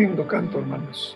Lindo 0.00 0.26
canto, 0.26 0.58
hermanos. 0.58 1.14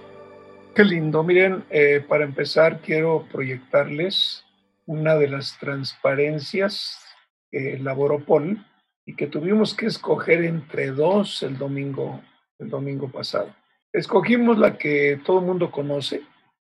Qué 0.75 0.85
lindo. 0.85 1.23
Miren, 1.23 1.65
eh, 1.71 2.05
para 2.07 2.23
empezar 2.23 2.83
quiero 2.83 3.27
proyectarles 3.33 4.45
una 4.85 5.15
de 5.15 5.27
las 5.27 5.59
transparencias 5.59 7.03
que 7.51 7.77
elaboró 7.77 8.23
Paul 8.27 8.63
y 9.07 9.17
que 9.17 9.27
tuvimos 9.27 9.73
que 9.73 9.87
escoger 9.87 10.45
entre 10.45 10.89
dos 10.89 11.43
el 11.43 11.57
domingo, 11.57 12.21
el 12.59 12.69
domingo 12.69 13.11
pasado. 13.11 13.57
Escogimos 13.91 14.59
la 14.59 14.77
que 14.77 15.19
todo 15.25 15.39
el 15.39 15.47
mundo 15.47 15.71
conoce, 15.71 16.21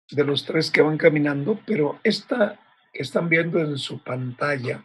de 0.09 0.23
los 0.23 0.45
tres 0.45 0.72
que 0.72 0.81
van 0.81 0.98
caminando, 0.98 1.59
pero 1.67 2.00
esta 2.05 2.58
que 2.94 3.02
están 3.02 3.28
viendo 3.28 3.59
en 3.59 3.78
su 3.78 4.02
pantalla 4.02 4.81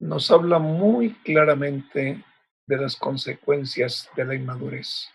nos 0.00 0.28
habla 0.32 0.58
muy 0.58 1.14
claramente 1.22 2.24
de 2.66 2.76
las 2.76 2.96
consecuencias 2.96 4.10
de 4.16 4.24
la 4.24 4.34
inmadurez. 4.34 5.08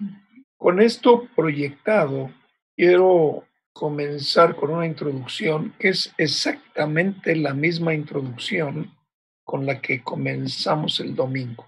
Con 0.65 0.81
esto 0.81 1.27
proyectado, 1.35 2.31
quiero 2.75 3.43
comenzar 3.71 4.55
con 4.55 4.71
una 4.71 4.87
introducción 4.87 5.75
que 5.77 5.89
es 5.89 6.11
exactamente 6.17 7.35
la 7.35 7.53
misma 7.53 7.93
introducción 7.93 8.91
con 9.43 9.67
la 9.67 9.79
que 9.79 10.01
comenzamos 10.01 10.99
el 11.01 11.13
domingo. 11.13 11.67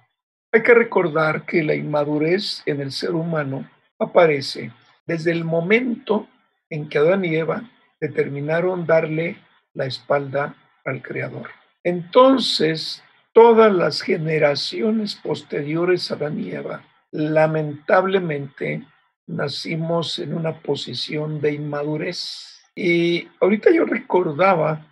Hay 0.51 0.63
que 0.63 0.73
recordar 0.73 1.45
que 1.45 1.63
la 1.63 1.75
inmadurez 1.75 2.63
en 2.65 2.81
el 2.81 2.91
ser 2.91 3.11
humano 3.11 3.69
aparece 3.99 4.71
desde 5.05 5.31
el 5.31 5.45
momento 5.45 6.27
en 6.67 6.89
que 6.89 6.97
Adán 6.97 7.23
y 7.23 7.35
Eva 7.35 7.69
determinaron 8.01 8.87
darle 8.87 9.37
la 9.75 9.85
espalda 9.85 10.55
al 10.85 11.03
Creador. 11.03 11.49
Entonces, 11.83 13.03
todas 13.31 13.71
las 13.71 14.01
generaciones 14.01 15.13
posteriores 15.13 16.09
a 16.09 16.15
Adán 16.15 16.39
y 16.39 16.49
Eva, 16.49 16.81
lamentablemente, 17.11 18.85
nacimos 19.27 20.19
en 20.19 20.33
una 20.33 20.59
posición 20.59 21.41
de 21.41 21.53
inmadurez. 21.53 22.61
Y 22.75 23.27
ahorita 23.41 23.71
yo 23.71 23.85
recordaba 23.85 24.85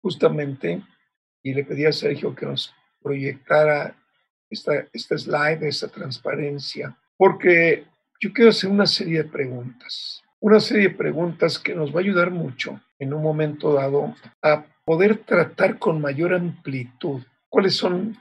justamente, 0.00 0.82
y 1.42 1.54
le 1.54 1.64
pedí 1.64 1.84
a 1.84 1.92
Sergio 1.92 2.34
que 2.34 2.46
nos 2.46 2.74
proyectara 3.00 3.96
esta, 4.50 4.86
esta 4.92 5.18
slide, 5.18 5.66
esta 5.66 5.88
transparencia, 5.88 6.96
porque 7.16 7.86
yo 8.20 8.32
quiero 8.32 8.50
hacer 8.50 8.70
una 8.70 8.86
serie 8.86 9.22
de 9.22 9.28
preguntas, 9.28 10.22
una 10.40 10.60
serie 10.60 10.88
de 10.88 10.94
preguntas 10.94 11.58
que 11.58 11.74
nos 11.74 11.94
va 11.94 11.98
a 11.98 12.02
ayudar 12.02 12.30
mucho 12.30 12.80
en 12.98 13.14
un 13.14 13.22
momento 13.22 13.72
dado 13.72 14.14
a 14.42 14.64
poder 14.84 15.18
tratar 15.18 15.78
con 15.78 16.00
mayor 16.00 16.34
amplitud 16.34 17.22
cuáles 17.48 17.74
son 17.74 18.16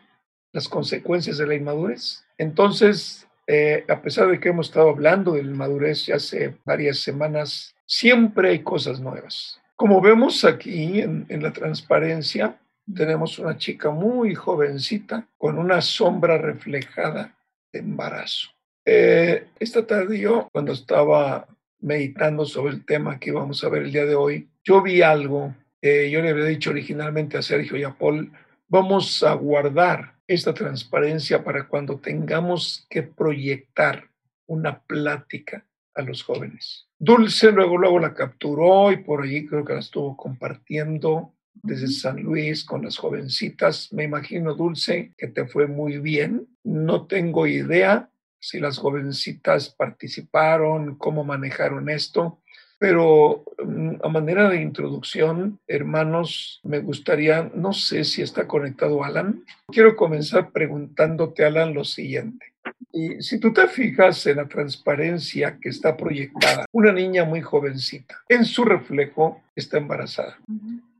las 0.51 0.67
consecuencias 0.67 1.37
de 1.37 1.47
la 1.47 1.55
inmadurez. 1.55 2.25
Entonces, 2.37 3.27
eh, 3.53 3.83
a 3.89 4.01
pesar 4.01 4.29
de 4.29 4.39
que 4.39 4.47
hemos 4.47 4.67
estado 4.67 4.91
hablando 4.91 5.33
de 5.33 5.43
la 5.43 5.51
inmadurez 5.51 6.05
ya 6.05 6.15
hace 6.15 6.55
varias 6.63 6.99
semanas, 6.99 7.75
siempre 7.85 8.51
hay 8.51 8.59
cosas 8.59 9.01
nuevas. 9.01 9.59
Como 9.75 9.99
vemos 9.99 10.45
aquí 10.45 11.01
en, 11.01 11.27
la 11.27 11.51
transparencia, 11.51 12.57
tenemos 12.95 13.39
una 13.39 13.57
chica 13.57 13.89
muy 13.89 14.35
jovencita 14.35 15.27
con 15.37 15.57
una 15.57 15.81
sombra 15.81 16.37
reflejada 16.37 17.35
de 17.73 17.79
embarazo. 17.79 18.51
Eh, 18.85 19.47
esta 19.59 19.85
tarde 19.85 20.17
yo, 20.17 20.47
cuando 20.53 20.71
estaba 20.71 21.45
meditando 21.81 22.45
sobre 22.45 22.75
el 22.75 22.85
tema 22.85 23.19
que 23.19 23.33
vamos 23.33 23.61
a 23.65 23.69
ver 23.69 23.81
el 23.81 23.91
día 23.91 24.05
de 24.05 24.15
hoy, 24.15 24.47
yo 24.63 24.81
vi 24.81 25.01
algo. 25.01 25.53
Eh, 25.81 26.09
yo 26.09 26.21
le 26.21 26.29
había 26.29 26.45
dicho 26.45 26.69
originalmente 26.69 27.37
a 27.37 27.41
Sergio 27.41 27.75
y 27.75 27.83
a 27.83 27.91
Paul, 27.91 28.31
vamos 28.69 29.21
a 29.23 29.33
guardar 29.33 30.13
esta 30.33 30.53
transparencia 30.53 31.43
para 31.43 31.67
cuando 31.67 31.99
tengamos 31.99 32.85
que 32.89 33.03
proyectar 33.03 34.09
una 34.47 34.81
plática 34.81 35.65
a 35.93 36.01
los 36.01 36.23
jóvenes. 36.23 36.87
Dulce 36.97 37.51
luego, 37.51 37.77
luego 37.77 37.99
la 37.99 38.13
capturó 38.13 38.91
y 38.91 38.97
por 38.97 39.23
allí 39.23 39.45
creo 39.45 39.65
que 39.65 39.73
la 39.73 39.79
estuvo 39.79 40.15
compartiendo 40.15 41.33
desde 41.53 41.87
San 41.87 42.21
Luis 42.21 42.63
con 42.63 42.83
las 42.83 42.97
jovencitas. 42.97 43.91
Me 43.91 44.03
imagino, 44.03 44.53
Dulce, 44.53 45.13
que 45.17 45.27
te 45.27 45.45
fue 45.47 45.67
muy 45.67 45.99
bien. 45.99 46.47
No 46.63 47.07
tengo 47.07 47.47
idea 47.47 48.09
si 48.39 48.59
las 48.59 48.77
jovencitas 48.77 49.69
participaron, 49.69 50.95
cómo 50.95 51.23
manejaron 51.23 51.89
esto, 51.89 52.40
pero 52.81 53.43
mm, 53.63 53.97
a 54.01 54.09
manera 54.09 54.49
de 54.49 54.59
introducción, 54.59 55.59
hermanos, 55.67 56.59
me 56.63 56.79
gustaría, 56.79 57.51
no 57.53 57.73
sé 57.73 58.03
si 58.03 58.23
está 58.23 58.47
conectado 58.47 59.03
Alan, 59.03 59.45
quiero 59.67 59.95
comenzar 59.95 60.49
preguntándote, 60.49 61.45
Alan, 61.45 61.75
lo 61.75 61.83
siguiente. 61.83 62.53
Y 62.91 63.21
si 63.21 63.39
tú 63.39 63.53
te 63.53 63.67
fijas 63.67 64.25
en 64.25 64.37
la 64.37 64.47
transparencia 64.47 65.59
que 65.61 65.69
está 65.69 65.95
proyectada, 65.95 66.65
una 66.71 66.91
niña 66.91 67.23
muy 67.23 67.41
jovencita, 67.41 68.19
en 68.27 68.45
su 68.45 68.65
reflejo 68.65 69.43
está 69.55 69.77
embarazada. 69.77 70.39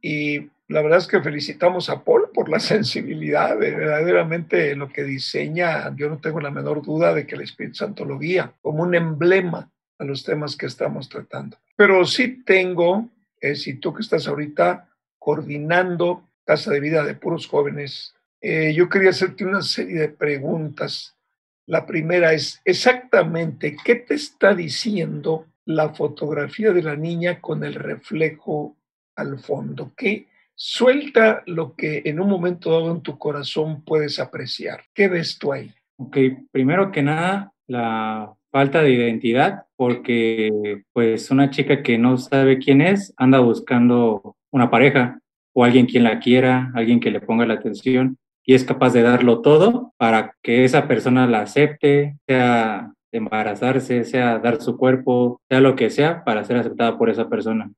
Y 0.04 0.52
la 0.68 0.84
verdad 0.84 1.00
es 1.00 1.08
que 1.08 1.20
felicitamos 1.24 1.90
a 1.90 2.04
Paul 2.04 2.30
por 2.32 2.48
la 2.48 2.60
sensibilidad, 2.74 3.58
verdaderamente 3.58 4.76
lo 4.76 4.88
que 4.88 5.04
diseña, 5.04 5.96
yo 5.96 6.10
no 6.10 6.20
tengo 6.20 6.42
la 6.42 6.52
menor 6.52 6.84
duda 6.84 7.12
de 7.12 7.26
que 7.26 7.34
el 7.34 7.42
Espíritu 7.42 7.78
Santo 7.78 8.06
lo 8.06 8.20
guía 8.20 8.54
como 8.62 8.84
un 8.84 8.94
emblema 8.94 9.72
a 9.98 10.04
los 10.04 10.24
temas 10.24 10.56
que 10.56 10.66
estamos 10.66 11.10
tratando. 11.10 11.58
Pero 11.82 12.06
sí 12.06 12.44
tengo, 12.46 13.10
si 13.56 13.74
tú 13.80 13.92
que 13.92 14.04
estás 14.04 14.28
ahorita 14.28 14.88
coordinando 15.18 16.30
Casa 16.46 16.70
de 16.70 16.80
Vida 16.80 17.04
de 17.04 17.16
Puros 17.16 17.48
Jóvenes, 17.48 18.14
eh, 18.40 18.72
yo 18.76 18.88
quería 18.88 19.10
hacerte 19.10 19.46
una 19.46 19.64
serie 19.64 20.00
de 20.02 20.10
preguntas. 20.10 21.18
La 21.66 21.88
primera 21.88 22.34
es 22.34 22.62
exactamente 22.66 23.76
qué 23.84 23.96
te 23.96 24.14
está 24.14 24.54
diciendo 24.54 25.48
la 25.66 25.90
fotografía 25.90 26.72
de 26.72 26.84
la 26.84 26.96
niña 26.96 27.42
con 27.42 27.64
el 27.64 27.74
reflejo 27.74 28.78
al 29.16 29.40
fondo. 29.40 29.92
¿Qué 29.98 30.28
suelta 30.54 31.42
lo 31.48 31.76
que 31.76 32.04
en 32.06 32.20
un 32.20 32.30
momento 32.30 32.70
dado 32.70 32.92
en 32.92 33.02
tu 33.02 33.18
corazón 33.18 33.84
puedes 33.84 34.20
apreciar? 34.20 34.84
¿Qué 34.94 35.08
ves 35.08 35.40
tú 35.40 35.52
ahí? 35.52 35.74
Ok, 35.98 36.16
primero 36.52 36.92
que 36.92 37.02
nada, 37.02 37.52
la 37.66 38.38
falta 38.52 38.82
de 38.82 38.92
identidad, 38.92 39.64
porque 39.76 40.84
pues 40.94 41.32
una 41.32 41.50
chica 41.50 41.82
que 41.84 41.98
no 41.98 42.18
sabe 42.18 42.60
quién 42.60 42.82
es 42.82 43.14
anda 43.18 43.40
buscando 43.40 44.36
una 44.52 44.70
pareja 44.70 45.20
o 45.54 45.64
alguien 45.64 45.86
quien 45.86 46.04
la 46.04 46.20
quiera, 46.20 46.72
alguien 46.76 47.00
que 47.00 47.12
le 47.12 47.22
ponga 47.22 47.46
la 47.46 47.56
atención 47.56 48.18
y 48.46 48.54
es 48.54 48.64
capaz 48.64 48.94
de 48.94 49.02
darlo 49.02 49.42
todo 49.42 49.94
para 49.98 50.36
que 50.42 50.66
esa 50.66 50.88
persona 50.88 51.28
la 51.28 51.42
acepte, 51.42 52.18
sea 52.28 52.94
embarazarse, 53.12 54.04
sea 54.04 54.40
dar 54.40 54.62
su 54.62 54.78
cuerpo, 54.78 55.42
sea 55.50 55.62
lo 55.62 55.76
que 55.76 55.90
sea, 55.90 56.24
para 56.24 56.44
ser 56.44 56.58
aceptada 56.58 56.98
por 56.98 57.10
esa 57.10 57.30
persona. 57.30 57.72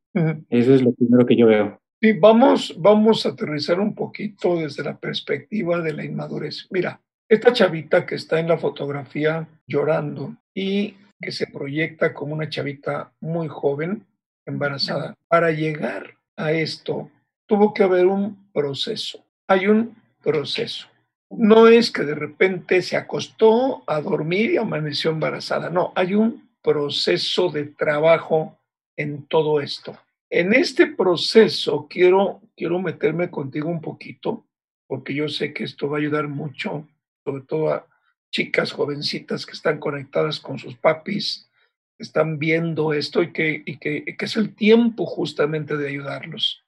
Eso 0.50 0.74
es 0.74 0.82
lo 0.82 0.94
primero 0.94 1.26
que 1.26 1.36
yo 1.36 1.48
veo. 1.48 1.80
Sí, 2.02 2.14
vamos, 2.14 2.76
vamos 2.78 3.26
a 3.26 3.30
aterrizar 3.30 3.80
un 3.80 3.96
poquito 3.96 4.58
desde 4.58 4.84
la 4.84 4.98
perspectiva 4.98 5.80
de 5.82 5.94
la 5.94 6.04
inmadurez. 6.04 6.68
Mira, 6.70 7.02
esta 7.34 7.54
chavita 7.54 8.06
que 8.06 8.16
está 8.16 8.40
en 8.40 8.48
la 8.48 8.58
fotografía 8.58 9.48
llorando 9.68 10.36
y 10.54 10.96
que 11.20 11.32
se 11.32 11.48
proyecta 11.48 12.14
como 12.14 12.34
una 12.34 12.50
chavita 12.50 13.12
muy 13.22 13.48
joven, 13.48 14.06
embarazada, 14.46 15.16
para 15.28 15.52
llegar 15.52 16.18
a 16.36 16.52
esto 16.52 17.10
tuvo 17.46 17.74
que 17.74 17.84
haber 17.84 18.08
un 18.08 18.52
proceso. 18.52 19.24
Hay 19.48 19.68
un 19.68 19.96
proceso. 20.22 20.88
No 21.30 21.68
es 21.68 21.92
que 21.92 22.04
de 22.04 22.16
repente 22.16 22.82
se 22.82 22.98
acostó 22.98 23.84
a 23.88 24.02
dormir 24.02 24.52
y 24.52 24.58
amaneció 24.58 25.12
embarazada. 25.12 25.70
No, 25.70 25.92
hay 25.96 26.14
un 26.14 26.50
proceso 26.62 27.50
de 27.50 27.66
trabajo 27.66 28.58
en 28.96 29.26
todo 29.28 29.60
esto. 29.60 29.98
En 30.30 30.54
este 30.54 30.88
proceso 30.88 31.88
quiero, 31.90 32.42
quiero 32.56 32.80
meterme 32.80 33.30
contigo 33.30 33.70
un 33.70 33.82
poquito, 33.82 34.46
porque 34.88 35.14
yo 35.14 35.28
sé 35.28 35.54
que 35.54 35.64
esto 35.64 35.90
va 35.90 35.98
a 35.98 36.02
ayudar 36.02 36.28
mucho 36.28 36.88
sobre 37.24 37.44
todo 37.44 37.74
a 37.74 37.88
chicas 38.32 38.72
jovencitas 38.72 39.46
que 39.46 39.54
están 39.54 39.80
conectadas 39.80 40.40
con 40.40 40.58
sus 40.58 40.76
papis, 40.76 41.50
que 41.98 42.04
están 42.04 42.40
viendo 42.40 42.94
esto 42.94 43.22
y 43.22 43.32
que, 43.32 43.62
y 43.66 43.78
que, 43.78 44.04
es 44.20 44.36
el 44.36 44.56
tiempo 44.56 45.06
justamente 45.06 45.78
de 45.78 45.90
ayudarlos. 45.90 46.64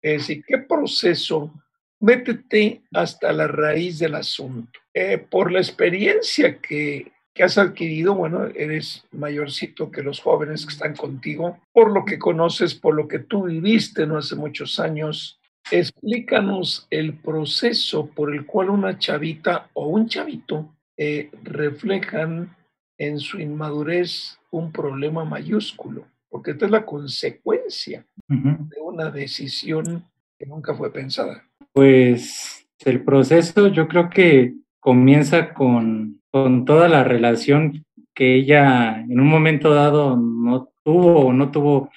Es 0.00 0.22
decir, 0.22 0.44
¿qué 0.46 0.58
proceso? 0.58 1.52
Métete 2.00 2.82
hasta 2.92 3.32
la 3.32 3.46
raíz 3.46 3.98
del 3.98 4.14
asunto. 4.14 4.80
Eh, 4.94 5.18
por 5.18 5.50
la 5.50 5.60
experiencia 5.60 6.58
que, 6.58 7.12
que 7.34 7.42
has 7.42 7.58
adquirido, 7.58 8.14
bueno, 8.14 8.46
eres 8.46 9.04
mayorcito 9.10 9.90
que 9.90 10.02
los 10.02 10.20
jóvenes 10.20 10.66
que 10.66 10.72
están 10.72 10.94
contigo, 10.94 11.58
por 11.72 11.90
lo 11.92 12.04
que 12.04 12.18
conoces, 12.18 12.74
por 12.74 12.94
lo 12.94 13.08
que 13.08 13.20
tú 13.20 13.44
viviste 13.44 14.06
no 14.06 14.18
hace 14.18 14.36
muchos 14.36 14.78
años, 14.78 15.40
Explícanos 15.70 16.86
el 16.90 17.14
proceso 17.14 18.06
por 18.06 18.34
el 18.34 18.44
cual 18.44 18.70
una 18.70 18.98
chavita 18.98 19.70
o 19.74 19.86
un 19.86 20.08
chavito 20.08 20.74
eh, 20.96 21.30
reflejan 21.42 22.54
en 22.98 23.18
su 23.18 23.40
inmadurez 23.40 24.38
un 24.50 24.70
problema 24.70 25.24
mayúsculo, 25.24 26.04
porque 26.28 26.52
esta 26.52 26.66
es 26.66 26.70
la 26.70 26.84
consecuencia 26.84 28.06
de 28.28 28.80
una 28.80 29.10
decisión 29.10 30.04
que 30.38 30.46
nunca 30.46 30.74
fue 30.74 30.92
pensada. 30.92 31.44
Pues 31.72 32.66
el 32.84 33.02
proceso 33.02 33.68
yo 33.68 33.88
creo 33.88 34.10
que 34.10 34.54
comienza 34.78 35.54
con, 35.54 36.20
con 36.30 36.64
toda 36.64 36.88
la 36.88 37.04
relación 37.04 37.84
que 38.14 38.34
ella 38.34 39.00
en 39.00 39.18
un 39.20 39.28
momento 39.28 39.72
dado 39.72 40.16
no 40.16 40.70
tuvo 40.84 41.26
o 41.26 41.32
no 41.32 41.50
tuvo 41.50 41.90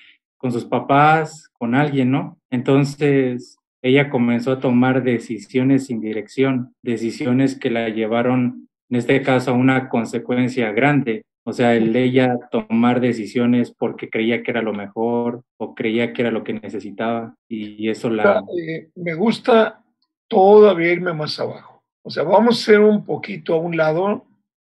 con 0.46 0.52
sus 0.52 0.66
papás, 0.66 1.50
con 1.58 1.74
alguien, 1.74 2.12
¿no? 2.12 2.38
Entonces 2.52 3.58
ella 3.82 4.12
comenzó 4.12 4.52
a 4.52 4.60
tomar 4.60 5.02
decisiones 5.02 5.88
sin 5.88 6.00
dirección, 6.00 6.76
decisiones 6.84 7.58
que 7.58 7.72
la 7.72 7.90
llevaron, 7.90 8.70
en 8.92 8.96
este 8.96 9.24
caso, 9.24 9.50
a 9.50 9.54
una 9.56 9.90
consecuencia 9.90 10.72
grande. 10.72 11.24
O 11.48 11.52
sea, 11.52 11.74
el 11.74 11.96
ella 11.96 12.38
tomar 12.52 13.02
decisiones 13.02 13.74
porque 13.76 14.08
creía 14.08 14.44
que 14.44 14.52
era 14.52 14.62
lo 14.62 14.72
mejor 14.72 15.42
o 15.58 15.74
creía 15.74 16.14
que 16.14 16.22
era 16.22 16.30
lo 16.30 16.44
que 16.44 16.54
necesitaba 16.54 17.34
y 17.50 17.90
eso 17.90 18.12
la... 18.12 18.44
Me 18.94 19.16
gusta 19.16 19.84
todavía 20.28 20.92
irme 20.92 21.14
más 21.14 21.40
abajo. 21.40 21.82
O 22.04 22.12
sea, 22.12 22.22
vamos 22.22 22.62
a 22.62 22.66
ser 22.66 22.82
un 22.82 23.04
poquito 23.04 23.56
a 23.56 23.60
un 23.60 23.76
lado, 23.76 24.28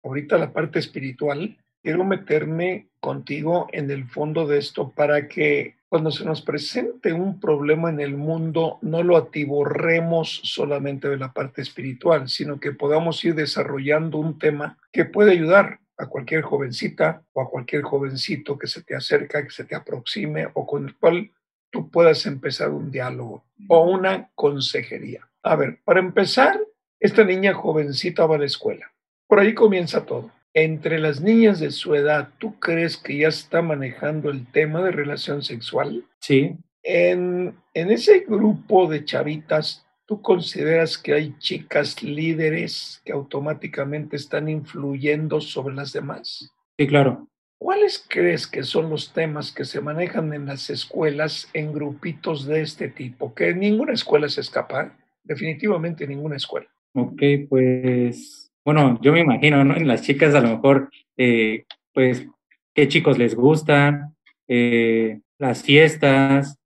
ahorita 0.05 0.39
la 0.39 0.53
parte 0.53 0.79
espiritual, 0.79 1.57
quiero 1.83 2.05
meterme 2.05 2.87
contigo 3.07 3.69
en 3.71 3.89
el 3.93 4.09
fondo 4.09 4.49
de 4.49 4.59
esto 4.59 4.91
para 4.91 5.29
que 5.29 5.77
cuando 5.89 6.11
se 6.11 6.25
nos 6.25 6.43
presente 6.43 7.13
un 7.13 7.39
problema 7.39 7.89
en 7.89 8.01
el 8.01 8.17
mundo, 8.17 8.81
no 8.83 9.05
lo 9.05 9.17
atiborremos 9.17 10.41
solamente 10.43 11.09
de 11.09 11.17
la 11.17 11.33
parte 11.33 11.63
espiritual, 11.63 12.29
sino 12.29 12.59
que 12.59 12.73
podamos 12.73 13.25
ir 13.25 13.37
desarrollando 13.37 14.19
un 14.19 14.41
tema 14.41 14.77
que 14.91 15.05
puede 15.05 15.31
ayudar 15.31 15.79
a 15.97 16.07
cualquier 16.09 16.43
jovencita 16.43 17.23
o 17.33 17.43
a 17.43 17.49
cualquier 17.49 17.83
jovencito 17.83 18.59
que 18.59 18.67
se 18.67 18.83
te 18.83 18.97
acerca, 18.97 19.45
que 19.45 19.51
se 19.51 19.63
te 19.63 19.77
aproxime 19.77 20.49
o 20.55 20.67
con 20.67 20.87
el 20.87 20.97
cual 20.97 21.31
tú 21.71 21.89
puedas 21.89 22.27
empezar 22.27 22.71
un 22.71 22.91
diálogo 22.91 23.45
o 23.69 23.85
una 23.85 24.31
consejería. 24.35 25.29
A 25.45 25.55
ver, 25.55 25.79
para 25.85 26.01
empezar, 26.01 26.59
esta 26.99 27.23
niña 27.23 27.55
jovencita 27.55 28.27
va 28.27 28.35
a 28.35 28.41
la 28.41 28.47
escuela. 28.47 28.91
Por 29.29 29.39
ahí 29.39 29.55
comienza 29.55 30.05
todo 30.05 30.33
entre 30.57 30.99
las 30.99 31.21
niñas 31.21 31.61
de 31.61 31.71
su 31.71 31.95
edad, 31.95 32.31
¿tú 32.39 32.59
crees 32.59 32.97
que 32.97 33.19
ya 33.19 33.29
está 33.29 33.61
manejando 33.61 34.31
el 34.31 34.51
tema 34.51 34.83
de 34.83 34.91
relación 34.91 35.43
sexual? 35.43 36.07
Sí. 36.21 36.57
En, 36.83 37.55
en 37.75 37.91
ese 37.91 38.21
grupo 38.21 38.89
de 38.89 39.05
chavitas, 39.05 39.87
¿tú 40.07 40.23
consideras 40.23 40.97
que 40.97 41.13
hay 41.13 41.35
chicas 41.39 42.03
líderes 42.03 43.03
que 43.05 43.13
automáticamente 43.13 44.17
están 44.17 44.49
influyendo 44.49 45.43
sobre 45.43 45.75
las 45.75 45.93
demás? 45.93 46.51
Sí, 46.79 46.87
claro. 46.87 47.29
¿Cuáles 47.59 48.03
crees 48.09 48.47
que 48.47 48.63
son 48.63 48.89
los 48.89 49.13
temas 49.13 49.53
que 49.53 49.67
se 49.67 49.83
manejan 49.83 50.33
en 50.33 50.47
las 50.47 50.71
escuelas 50.71 51.51
en 51.53 51.75
grupitos 51.75 52.47
de 52.47 52.63
este 52.63 52.89
tipo? 52.89 53.35
Que 53.35 53.55
ninguna 53.55 53.93
escuela 53.93 54.27
se 54.31 54.41
escapa, 54.41 54.97
definitivamente 55.23 56.07
ninguna 56.07 56.37
escuela. 56.37 56.69
Ok, 56.95 57.21
pues 57.51 58.46
bueno, 58.67 58.99
yo 59.01 59.13
me 59.13 59.21
imagino, 59.21 59.65
¿no? 59.65 59.77
En 59.77 59.87
las 59.87 60.03
chicas 60.03 60.35
a 60.35 60.41
lo 60.41 60.49
mejor, 60.49 60.91
eh, 61.17 61.65
pues, 61.95 62.27
qué 62.75 62.89
chicos 62.89 63.17
les 63.17 63.37
gustan, 63.37 64.17
eh, 64.49 65.21
las 65.39 65.63
fiestas, 65.63 66.59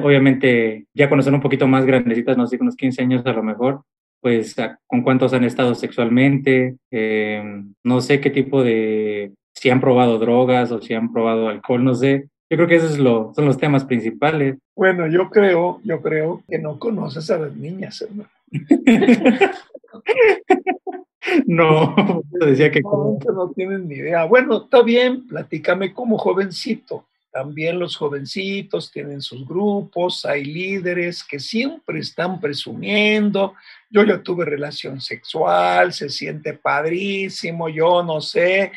obviamente 0.00 0.86
ya 0.94 1.08
cuando 1.08 1.24
son 1.24 1.34
un 1.34 1.40
poquito 1.40 1.66
más 1.66 1.84
grandecitas, 1.84 2.36
no 2.36 2.46
sé, 2.46 2.56
unos 2.60 2.76
15 2.76 3.02
años 3.02 3.26
a 3.26 3.32
lo 3.32 3.42
mejor, 3.42 3.82
pues 4.20 4.54
con 4.86 5.02
cuántos 5.02 5.32
han 5.32 5.42
estado 5.42 5.74
sexualmente, 5.74 6.76
eh, 6.92 7.42
no 7.82 8.00
sé 8.00 8.20
qué 8.20 8.30
tipo 8.30 8.62
de, 8.62 9.32
si 9.52 9.70
han 9.70 9.80
probado 9.80 10.20
drogas 10.20 10.70
o 10.70 10.80
si 10.80 10.94
han 10.94 11.12
probado 11.12 11.48
alcohol, 11.48 11.82
no 11.82 11.96
sé. 11.96 12.28
Yo 12.48 12.58
creo 12.58 12.68
que 12.68 12.76
esos 12.76 13.00
lo, 13.00 13.32
son 13.34 13.46
los 13.46 13.58
temas 13.58 13.84
principales. 13.84 14.56
Bueno, 14.76 15.08
yo 15.08 15.28
creo, 15.30 15.80
yo 15.82 16.00
creo 16.00 16.44
que 16.48 16.60
no 16.60 16.78
conoces 16.78 17.28
a 17.32 17.38
las 17.38 17.56
niñas, 17.56 18.00
hermano. 18.02 18.30
No, 21.46 21.94
decía 22.40 22.70
que... 22.70 22.80
No, 22.80 23.18
no 23.32 23.50
tienen 23.50 23.88
ni 23.88 23.96
idea. 23.96 24.24
Bueno, 24.24 24.64
está 24.64 24.82
bien, 24.82 25.26
platícame 25.26 25.92
como 25.92 26.18
jovencito. 26.18 27.06
También 27.32 27.78
los 27.78 27.96
jovencitos 27.96 28.90
tienen 28.90 29.22
sus 29.22 29.46
grupos, 29.46 30.24
hay 30.24 30.44
líderes 30.44 31.22
que 31.22 31.38
siempre 31.38 32.00
están 32.00 32.40
presumiendo, 32.40 33.54
yo 33.88 34.02
ya 34.02 34.20
tuve 34.20 34.44
relación 34.44 35.00
sexual, 35.00 35.92
se 35.92 36.08
siente 36.08 36.54
padrísimo, 36.54 37.68
yo 37.68 38.02
no 38.02 38.20
sé. 38.20 38.72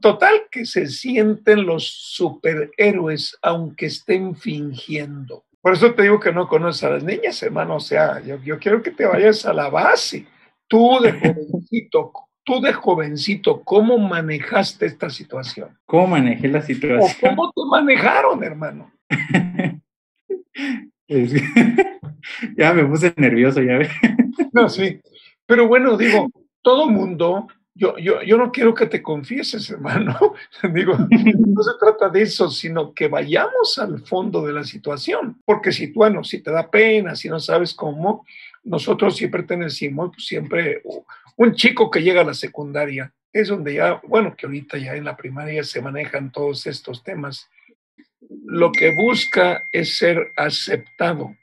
Total 0.00 0.44
que 0.50 0.64
se 0.64 0.86
sienten 0.86 1.66
los 1.66 1.86
superhéroes 1.86 3.36
aunque 3.42 3.86
estén 3.86 4.34
fingiendo. 4.34 5.44
Por 5.60 5.74
eso 5.74 5.92
te 5.92 6.04
digo 6.04 6.18
que 6.18 6.32
no 6.32 6.48
conoces 6.48 6.84
a 6.84 6.90
las 6.90 7.04
niñas, 7.04 7.42
hermano. 7.42 7.76
O 7.76 7.80
sea, 7.80 8.22
yo, 8.24 8.42
yo 8.42 8.58
quiero 8.58 8.82
que 8.82 8.90
te 8.90 9.04
vayas 9.04 9.44
a 9.44 9.52
la 9.52 9.68
base 9.68 10.24
Tú 10.68 10.98
de 11.00 11.12
jovencito, 11.12 12.12
tú 12.44 12.60
de 12.60 12.72
jovencito, 12.72 13.62
¿cómo 13.62 13.98
manejaste 13.98 14.86
esta 14.86 15.10
situación? 15.10 15.76
¿Cómo 15.86 16.08
manejé 16.08 16.48
la 16.48 16.62
situación? 16.62 17.34
cómo 17.36 17.50
te 17.52 17.62
manejaron, 17.70 18.44
hermano? 18.44 18.92
ya 22.56 22.74
me 22.74 22.84
puse 22.84 23.14
nervioso, 23.16 23.62
ya 23.62 23.78
ve. 23.78 23.88
no, 24.52 24.68
sí. 24.68 25.00
Pero 25.46 25.66
bueno, 25.66 25.96
digo, 25.96 26.28
todo 26.62 26.88
mundo, 26.88 27.48
yo, 27.74 27.96
yo, 27.98 28.22
yo 28.22 28.36
no 28.36 28.52
quiero 28.52 28.74
que 28.74 28.86
te 28.86 29.02
confieses, 29.02 29.70
hermano. 29.70 30.34
digo, 30.74 30.94
no 30.98 31.62
se 31.62 31.78
trata 31.80 32.10
de 32.10 32.22
eso, 32.22 32.50
sino 32.50 32.92
que 32.92 33.08
vayamos 33.08 33.78
al 33.78 34.00
fondo 34.00 34.44
de 34.44 34.52
la 34.52 34.64
situación. 34.64 35.40
Porque 35.44 35.72
si 35.72 35.88
tú, 35.88 36.00
bueno, 36.00 36.22
si 36.24 36.42
te 36.42 36.50
da 36.50 36.70
pena, 36.70 37.16
si 37.16 37.28
no 37.28 37.40
sabes 37.40 37.72
cómo, 37.72 38.26
nosotros 38.64 39.16
sí 39.16 39.28
pertenecimos, 39.28 40.10
pues, 40.14 40.26
siempre 40.26 40.82
un 41.36 41.54
chico 41.54 41.90
que 41.90 42.02
llega 42.02 42.22
a 42.22 42.24
la 42.24 42.34
secundaria, 42.34 43.12
es 43.32 43.48
donde 43.48 43.74
ya, 43.74 44.00
bueno, 44.06 44.34
que 44.36 44.46
ahorita 44.46 44.78
ya 44.78 44.94
en 44.94 45.04
la 45.04 45.16
primaria 45.16 45.62
se 45.62 45.80
manejan 45.80 46.32
todos 46.32 46.66
estos 46.66 47.04
temas, 47.04 47.48
lo 48.44 48.72
que 48.72 48.94
busca 48.94 49.62
es 49.72 49.98
ser 49.98 50.32
aceptado. 50.36 51.36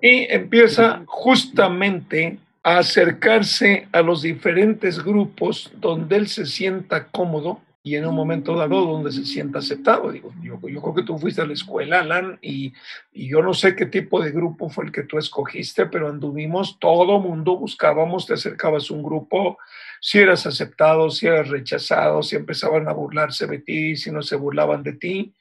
Y 0.00 0.26
empieza 0.32 1.02
justamente 1.06 2.38
a 2.62 2.78
acercarse 2.78 3.88
a 3.92 4.02
los 4.02 4.22
diferentes 4.22 5.02
grupos 5.02 5.72
donde 5.76 6.16
él 6.16 6.28
se 6.28 6.46
sienta 6.46 7.08
cómodo 7.08 7.62
y 7.86 7.96
en 7.96 8.06
un 8.06 8.14
momento 8.14 8.56
dado 8.56 8.86
donde 8.86 9.12
se 9.12 9.26
sienta 9.26 9.58
aceptado. 9.58 10.10
Digo, 10.10 10.32
yo, 10.42 10.58
yo 10.66 10.80
creo 10.80 10.94
que 10.94 11.02
tú 11.02 11.18
fuiste 11.18 11.42
a 11.42 11.46
la 11.46 11.52
escuela, 11.52 12.00
Alan, 12.00 12.38
y, 12.40 12.72
y, 13.12 13.28
yo 13.28 13.42
no 13.42 13.52
sé 13.52 13.76
qué 13.76 13.84
tipo 13.84 14.22
de 14.22 14.30
grupo 14.30 14.70
fue 14.70 14.86
el 14.86 14.90
que 14.90 15.02
tú 15.02 15.18
escogiste, 15.18 15.84
pero 15.84 16.08
anduvimos, 16.08 16.78
todo 16.80 17.20
mundo 17.20 17.58
buscábamos, 17.58 18.26
te 18.26 18.32
acercabas 18.32 18.90
a 18.90 18.94
un 18.94 19.02
grupo, 19.02 19.58
si 20.00 20.18
eras 20.18 20.46
aceptado, 20.46 21.10
si 21.10 21.26
eras 21.26 21.48
rechazado, 21.48 22.22
si 22.22 22.36
empezaban 22.36 22.88
a 22.88 22.92
burlarse 22.92 23.46
de 23.46 23.58
ti, 23.58 23.96
si 23.96 24.10
no 24.10 24.22
se 24.22 24.36
burlaban 24.36 24.82
de 24.82 24.94
ti. 24.94 25.34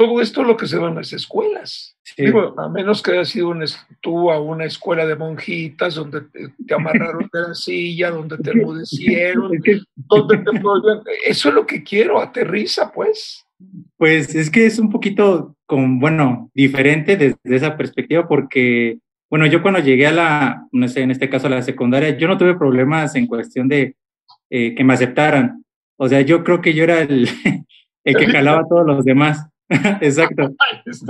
Todo 0.00 0.22
esto 0.22 0.40
es 0.40 0.46
lo 0.46 0.56
que 0.56 0.66
se 0.66 0.78
ve 0.78 0.86
en 0.86 0.94
las 0.94 1.12
escuelas. 1.12 1.94
Digo, 2.16 2.58
a 2.58 2.70
menos 2.70 3.02
que 3.02 3.10
hayas 3.10 3.28
sido 3.28 3.54
tú 4.00 4.30
a 4.30 4.40
una 4.40 4.64
escuela 4.64 5.04
de 5.04 5.14
monjitas 5.14 5.94
donde 5.94 6.22
te, 6.22 6.74
amarraron 6.74 7.28
de 7.30 7.40
la 7.48 7.54
silla, 7.54 8.10
donde 8.10 8.38
te 8.38 8.50
enmudecieron, 8.54 9.52
donde 9.94 10.38
te 10.38 10.50
Eso 11.26 11.50
es 11.50 11.54
lo 11.54 11.66
que 11.66 11.84
quiero, 11.84 12.18
aterriza 12.18 12.90
pues. 12.90 13.44
Pues 13.98 14.34
es 14.34 14.48
que 14.48 14.64
es 14.64 14.78
un 14.78 14.88
poquito, 14.88 15.54
con, 15.66 16.00
bueno, 16.00 16.50
diferente 16.54 17.18
desde 17.18 17.36
esa 17.44 17.76
perspectiva 17.76 18.26
porque, 18.26 19.00
bueno, 19.28 19.44
yo 19.44 19.60
cuando 19.60 19.80
llegué 19.80 20.06
a 20.06 20.12
la, 20.12 20.66
no 20.72 20.88
sé, 20.88 21.02
en 21.02 21.10
este 21.10 21.28
caso 21.28 21.46
a 21.46 21.50
la 21.50 21.60
secundaria, 21.60 22.16
yo 22.16 22.26
no 22.26 22.38
tuve 22.38 22.54
problemas 22.56 23.16
en 23.16 23.26
cuestión 23.26 23.68
de 23.68 23.96
eh, 24.48 24.74
que 24.74 24.82
me 24.82 24.94
aceptaran. 24.94 25.62
O 25.98 26.08
sea, 26.08 26.22
yo 26.22 26.42
creo 26.42 26.62
que 26.62 26.72
yo 26.72 26.84
era 26.84 27.02
el, 27.02 27.28
el 28.04 28.16
que 28.16 28.28
jalaba 28.28 28.60
a 28.60 28.66
todos 28.66 28.86
los 28.86 29.04
demás. 29.04 29.46
Exacto. 30.00 30.54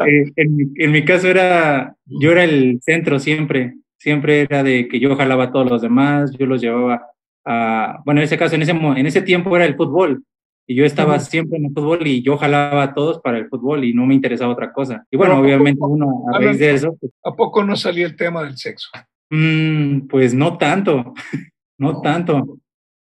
Eh, 0.07 0.33
en, 0.37 0.93
mi 0.93 1.05
caso 1.05 1.29
era, 1.29 1.97
yo 2.05 2.33
era 2.33 2.45
el 2.45 2.81
centro 2.83 3.19
siempre, 3.19 3.77
siempre 3.99 4.43
era 4.43 4.63
de 4.63 4.89
que 4.89 5.01
yo 5.01 5.17
jalaba 5.17 5.45
a 5.45 5.53
todos 5.53 5.71
los 5.71 5.83
demás, 5.83 6.33
yo 6.39 6.47
los 6.47 6.61
llevaba 6.61 7.07
a, 7.45 8.03
bueno, 8.05 8.21
en 8.21 8.25
ese 8.25 8.37
caso, 8.37 8.55
en 8.55 8.63
ese, 8.63 8.73
en 8.73 9.07
ese 9.07 9.23
tiempo 9.23 9.57
era 9.57 9.65
el 9.65 9.77
fútbol, 9.77 10.23
y 10.67 10.75
yo 10.77 10.85
estaba 10.85 11.19
siempre 11.19 11.59
en 11.59 11.65
el 11.67 11.73
fútbol 11.73 12.07
y 12.07 12.23
yo 12.23 12.37
jalaba 12.37 12.85
a 12.85 12.95
todos 12.95 13.19
para 13.21 13.39
el 13.39 13.49
fútbol 13.49 13.85
y 13.85 13.93
no 13.93 14.07
me 14.07 14.15
interesaba 14.15 14.53
otra 14.53 14.73
cosa. 14.73 15.05
Y 15.11 15.17
bueno, 15.17 15.41
obviamente 15.41 15.81
uno 15.83 16.27
a 16.33 16.39
raíz 16.39 16.61
de 16.61 16.71
eso... 16.71 16.97
Pues 17.01 17.13
¿A 17.25 17.35
poco 17.35 17.65
no 17.65 17.75
salía 17.75 18.07
el 18.07 18.15
tema 18.15 18.45
del 18.45 18.57
sexo? 18.57 18.89
Mm, 19.31 20.07
pues 20.07 20.33
no 20.33 20.59
tanto, 20.59 21.13
no, 21.79 22.01
tanto. 22.01 22.59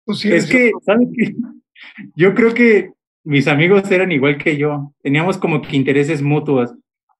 es 0.07 0.45
que, 0.49 0.71
¿sabes 0.81 1.07
qué? 1.15 1.35
Yo 2.15 2.33
creo 2.33 2.53
que 2.53 2.91
mis 3.23 3.47
amigos 3.47 3.89
eran 3.91 4.11
igual 4.11 4.37
que 4.37 4.57
yo, 4.57 4.93
teníamos 5.01 5.37
como 5.37 5.61
que 5.61 5.75
intereses 5.75 6.21
mutuos 6.21 6.73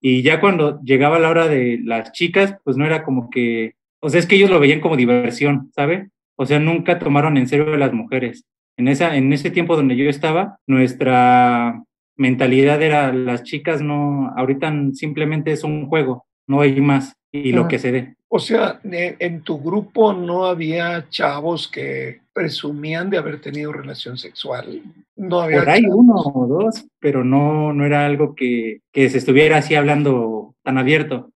y 0.05 0.21
ya 0.21 0.41
cuando 0.41 0.81
llegaba 0.81 1.17
la 1.17 1.29
hora 1.29 1.47
de 1.47 1.79
las 1.81 2.11
chicas, 2.11 2.57
pues 2.65 2.75
no 2.75 2.85
era 2.85 3.03
como 3.03 3.29
que, 3.29 3.75
o 4.01 4.09
sea, 4.09 4.19
es 4.19 4.25
que 4.25 4.35
ellos 4.35 4.49
lo 4.49 4.59
veían 4.59 4.81
como 4.81 4.97
diversión, 4.97 5.71
¿sabe? 5.73 6.09
O 6.35 6.45
sea, 6.45 6.59
nunca 6.59 6.99
tomaron 6.99 7.37
en 7.37 7.47
serio 7.47 7.73
a 7.73 7.77
las 7.77 7.93
mujeres. 7.93 8.43
En, 8.75 8.89
esa, 8.89 9.15
en 9.15 9.31
ese 9.31 9.49
tiempo 9.49 9.77
donde 9.77 9.95
yo 9.95 10.09
estaba, 10.09 10.57
nuestra 10.67 11.81
mentalidad 12.17 12.81
era 12.81 13.13
las 13.13 13.43
chicas 13.43 13.81
no, 13.81 14.33
ahorita 14.35 14.73
simplemente 14.91 15.53
es 15.53 15.63
un 15.63 15.87
juego, 15.87 16.25
no 16.47 16.59
hay 16.59 16.81
más 16.81 17.15
y 17.31 17.53
lo 17.53 17.69
que 17.69 17.79
se 17.79 17.93
dé. 17.93 18.15
O 18.35 18.39
sea, 18.39 18.79
en 18.83 19.41
tu 19.41 19.61
grupo 19.61 20.11
no 20.11 20.45
había 20.45 21.07
chavos 21.11 21.67
que 21.67 22.21
presumían 22.33 23.11
de 23.11 23.19
haber 23.19 23.39
tenido 23.39 23.71
relación 23.71 24.17
sexual. 24.17 24.81
no 25.15 25.41
había 25.41 25.59
Por 25.59 25.69
ahí 25.69 25.83
uno 25.87 26.15
o 26.15 26.47
dos, 26.47 26.83
pero 26.99 27.23
no, 27.23 27.73
no 27.73 27.85
era 27.85 28.07
algo 28.07 28.33
que, 28.33 28.81
que 28.91 29.07
se 29.11 29.19
estuviera 29.19 29.57
así 29.57 29.75
hablando 29.75 30.55
tan 30.63 30.79
abierto. 30.79 31.29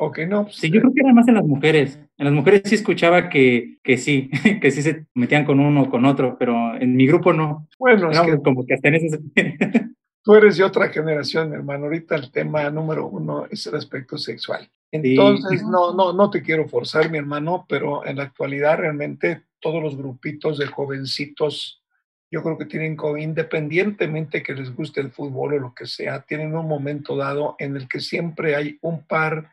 Ok, 0.00 0.18
no. 0.28 0.46
Pues, 0.46 0.56
sí, 0.56 0.68
yo 0.68 0.80
creo 0.80 0.92
que 0.92 1.02
era 1.02 1.14
más 1.14 1.28
en 1.28 1.34
las 1.34 1.46
mujeres. 1.46 2.00
En 2.18 2.24
las 2.24 2.34
mujeres 2.34 2.62
sí 2.64 2.74
escuchaba 2.74 3.28
que, 3.28 3.78
que 3.84 3.96
sí, 3.96 4.28
que 4.60 4.72
sí 4.72 4.82
se 4.82 5.06
metían 5.14 5.44
con 5.44 5.60
uno 5.60 5.82
o 5.82 5.90
con 5.90 6.04
otro, 6.06 6.36
pero 6.40 6.74
en 6.74 6.96
mi 6.96 7.06
grupo 7.06 7.32
no. 7.32 7.68
Bueno, 7.78 8.10
es 8.10 8.20
que 8.20 8.42
como 8.42 8.66
que 8.66 8.74
hasta 8.74 8.88
en 8.88 8.94
ese... 8.96 9.20
Tú 10.26 10.34
eres 10.34 10.56
de 10.56 10.64
otra 10.64 10.88
generación, 10.88 11.52
hermano. 11.52 11.84
Ahorita 11.84 12.16
el 12.16 12.32
tema 12.32 12.68
número 12.68 13.06
uno 13.06 13.46
es 13.48 13.64
el 13.68 13.76
aspecto 13.76 14.18
sexual. 14.18 14.68
Entonces, 14.90 15.62
no, 15.62 15.94
no, 15.94 16.12
no 16.12 16.30
te 16.30 16.42
quiero 16.42 16.66
forzar, 16.66 17.08
mi 17.12 17.18
hermano, 17.18 17.64
pero 17.68 18.04
en 18.04 18.16
la 18.16 18.24
actualidad 18.24 18.78
realmente 18.78 19.44
todos 19.60 19.80
los 19.80 19.96
grupitos 19.96 20.58
de 20.58 20.66
jovencitos, 20.66 21.80
yo 22.28 22.42
creo 22.42 22.58
que 22.58 22.64
tienen, 22.64 22.96
independientemente 23.18 24.42
que 24.42 24.54
les 24.54 24.74
guste 24.74 25.00
el 25.00 25.12
fútbol 25.12 25.54
o 25.54 25.58
lo 25.60 25.74
que 25.74 25.86
sea, 25.86 26.22
tienen 26.22 26.56
un 26.56 26.66
momento 26.66 27.16
dado 27.16 27.54
en 27.60 27.76
el 27.76 27.88
que 27.88 28.00
siempre 28.00 28.56
hay 28.56 28.78
un 28.80 29.04
par 29.04 29.52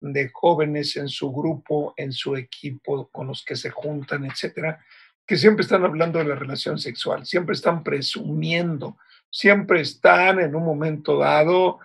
de 0.00 0.30
jóvenes 0.32 0.96
en 0.98 1.08
su 1.08 1.32
grupo, 1.32 1.94
en 1.96 2.12
su 2.12 2.36
equipo, 2.36 3.08
con 3.08 3.26
los 3.26 3.44
que 3.44 3.56
se 3.56 3.70
juntan, 3.70 4.24
etcétera, 4.24 4.84
que 5.26 5.36
siempre 5.36 5.64
están 5.64 5.84
hablando 5.84 6.20
de 6.20 6.26
la 6.26 6.36
relación 6.36 6.78
sexual, 6.78 7.26
siempre 7.26 7.54
están 7.54 7.82
presumiendo, 7.82 8.98
siempre 9.32 9.80
están 9.80 10.38
en 10.38 10.54
un 10.54 10.64
momento 10.64 11.18
dado 11.18 11.80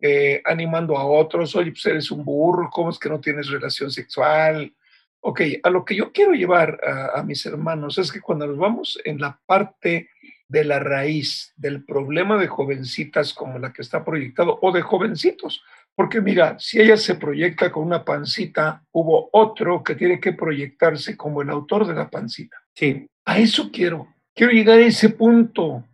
eh, 0.00 0.40
animando 0.44 0.96
a 0.96 1.04
otros, 1.04 1.54
oye, 1.56 1.72
pues 1.72 1.84
eres 1.86 2.10
un 2.10 2.24
burro, 2.24 2.70
¿cómo 2.70 2.90
es 2.90 2.98
que 2.98 3.08
no 3.08 3.20
tienes 3.20 3.48
relación 3.50 3.90
sexual? 3.90 4.72
Ok, 5.20 5.42
a 5.62 5.70
lo 5.70 5.84
que 5.84 5.94
yo 5.94 6.12
quiero 6.12 6.32
llevar 6.32 6.80
a, 6.82 7.20
a 7.20 7.22
mis 7.22 7.44
hermanos 7.44 7.98
es 7.98 8.10
que 8.10 8.20
cuando 8.20 8.46
nos 8.46 8.56
vamos 8.56 8.98
en 9.04 9.20
la 9.20 9.38
parte 9.44 10.08
de 10.48 10.64
la 10.64 10.78
raíz 10.78 11.52
del 11.56 11.84
problema 11.84 12.36
de 12.38 12.48
jovencitas 12.48 13.32
como 13.32 13.58
la 13.58 13.72
que 13.72 13.82
está 13.82 14.04
proyectado 14.04 14.58
o 14.60 14.72
de 14.72 14.82
jovencitos, 14.82 15.62
porque 15.94 16.20
mira, 16.20 16.58
si 16.58 16.80
ella 16.80 16.96
se 16.96 17.14
proyecta 17.16 17.70
con 17.70 17.84
una 17.84 18.04
pancita, 18.04 18.82
hubo 18.92 19.28
otro 19.32 19.82
que 19.82 19.94
tiene 19.94 20.20
que 20.20 20.32
proyectarse 20.32 21.16
como 21.16 21.42
el 21.42 21.50
autor 21.50 21.86
de 21.86 21.94
la 21.94 22.08
pancita. 22.08 22.56
Sí. 22.74 23.06
A 23.24 23.38
eso 23.38 23.70
quiero. 23.70 24.08
Quiero 24.34 24.52
llegar 24.52 24.78
a 24.78 24.86
ese 24.86 25.10
punto. 25.10 25.84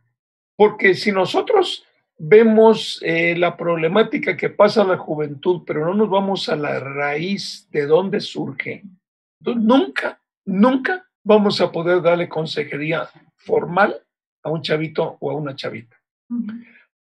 Porque 0.58 0.94
si 0.94 1.12
nosotros 1.12 1.86
vemos 2.18 2.98
eh, 3.04 3.36
la 3.36 3.56
problemática 3.56 4.36
que 4.36 4.50
pasa 4.50 4.82
a 4.82 4.86
la 4.86 4.98
juventud, 4.98 5.62
pero 5.64 5.86
no 5.86 5.94
nos 5.94 6.10
vamos 6.10 6.48
a 6.48 6.56
la 6.56 6.80
raíz 6.80 7.68
de 7.70 7.86
dónde 7.86 8.20
surge, 8.20 8.82
nunca, 9.40 10.20
nunca 10.44 11.06
vamos 11.22 11.60
a 11.60 11.70
poder 11.70 12.02
darle 12.02 12.28
consejería 12.28 13.08
formal 13.36 14.02
a 14.42 14.50
un 14.50 14.60
chavito 14.60 15.16
o 15.20 15.30
a 15.30 15.36
una 15.36 15.54
chavita. 15.54 15.96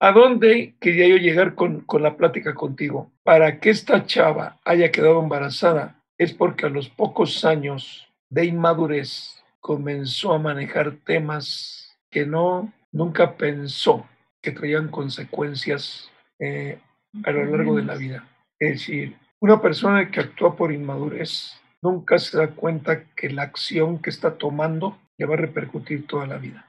¿A 0.00 0.10
dónde 0.10 0.74
quería 0.80 1.06
yo 1.06 1.16
llegar 1.16 1.54
con, 1.54 1.82
con 1.82 2.02
la 2.02 2.16
plática 2.16 2.52
contigo? 2.52 3.12
Para 3.22 3.60
que 3.60 3.70
esta 3.70 4.06
chava 4.06 4.58
haya 4.64 4.90
quedado 4.90 5.22
embarazada 5.22 6.02
es 6.18 6.34
porque 6.34 6.66
a 6.66 6.70
los 6.70 6.88
pocos 6.88 7.44
años 7.44 8.08
de 8.28 8.46
inmadurez 8.46 9.40
comenzó 9.60 10.32
a 10.32 10.40
manejar 10.40 10.96
temas 11.04 11.96
que 12.10 12.26
no 12.26 12.72
nunca 12.92 13.36
pensó 13.36 14.06
que 14.42 14.52
traían 14.52 14.88
consecuencias 14.88 16.10
eh, 16.38 16.78
a 17.24 17.30
lo 17.30 17.44
largo 17.44 17.76
de 17.76 17.84
la 17.84 17.96
vida. 17.96 18.28
Es 18.58 18.70
decir, 18.72 19.16
una 19.40 19.60
persona 19.60 20.10
que 20.10 20.20
actúa 20.20 20.56
por 20.56 20.72
inmadurez 20.72 21.60
nunca 21.82 22.18
se 22.18 22.38
da 22.38 22.48
cuenta 22.48 23.04
que 23.14 23.30
la 23.30 23.42
acción 23.42 24.00
que 24.00 24.10
está 24.10 24.38
tomando 24.38 24.98
le 25.18 25.26
va 25.26 25.34
a 25.34 25.38
repercutir 25.38 26.06
toda 26.06 26.26
la 26.26 26.38
vida. 26.38 26.66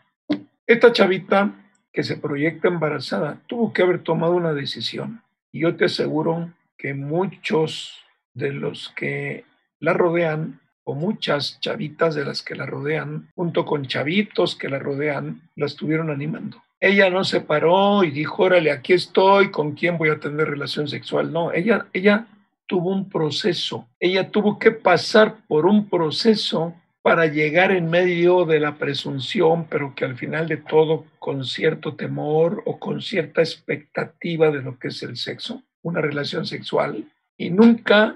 Esta 0.65 0.91
chavita 0.91 1.53
que 1.93 2.03
se 2.03 2.17
proyecta 2.17 2.67
embarazada 2.67 3.41
tuvo 3.47 3.73
que 3.73 3.81
haber 3.81 4.03
tomado 4.03 4.33
una 4.33 4.53
decisión. 4.53 5.23
Y 5.51 5.61
yo 5.61 5.75
te 5.75 5.85
aseguro 5.85 6.51
que 6.77 6.93
muchos 6.93 8.03
de 8.33 8.51
los 8.51 8.89
que 8.95 9.45
la 9.79 9.93
rodean, 9.93 10.59
o 10.87 10.95
muchas 10.95 11.59
chavitas 11.59 12.15
de 12.15 12.23
las 12.23 12.41
que 12.41 12.55
la 12.55 12.65
rodean, 12.65 13.27
junto 13.35 13.65
con 13.65 13.87
chavitos 13.87 14.55
que 14.55 14.69
la 14.69 14.79
rodean, 14.79 15.41
la 15.57 15.65
estuvieron 15.65 16.09
animando. 16.09 16.63
Ella 16.79 17.09
no 17.09 17.25
se 17.25 17.41
paró 17.41 18.05
y 18.05 18.11
dijo, 18.11 18.43
órale, 18.43 18.71
aquí 18.71 18.93
estoy, 18.93 19.51
¿con 19.51 19.73
quién 19.73 19.97
voy 19.97 20.09
a 20.09 20.19
tener 20.19 20.47
relación 20.47 20.87
sexual? 20.87 21.33
No, 21.33 21.51
ella, 21.51 21.87
ella 21.91 22.27
tuvo 22.67 22.91
un 22.91 23.09
proceso, 23.09 23.85
ella 23.99 24.31
tuvo 24.31 24.57
que 24.57 24.71
pasar 24.71 25.35
por 25.49 25.65
un 25.65 25.89
proceso 25.89 26.73
para 27.01 27.25
llegar 27.25 27.71
en 27.71 27.89
medio 27.89 28.45
de 28.45 28.61
la 28.61 28.77
presunción, 28.77 29.65
pero 29.69 29.93
que 29.93 30.05
al 30.05 30.15
final 30.15 30.47
de 30.47 30.57
todo 30.57 31.03
con 31.19 31.43
cierto 31.43 31.95
temor 31.95 32.63
o 32.65 32.79
con 32.79 33.01
cierta 33.01 33.41
expectativa 33.41 34.51
de 34.51 34.61
lo 34.61 34.79
que 34.79 34.87
es 34.87 35.03
el 35.03 35.17
sexo, 35.17 35.63
una 35.81 35.99
relación 35.99 36.45
sexual, 36.45 37.03
y 37.37 37.49
nunca 37.49 38.15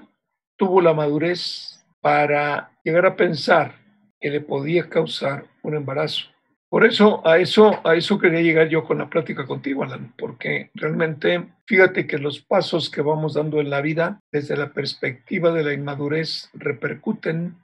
tuvo 0.56 0.80
la 0.80 0.94
madurez 0.94 1.81
para 2.02 2.72
llegar 2.84 3.06
a 3.06 3.16
pensar 3.16 3.76
que 4.20 4.28
le 4.28 4.40
podía 4.40 4.90
causar 4.90 5.46
un 5.62 5.76
embarazo. 5.76 6.26
Por 6.68 6.84
eso, 6.86 7.26
a 7.26 7.38
eso, 7.38 7.86
a 7.86 7.94
eso 7.96 8.18
quería 8.18 8.40
llegar 8.40 8.68
yo 8.68 8.84
con 8.84 8.98
la 8.98 9.08
plática 9.08 9.46
contigo, 9.46 9.84
Alan, 9.84 10.14
porque 10.16 10.70
realmente, 10.74 11.48
fíjate 11.66 12.06
que 12.06 12.18
los 12.18 12.40
pasos 12.40 12.90
que 12.90 13.02
vamos 13.02 13.34
dando 13.34 13.60
en 13.60 13.70
la 13.70 13.82
vida, 13.82 14.20
desde 14.32 14.56
la 14.56 14.72
perspectiva 14.72 15.52
de 15.52 15.64
la 15.64 15.74
inmadurez, 15.74 16.50
repercuten 16.54 17.56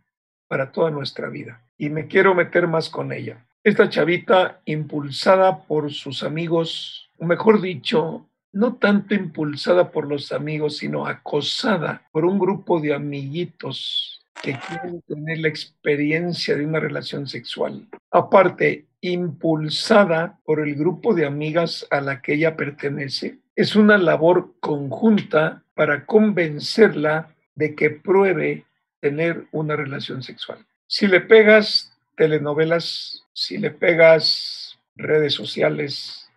para 0.46 0.72
toda 0.72 0.90
nuestra 0.90 1.28
vida. 1.28 1.62
Y 1.78 1.88
me 1.88 2.06
quiero 2.06 2.34
meter 2.34 2.66
más 2.68 2.90
con 2.90 3.12
ella. 3.12 3.46
Esta 3.64 3.88
chavita 3.88 4.60
impulsada 4.66 5.62
por 5.64 5.90
sus 5.90 6.22
amigos, 6.22 7.10
o 7.18 7.24
mejor 7.24 7.60
dicho, 7.60 8.28
no 8.52 8.76
tanto 8.76 9.14
impulsada 9.14 9.90
por 9.90 10.06
los 10.06 10.32
amigos, 10.32 10.76
sino 10.76 11.06
acosada 11.06 12.02
por 12.12 12.24
un 12.24 12.38
grupo 12.38 12.78
de 12.78 12.94
amiguitos 12.94 14.17
que 14.42 14.58
quieren 14.58 15.02
tener 15.02 15.38
la 15.38 15.48
experiencia 15.48 16.56
de 16.56 16.64
una 16.64 16.80
relación 16.80 17.26
sexual. 17.26 17.86
Aparte, 18.10 18.86
impulsada 19.00 20.38
por 20.44 20.60
el 20.60 20.74
grupo 20.74 21.14
de 21.14 21.26
amigas 21.26 21.86
a 21.90 22.00
la 22.00 22.20
que 22.20 22.34
ella 22.34 22.56
pertenece, 22.56 23.38
es 23.54 23.76
una 23.76 23.98
labor 23.98 24.54
conjunta 24.60 25.64
para 25.74 26.06
convencerla 26.06 27.34
de 27.54 27.74
que 27.74 27.90
pruebe 27.90 28.64
tener 29.00 29.46
una 29.52 29.76
relación 29.76 30.22
sexual. 30.22 30.64
Si 30.86 31.06
le 31.06 31.20
pegas 31.20 31.92
telenovelas, 32.16 33.24
si 33.32 33.58
le 33.58 33.70
pegas 33.70 34.78
redes 34.96 35.34
sociales, 35.34 36.28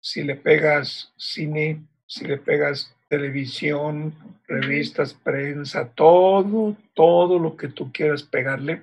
si 0.00 0.22
le 0.22 0.36
pegas 0.36 1.12
cine, 1.16 1.82
si 2.06 2.26
le 2.26 2.38
pegas 2.38 2.93
televisión, 3.08 4.14
revistas, 4.46 5.14
prensa, 5.14 5.90
todo, 5.94 6.76
todo 6.94 7.38
lo 7.38 7.56
que 7.56 7.68
tú 7.68 7.92
quieras 7.92 8.22
pegarle, 8.22 8.82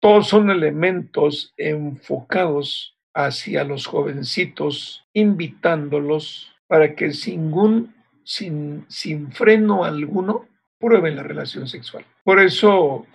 todos 0.00 0.28
son 0.28 0.50
elementos 0.50 1.54
enfocados 1.56 2.96
hacia 3.14 3.64
los 3.64 3.86
jovencitos, 3.86 5.04
invitándolos 5.12 6.52
para 6.66 6.94
que 6.94 7.12
sin, 7.12 7.94
sin, 8.24 8.86
sin 8.88 9.32
freno 9.32 9.84
alguno 9.84 10.48
prueben 10.78 11.16
la 11.16 11.22
relación 11.22 11.68
sexual. 11.68 12.04
Por 12.24 12.40
eso, 12.40 13.06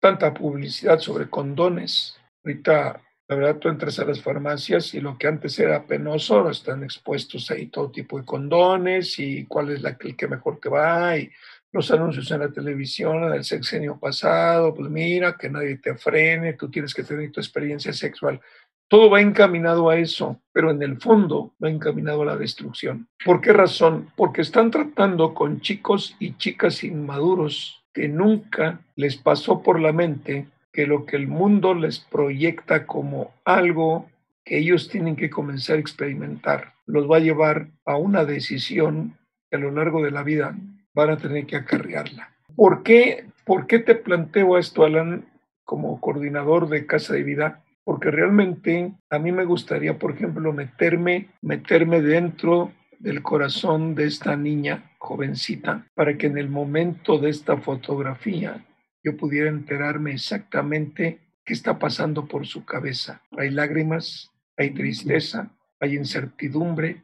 tanta 0.00 0.34
publicidad 0.34 0.98
sobre 0.98 1.30
condones. 1.30 2.18
Ahorita, 2.44 3.00
la 3.26 3.36
verdad, 3.36 3.56
tú 3.56 3.68
entras 3.68 3.98
a 3.98 4.04
las 4.04 4.20
farmacias 4.20 4.92
y 4.94 5.00
lo 5.00 5.16
que 5.16 5.26
antes 5.26 5.58
era 5.58 5.86
penoso, 5.86 6.36
ahora 6.36 6.50
están 6.50 6.84
expuestos 6.84 7.50
ahí 7.50 7.68
todo 7.68 7.90
tipo 7.90 8.18
de 8.18 8.24
condones 8.24 9.18
y 9.18 9.46
cuál 9.46 9.70
es 9.70 9.80
la, 9.80 9.96
el 9.98 10.16
que 10.16 10.28
mejor 10.28 10.60
te 10.60 10.68
va 10.68 11.16
y 11.16 11.30
los 11.72 11.90
anuncios 11.90 12.30
en 12.30 12.40
la 12.40 12.52
televisión 12.52 13.30
del 13.32 13.42
sexenio 13.42 13.98
pasado, 13.98 14.74
pues 14.74 14.90
mira, 14.90 15.36
que 15.36 15.48
nadie 15.48 15.78
te 15.78 15.96
frene, 15.96 16.52
tú 16.52 16.70
tienes 16.70 16.94
que 16.94 17.02
tener 17.02 17.32
tu 17.32 17.40
experiencia 17.40 17.92
sexual. 17.92 18.40
Todo 18.86 19.10
va 19.10 19.20
encaminado 19.20 19.88
a 19.88 19.96
eso, 19.96 20.40
pero 20.52 20.70
en 20.70 20.82
el 20.82 21.00
fondo 21.00 21.54
va 21.62 21.70
encaminado 21.70 22.22
a 22.22 22.26
la 22.26 22.36
destrucción. 22.36 23.08
¿Por 23.24 23.40
qué 23.40 23.52
razón? 23.52 24.12
Porque 24.14 24.42
están 24.42 24.70
tratando 24.70 25.34
con 25.34 25.62
chicos 25.62 26.14
y 26.20 26.36
chicas 26.36 26.84
inmaduros 26.84 27.82
que 27.92 28.06
nunca 28.06 28.80
les 28.94 29.16
pasó 29.16 29.62
por 29.62 29.80
la 29.80 29.92
mente 29.92 30.46
que 30.74 30.86
lo 30.86 31.06
que 31.06 31.16
el 31.16 31.28
mundo 31.28 31.72
les 31.72 32.00
proyecta 32.00 32.84
como 32.84 33.32
algo 33.46 34.10
que 34.44 34.58
ellos 34.58 34.90
tienen 34.90 35.16
que 35.16 35.30
comenzar 35.30 35.76
a 35.76 35.80
experimentar 35.80 36.74
los 36.86 37.10
va 37.10 37.16
a 37.16 37.20
llevar 37.20 37.68
a 37.86 37.96
una 37.96 38.26
decisión 38.26 39.16
que 39.48 39.56
a 39.56 39.60
lo 39.60 39.70
largo 39.70 40.02
de 40.02 40.10
la 40.10 40.22
vida 40.22 40.54
van 40.92 41.10
a 41.10 41.16
tener 41.16 41.46
que 41.46 41.56
acarrearla. 41.56 42.30
¿Por 42.54 42.82
qué, 42.82 43.24
¿Por 43.46 43.66
qué 43.66 43.78
te 43.78 43.94
planteo 43.94 44.58
esto, 44.58 44.84
Alan, 44.84 45.24
como 45.64 45.98
coordinador 45.98 46.68
de 46.68 46.84
Casa 46.84 47.14
de 47.14 47.22
Vida? 47.22 47.64
porque 47.84 48.10
realmente 48.10 48.92
a 49.10 49.18
mí 49.18 49.30
me 49.30 49.44
gustaría, 49.44 49.98
por 49.98 50.12
ejemplo, 50.12 50.52
meterme, 50.52 51.28
meterme 51.42 52.00
dentro 52.00 52.72
del 52.98 53.22
corazón 53.22 53.94
de 53.94 54.06
esta 54.06 54.36
niña 54.36 54.90
jovencita 54.98 55.86
para 55.94 56.16
que 56.16 56.26
en 56.26 56.38
el 56.38 56.48
momento 56.48 57.18
de 57.18 57.28
esta 57.28 57.58
fotografía 57.58 58.64
yo 59.04 59.16
pudiera 59.16 59.50
enterarme 59.50 60.12
exactamente 60.12 61.20
qué 61.44 61.52
está 61.52 61.78
pasando 61.78 62.26
por 62.26 62.46
su 62.46 62.64
cabeza. 62.64 63.20
Hay 63.36 63.50
lágrimas, 63.50 64.32
hay 64.56 64.70
tristeza, 64.70 65.50
hay 65.78 65.94
incertidumbre, 65.94 67.02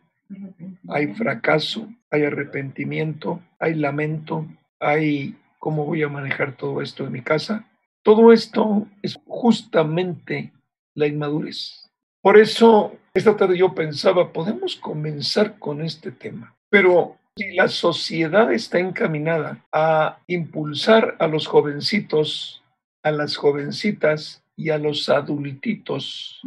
hay 0.89 1.15
fracaso, 1.15 1.89
hay 2.11 2.25
arrepentimiento, 2.25 3.43
hay 3.59 3.75
lamento, 3.75 4.47
hay 4.81 5.37
cómo 5.59 5.85
voy 5.85 6.03
a 6.03 6.09
manejar 6.09 6.57
todo 6.57 6.81
esto 6.81 7.05
en 7.05 7.13
mi 7.13 7.21
casa. 7.21 7.67
Todo 8.03 8.33
esto 8.33 8.89
es 9.03 9.19
justamente 9.27 10.53
la 10.95 11.07
inmadurez. 11.07 11.91
Por 12.23 12.39
eso, 12.39 12.97
esta 13.13 13.37
tarde 13.37 13.59
yo 13.59 13.75
pensaba, 13.75 14.33
podemos 14.33 14.77
comenzar 14.77 15.59
con 15.59 15.83
este 15.83 16.11
tema, 16.13 16.57
pero 16.71 17.20
si 17.37 17.53
la 17.55 17.69
sociedad 17.69 18.53
está 18.53 18.79
encaminada 18.79 19.65
a 19.73 20.19
impulsar 20.27 21.17
a 21.19 21.27
los 21.27 21.47
jovencitos, 21.47 22.63
a 23.03 23.11
las 23.11 23.37
jovencitas 23.37 24.43
y 24.57 24.71
a 24.71 24.79
los 24.79 25.09
adultitos 25.09 26.41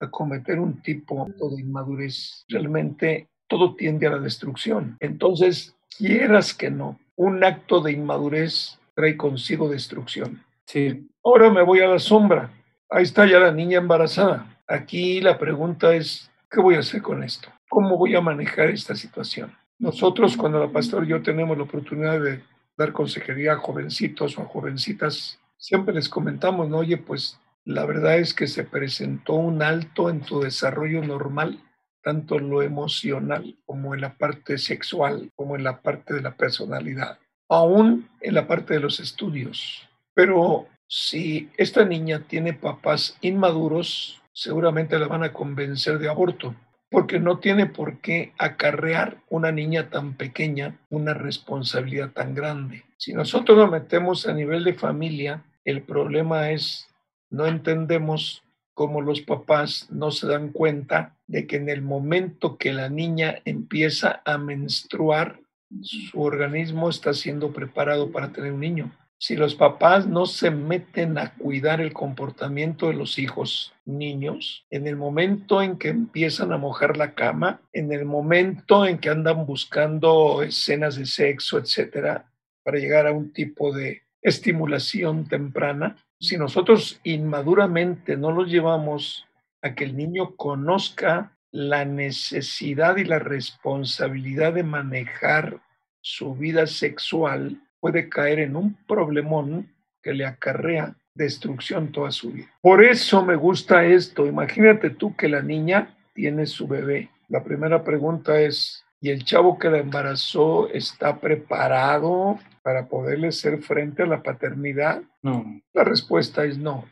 a 0.00 0.10
cometer 0.10 0.60
un 0.60 0.80
tipo 0.80 1.26
de 1.26 1.60
inmadurez, 1.60 2.44
realmente 2.48 3.28
todo 3.48 3.74
tiende 3.74 4.06
a 4.06 4.10
la 4.10 4.18
destrucción. 4.18 4.96
Entonces, 5.00 5.74
quieras 5.96 6.54
que 6.54 6.70
no, 6.70 6.98
un 7.16 7.42
acto 7.42 7.80
de 7.80 7.92
inmadurez 7.92 8.78
trae 8.94 9.16
consigo 9.16 9.68
destrucción. 9.68 10.44
Sí. 10.66 11.08
Ahora 11.24 11.50
me 11.50 11.62
voy 11.62 11.80
a 11.80 11.88
la 11.88 11.98
sombra. 11.98 12.50
Ahí 12.90 13.02
está 13.02 13.26
ya 13.26 13.40
la 13.40 13.52
niña 13.52 13.78
embarazada. 13.78 14.58
Aquí 14.66 15.20
la 15.20 15.38
pregunta 15.38 15.94
es, 15.94 16.30
¿qué 16.50 16.60
voy 16.60 16.76
a 16.76 16.80
hacer 16.80 17.02
con 17.02 17.22
esto? 17.22 17.48
¿Cómo 17.68 17.96
voy 17.98 18.14
a 18.14 18.20
manejar 18.20 18.70
esta 18.70 18.94
situación? 18.94 19.52
Nosotros, 19.78 20.36
cuando 20.36 20.58
la 20.58 20.72
pastor 20.72 21.04
y 21.04 21.08
yo 21.08 21.22
tenemos 21.22 21.56
la 21.56 21.64
oportunidad 21.64 22.20
de 22.20 22.42
dar 22.76 22.92
consejería 22.92 23.52
a 23.52 23.58
jovencitos 23.58 24.36
o 24.36 24.42
a 24.42 24.46
jovencitas, 24.46 25.38
siempre 25.56 25.94
les 25.94 26.08
comentamos, 26.08 26.68
¿no? 26.68 26.78
Oye, 26.78 26.96
pues 26.96 27.38
la 27.64 27.84
verdad 27.84 28.18
es 28.18 28.34
que 28.34 28.46
se 28.46 28.64
presentó 28.64 29.34
un 29.34 29.62
alto 29.62 30.10
en 30.10 30.20
tu 30.20 30.40
desarrollo 30.40 31.02
normal 31.02 31.60
tanto 32.02 32.36
en 32.36 32.48
lo 32.48 32.62
emocional 32.62 33.56
como 33.66 33.94
en 33.94 34.00
la 34.00 34.14
parte 34.14 34.56
sexual, 34.58 35.30
como 35.36 35.56
en 35.56 35.64
la 35.64 35.82
parte 35.82 36.14
de 36.14 36.22
la 36.22 36.36
personalidad, 36.36 37.18
aún 37.48 38.08
en 38.20 38.34
la 38.34 38.46
parte 38.46 38.74
de 38.74 38.80
los 38.80 38.98
estudios. 38.98 39.86
Pero 40.14 40.66
si 40.86 41.50
esta 41.56 41.84
niña 41.84 42.24
tiene 42.26 42.54
papás 42.54 43.18
inmaduros, 43.20 44.22
seguramente 44.32 44.98
la 44.98 45.06
van 45.06 45.22
a 45.22 45.32
convencer 45.32 45.98
de 45.98 46.08
aborto, 46.08 46.54
porque 46.90 47.20
no 47.20 47.38
tiene 47.38 47.66
por 47.66 47.98
qué 47.98 48.32
acarrear 48.38 49.18
una 49.28 49.52
niña 49.52 49.90
tan 49.90 50.14
pequeña 50.14 50.78
una 50.90 51.14
responsabilidad 51.14 52.10
tan 52.12 52.34
grande. 52.34 52.84
Si 52.96 53.12
nosotros 53.12 53.58
nos 53.58 53.70
metemos 53.70 54.26
a 54.26 54.32
nivel 54.32 54.64
de 54.64 54.74
familia, 54.74 55.44
el 55.64 55.82
problema 55.82 56.50
es 56.50 56.88
no 57.30 57.46
entendemos 57.46 58.42
cómo 58.74 59.00
los 59.00 59.20
papás 59.20 59.88
no 59.90 60.10
se 60.10 60.26
dan 60.28 60.50
cuenta 60.50 61.16
de 61.26 61.46
que 61.46 61.56
en 61.56 61.68
el 61.68 61.82
momento 61.82 62.56
que 62.56 62.72
la 62.72 62.88
niña 62.88 63.40
empieza 63.44 64.22
a 64.24 64.38
menstruar, 64.38 65.40
su 65.82 66.22
organismo 66.22 66.88
está 66.88 67.12
siendo 67.12 67.52
preparado 67.52 68.10
para 68.10 68.32
tener 68.32 68.52
un 68.52 68.60
niño. 68.60 68.90
Si 69.20 69.34
los 69.34 69.56
papás 69.56 70.06
no 70.06 70.26
se 70.26 70.52
meten 70.52 71.18
a 71.18 71.34
cuidar 71.34 71.80
el 71.80 71.92
comportamiento 71.92 72.86
de 72.86 72.94
los 72.94 73.18
hijos 73.18 73.74
niños, 73.84 74.64
en 74.70 74.86
el 74.86 74.94
momento 74.94 75.60
en 75.60 75.76
que 75.76 75.88
empiezan 75.88 76.52
a 76.52 76.56
mojar 76.56 76.96
la 76.96 77.14
cama, 77.14 77.60
en 77.72 77.92
el 77.92 78.04
momento 78.04 78.86
en 78.86 78.98
que 78.98 79.10
andan 79.10 79.44
buscando 79.44 80.42
escenas 80.44 80.94
de 80.94 81.06
sexo, 81.06 81.58
etcétera, 81.58 82.30
para 82.62 82.78
llegar 82.78 83.08
a 83.08 83.12
un 83.12 83.32
tipo 83.32 83.74
de 83.74 84.02
estimulación 84.22 85.26
temprana, 85.26 85.96
si 86.20 86.36
nosotros 86.36 87.00
inmaduramente 87.02 88.16
no 88.16 88.30
los 88.30 88.48
llevamos 88.48 89.26
a 89.62 89.74
que 89.74 89.82
el 89.82 89.96
niño 89.96 90.36
conozca 90.36 91.36
la 91.50 91.84
necesidad 91.84 92.98
y 92.98 93.04
la 93.04 93.18
responsabilidad 93.18 94.52
de 94.52 94.62
manejar 94.62 95.60
su 96.00 96.36
vida 96.36 96.68
sexual, 96.68 97.60
puede 97.80 98.08
caer 98.08 98.40
en 98.40 98.56
un 98.56 98.74
problemón 98.86 99.72
que 100.02 100.12
le 100.14 100.24
acarrea 100.24 100.94
destrucción 101.14 101.90
toda 101.92 102.10
su 102.10 102.32
vida. 102.32 102.48
Por 102.60 102.84
eso 102.84 103.24
me 103.24 103.36
gusta 103.36 103.84
esto. 103.84 104.26
Imagínate 104.26 104.90
tú 104.90 105.14
que 105.16 105.28
la 105.28 105.42
niña 105.42 105.96
tiene 106.14 106.46
su 106.46 106.66
bebé. 106.66 107.10
La 107.28 107.42
primera 107.42 107.84
pregunta 107.84 108.40
es, 108.40 108.84
¿y 109.00 109.10
el 109.10 109.24
chavo 109.24 109.58
que 109.58 109.68
la 109.68 109.78
embarazó 109.78 110.68
está 110.70 111.20
preparado 111.20 112.38
para 112.62 112.86
poderle 112.86 113.32
ser 113.32 113.62
frente 113.62 114.02
a 114.02 114.06
la 114.06 114.22
paternidad? 114.22 115.02
No. 115.22 115.60
La 115.72 115.84
respuesta 115.84 116.44
es 116.44 116.56
no. 116.56 116.86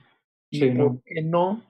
Sí, 0.51 0.71
¿Por 0.71 1.03
qué 1.03 1.23
no? 1.23 1.63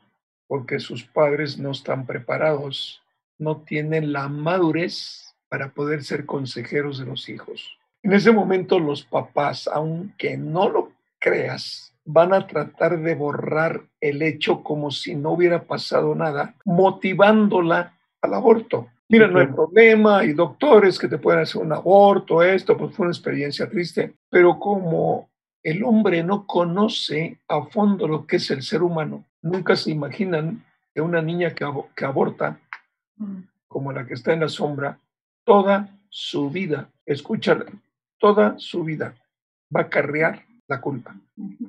Porque 0.46 0.80
sus 0.80 1.04
padres 1.04 1.58
no 1.58 1.70
están 1.70 2.06
preparados, 2.06 3.02
no 3.38 3.62
tienen 3.62 4.12
la 4.12 4.28
madurez 4.28 5.34
para 5.48 5.72
poder 5.72 6.02
ser 6.04 6.26
consejeros 6.26 6.98
de 6.98 7.06
los 7.06 7.28
hijos. 7.28 7.78
En 8.06 8.12
ese 8.12 8.30
momento 8.30 8.78
los 8.78 9.02
papás, 9.04 9.66
aunque 9.66 10.36
no 10.36 10.68
lo 10.68 10.92
creas, 11.18 11.92
van 12.04 12.32
a 12.32 12.46
tratar 12.46 13.00
de 13.00 13.16
borrar 13.16 13.82
el 14.00 14.22
hecho 14.22 14.62
como 14.62 14.92
si 14.92 15.16
no 15.16 15.32
hubiera 15.32 15.64
pasado 15.64 16.14
nada, 16.14 16.54
motivándola 16.64 17.98
al 18.22 18.34
aborto. 18.34 18.86
Mira, 19.08 19.26
no 19.26 19.40
hay 19.40 19.48
problema, 19.48 20.18
hay 20.18 20.34
doctores 20.34 21.00
que 21.00 21.08
te 21.08 21.18
pueden 21.18 21.40
hacer 21.40 21.60
un 21.60 21.72
aborto, 21.72 22.44
esto, 22.44 22.76
pues 22.76 22.94
fue 22.94 23.06
una 23.06 23.12
experiencia 23.12 23.68
triste, 23.68 24.14
pero 24.30 24.56
como 24.60 25.28
el 25.64 25.82
hombre 25.82 26.22
no 26.22 26.46
conoce 26.46 27.40
a 27.48 27.62
fondo 27.64 28.06
lo 28.06 28.24
que 28.24 28.36
es 28.36 28.48
el 28.52 28.62
ser 28.62 28.84
humano, 28.84 29.24
nunca 29.42 29.74
se 29.74 29.90
imaginan 29.90 30.64
que 30.94 31.00
una 31.00 31.20
niña 31.20 31.56
que, 31.56 31.64
abo- 31.64 31.88
que 31.96 32.04
aborta, 32.04 32.60
como 33.66 33.90
la 33.90 34.06
que 34.06 34.14
está 34.14 34.32
en 34.32 34.40
la 34.42 34.48
sombra, 34.48 35.00
toda 35.44 35.88
su 36.08 36.50
vida, 36.50 36.88
escúchala, 37.04 37.64
toda 38.18 38.54
su 38.58 38.84
vida 38.84 39.14
va 39.74 39.80
a 39.80 39.84
acarrear 39.84 40.44
la 40.68 40.80
culpa. 40.80 41.16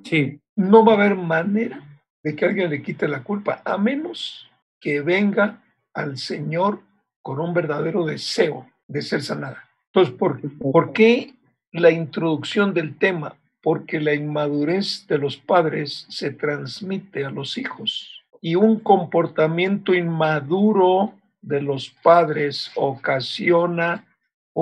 Sí, 0.04 0.40
No 0.56 0.84
va 0.84 0.94
a 0.94 0.96
haber 0.96 1.16
manera 1.16 1.84
de 2.24 2.36
que 2.36 2.46
alguien 2.46 2.70
le 2.70 2.82
quite 2.82 3.08
la 3.08 3.24
culpa, 3.24 3.62
a 3.64 3.78
menos 3.78 4.50
que 4.80 5.02
venga 5.02 5.62
al 5.94 6.18
Señor 6.18 6.82
con 7.22 7.40
un 7.40 7.54
verdadero 7.54 8.06
deseo 8.06 8.68
de 8.88 9.02
ser 9.02 9.22
sanada. 9.22 9.70
Entonces, 9.88 10.16
¿por, 10.16 10.42
¿por 10.58 10.94
qué 10.94 11.34
la 11.72 11.92
introducción 11.92 12.74
del 12.74 12.98
tema? 12.98 13.36
Porque 13.62 14.00
la 14.00 14.14
inmadurez 14.14 15.06
de 15.08 15.18
los 15.18 15.38
padres 15.38 16.06
se 16.10 16.32
transmite 16.32 17.26
a 17.26 17.30
los 17.30 17.58
hijos 17.58 18.18
y 18.42 18.56
un 18.56 18.80
comportamiento 18.80 19.94
inmaduro 19.94 21.14
de 21.42 21.62
los 21.62 21.90
padres 21.90 22.72
ocasiona 22.76 24.06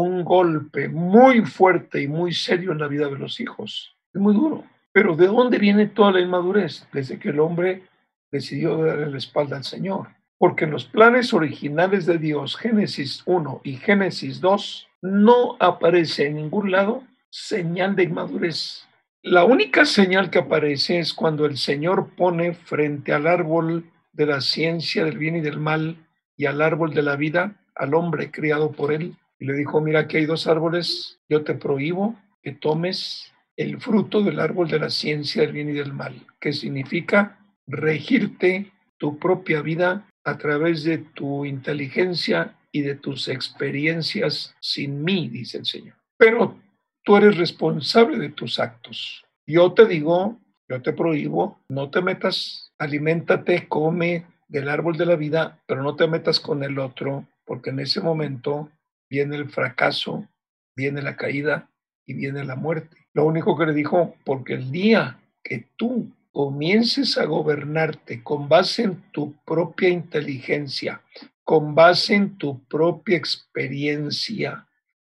un 0.01 0.25
golpe 0.25 0.89
muy 0.89 1.45
fuerte 1.45 2.01
y 2.01 2.08
muy 2.10 2.34
serio 2.34 2.73
en 2.73 2.79
la 2.79 2.88
vida 2.89 3.08
de 3.08 3.17
los 3.17 3.39
hijos. 3.39 3.95
Es 4.13 4.19
muy 4.19 4.34
duro. 4.34 4.65
Pero 4.91 5.15
¿de 5.15 5.27
dónde 5.27 5.58
viene 5.58 5.88
toda 5.88 6.12
la 6.12 6.19
inmadurez? 6.19 6.86
Desde 6.91 7.17
que 7.17 7.29
el 7.29 7.39
hombre 7.39 7.84
decidió 8.29 8.75
darle 8.75 9.10
la 9.10 9.17
espalda 9.17 9.55
al 9.55 9.63
Señor. 9.63 10.10
Porque 10.38 10.65
en 10.65 10.71
los 10.71 10.84
planes 10.84 11.34
originales 11.34 12.05
de 12.05 12.17
Dios, 12.17 12.58
Génesis 12.58 13.23
1 13.25 13.62
y 13.63 13.77
Génesis 13.77 14.41
2, 14.41 14.88
no 15.01 15.55
aparece 15.62 16.27
en 16.27 16.36
ningún 16.36 16.71
lado 16.71 17.03
señal 17.29 17.95
de 17.95 18.03
inmadurez. 18.03 18.86
La 19.21 19.45
única 19.45 19.86
señal 19.86 20.29
que 20.29 20.39
aparece 20.39 20.99
es 20.99 21.13
cuando 21.13 21.45
el 21.45 21.55
Señor 21.55 22.10
pone 22.17 22.53
frente 22.53 23.13
al 23.13 23.27
árbol 23.27 23.86
de 24.12 24.25
la 24.25 24.41
ciencia 24.41 25.05
del 25.05 25.17
bien 25.17 25.38
y 25.38 25.41
del 25.41 25.62
mal 25.62 26.05
y 26.36 26.47
al 26.47 26.62
árbol 26.62 26.93
de 26.93 27.01
la 27.01 27.15
vida 27.15 27.55
al 27.75 27.93
hombre 27.93 28.29
criado 28.29 28.73
por 28.73 28.91
él 28.91 29.15
y 29.39 29.45
le 29.45 29.53
dijo, 29.53 29.81
mira, 29.81 30.01
aquí 30.01 30.17
hay 30.17 30.25
dos 30.25 30.47
árboles, 30.47 31.19
yo 31.29 31.43
te 31.43 31.55
prohíbo 31.55 32.15
que 32.41 32.51
tomes 32.51 33.31
el 33.57 33.79
fruto 33.79 34.21
del 34.21 34.39
árbol 34.39 34.67
de 34.67 34.79
la 34.79 34.89
ciencia 34.89 35.41
del 35.41 35.53
bien 35.53 35.69
y 35.69 35.73
del 35.73 35.93
mal, 35.93 36.15
que 36.39 36.53
significa 36.53 37.39
regirte 37.67 38.71
tu 38.97 39.17
propia 39.17 39.61
vida 39.61 40.07
a 40.23 40.37
través 40.37 40.83
de 40.83 40.99
tu 40.99 41.45
inteligencia 41.45 42.55
y 42.71 42.81
de 42.81 42.95
tus 42.95 43.27
experiencias 43.27 44.55
sin 44.59 45.03
mí, 45.03 45.29
dice 45.29 45.59
el 45.59 45.65
Señor. 45.65 45.95
Pero 46.17 46.57
tú 47.03 47.15
eres 47.15 47.37
responsable 47.37 48.17
de 48.17 48.29
tus 48.29 48.59
actos. 48.59 49.23
Yo 49.47 49.73
te 49.73 49.85
digo, 49.85 50.39
yo 50.67 50.81
te 50.81 50.93
prohíbo, 50.93 51.59
no 51.69 51.89
te 51.89 52.01
metas, 52.01 52.71
aliméntate, 52.77 53.67
come 53.67 54.25
del 54.47 54.69
árbol 54.69 54.97
de 54.97 55.05
la 55.05 55.15
vida, 55.15 55.59
pero 55.67 55.83
no 55.83 55.95
te 55.95 56.07
metas 56.07 56.39
con 56.39 56.63
el 56.63 56.79
otro, 56.79 57.25
porque 57.45 57.69
en 57.69 57.79
ese 57.79 58.01
momento 58.01 58.69
viene 59.09 59.35
el 59.35 59.49
fracaso, 59.49 60.27
viene 60.75 61.01
la 61.01 61.15
caída 61.15 61.69
y 62.05 62.13
viene 62.13 62.43
la 62.43 62.55
muerte. 62.55 63.07
Lo 63.13 63.25
único 63.25 63.57
que 63.57 63.65
le 63.65 63.73
dijo, 63.73 64.15
porque 64.25 64.53
el 64.53 64.71
día 64.71 65.19
que 65.43 65.67
tú 65.75 66.11
comiences 66.31 67.17
a 67.17 67.25
gobernarte 67.25 68.21
con 68.23 68.49
base 68.49 68.83
en 68.83 69.01
tu 69.11 69.33
propia 69.45 69.89
inteligencia, 69.89 71.01
con 71.43 71.75
base 71.75 72.15
en 72.15 72.37
tu 72.37 72.63
propia 72.65 73.17
experiencia, 73.17 74.67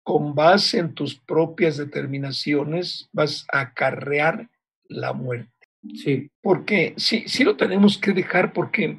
con 0.02 0.34
base 0.34 0.78
en 0.78 0.94
tus 0.94 1.16
propias 1.16 1.76
determinaciones, 1.76 3.08
vas 3.12 3.46
a 3.52 3.60
acarrear 3.60 4.48
la 4.84 5.12
muerte. 5.12 5.50
sí, 5.94 6.30
Porque 6.40 6.94
sí, 6.96 7.24
sí 7.26 7.44
lo 7.44 7.56
tenemos 7.56 7.98
que 7.98 8.12
dejar 8.12 8.52
porque 8.52 8.98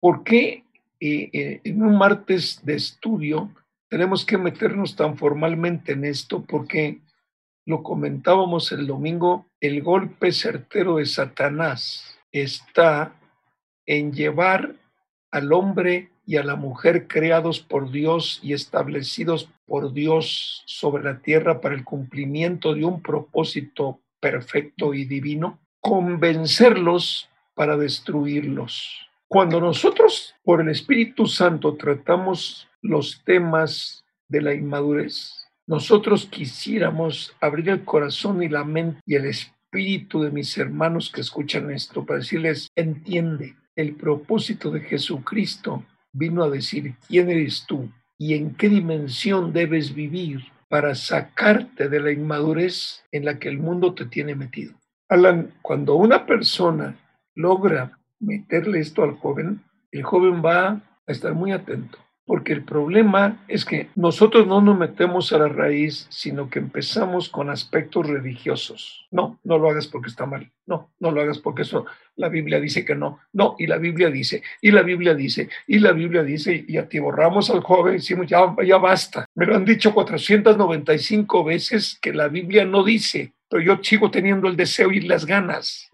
¿Por 0.00 0.24
qué 0.24 0.64
eh, 0.98 1.30
eh, 1.32 1.60
en 1.64 1.82
un 1.82 1.96
martes 1.96 2.64
de 2.64 2.74
estudio 2.74 3.54
tenemos 3.90 4.24
que 4.24 4.38
meternos 4.38 4.94
tan 4.94 5.18
formalmente 5.18 5.92
en 5.92 6.04
esto? 6.04 6.44
Porque 6.44 7.00
lo 7.66 7.82
comentábamos 7.82 8.72
el 8.72 8.86
domingo, 8.86 9.46
el 9.60 9.82
golpe 9.82 10.32
certero 10.32 10.96
de 10.96 11.06
Satanás 11.06 12.16
está 12.32 13.12
en 13.84 14.12
llevar 14.12 14.76
al 15.32 15.52
hombre 15.52 16.10
y 16.24 16.36
a 16.36 16.44
la 16.44 16.54
mujer 16.54 17.08
creados 17.08 17.58
por 17.58 17.90
Dios 17.90 18.38
y 18.42 18.52
establecidos 18.52 19.50
por 19.66 19.92
Dios 19.92 20.62
sobre 20.66 21.02
la 21.02 21.18
tierra 21.20 21.60
para 21.60 21.74
el 21.74 21.84
cumplimiento 21.84 22.74
de 22.74 22.84
un 22.84 23.02
propósito 23.02 24.00
perfecto 24.20 24.94
y 24.94 25.04
divino, 25.04 25.58
convencerlos 25.80 27.28
para 27.54 27.76
destruirlos. 27.76 29.09
Cuando 29.32 29.60
nosotros 29.60 30.34
por 30.42 30.60
el 30.60 30.70
Espíritu 30.70 31.28
Santo 31.28 31.76
tratamos 31.76 32.68
los 32.82 33.22
temas 33.22 34.04
de 34.26 34.42
la 34.42 34.54
inmadurez, 34.54 35.46
nosotros 35.68 36.26
quisiéramos 36.26 37.32
abrir 37.40 37.68
el 37.68 37.84
corazón 37.84 38.42
y 38.42 38.48
la 38.48 38.64
mente 38.64 39.00
y 39.06 39.14
el 39.14 39.26
espíritu 39.26 40.20
de 40.20 40.32
mis 40.32 40.58
hermanos 40.58 41.12
que 41.14 41.20
escuchan 41.20 41.70
esto 41.70 42.04
para 42.04 42.18
decirles, 42.18 42.72
entiende, 42.74 43.54
el 43.76 43.94
propósito 43.94 44.68
de 44.72 44.80
Jesucristo 44.80 45.84
vino 46.12 46.42
a 46.42 46.50
decir 46.50 46.96
quién 47.06 47.30
eres 47.30 47.66
tú 47.68 47.88
y 48.18 48.34
en 48.34 48.56
qué 48.56 48.68
dimensión 48.68 49.52
debes 49.52 49.94
vivir 49.94 50.40
para 50.68 50.96
sacarte 50.96 51.88
de 51.88 52.00
la 52.00 52.10
inmadurez 52.10 53.04
en 53.12 53.26
la 53.26 53.38
que 53.38 53.48
el 53.48 53.58
mundo 53.58 53.94
te 53.94 54.06
tiene 54.06 54.34
metido. 54.34 54.74
Alan, 55.08 55.54
cuando 55.62 55.94
una 55.94 56.26
persona 56.26 56.98
logra 57.36 57.99
meterle 58.20 58.80
esto 58.80 59.02
al 59.02 59.16
joven, 59.16 59.60
el 59.90 60.02
joven 60.02 60.42
va 60.44 60.68
a 60.68 61.12
estar 61.12 61.34
muy 61.34 61.52
atento 61.52 61.98
porque 62.30 62.52
el 62.52 62.62
problema 62.62 63.44
es 63.48 63.64
que 63.64 63.88
nosotros 63.96 64.46
no 64.46 64.60
nos 64.60 64.78
metemos 64.78 65.32
a 65.32 65.38
la 65.38 65.48
raíz, 65.48 66.06
sino 66.10 66.48
que 66.48 66.60
empezamos 66.60 67.28
con 67.28 67.50
aspectos 67.50 68.06
religiosos. 68.06 69.08
No, 69.10 69.40
no 69.42 69.58
lo 69.58 69.68
hagas 69.68 69.88
porque 69.88 70.10
está 70.10 70.26
mal. 70.26 70.48
No, 70.64 70.92
no 71.00 71.10
lo 71.10 71.20
hagas 71.20 71.40
porque 71.40 71.62
eso 71.62 71.86
la 72.14 72.28
Biblia 72.28 72.60
dice 72.60 72.84
que 72.84 72.94
no. 72.94 73.18
No, 73.32 73.56
y 73.58 73.66
la 73.66 73.78
Biblia 73.78 74.10
dice, 74.10 74.44
y 74.60 74.70
la 74.70 74.82
Biblia 74.82 75.12
dice, 75.12 75.48
y 75.66 75.80
la 75.80 75.90
Biblia 75.90 76.22
dice, 76.22 76.64
y 76.68 76.76
atiborramos 76.76 77.50
al 77.50 77.62
joven 77.62 77.94
y 77.94 77.96
decimos, 77.96 78.28
ya, 78.28 78.54
ya 78.64 78.78
basta. 78.78 79.26
Me 79.34 79.44
lo 79.44 79.56
han 79.56 79.64
dicho 79.64 79.92
495 79.92 81.42
veces 81.42 81.98
que 82.00 82.12
la 82.12 82.28
Biblia 82.28 82.64
no 82.64 82.84
dice, 82.84 83.32
pero 83.48 83.60
yo 83.60 83.80
sigo 83.82 84.08
teniendo 84.08 84.46
el 84.46 84.54
deseo 84.54 84.92
y 84.92 85.00
las 85.00 85.26
ganas. 85.26 85.90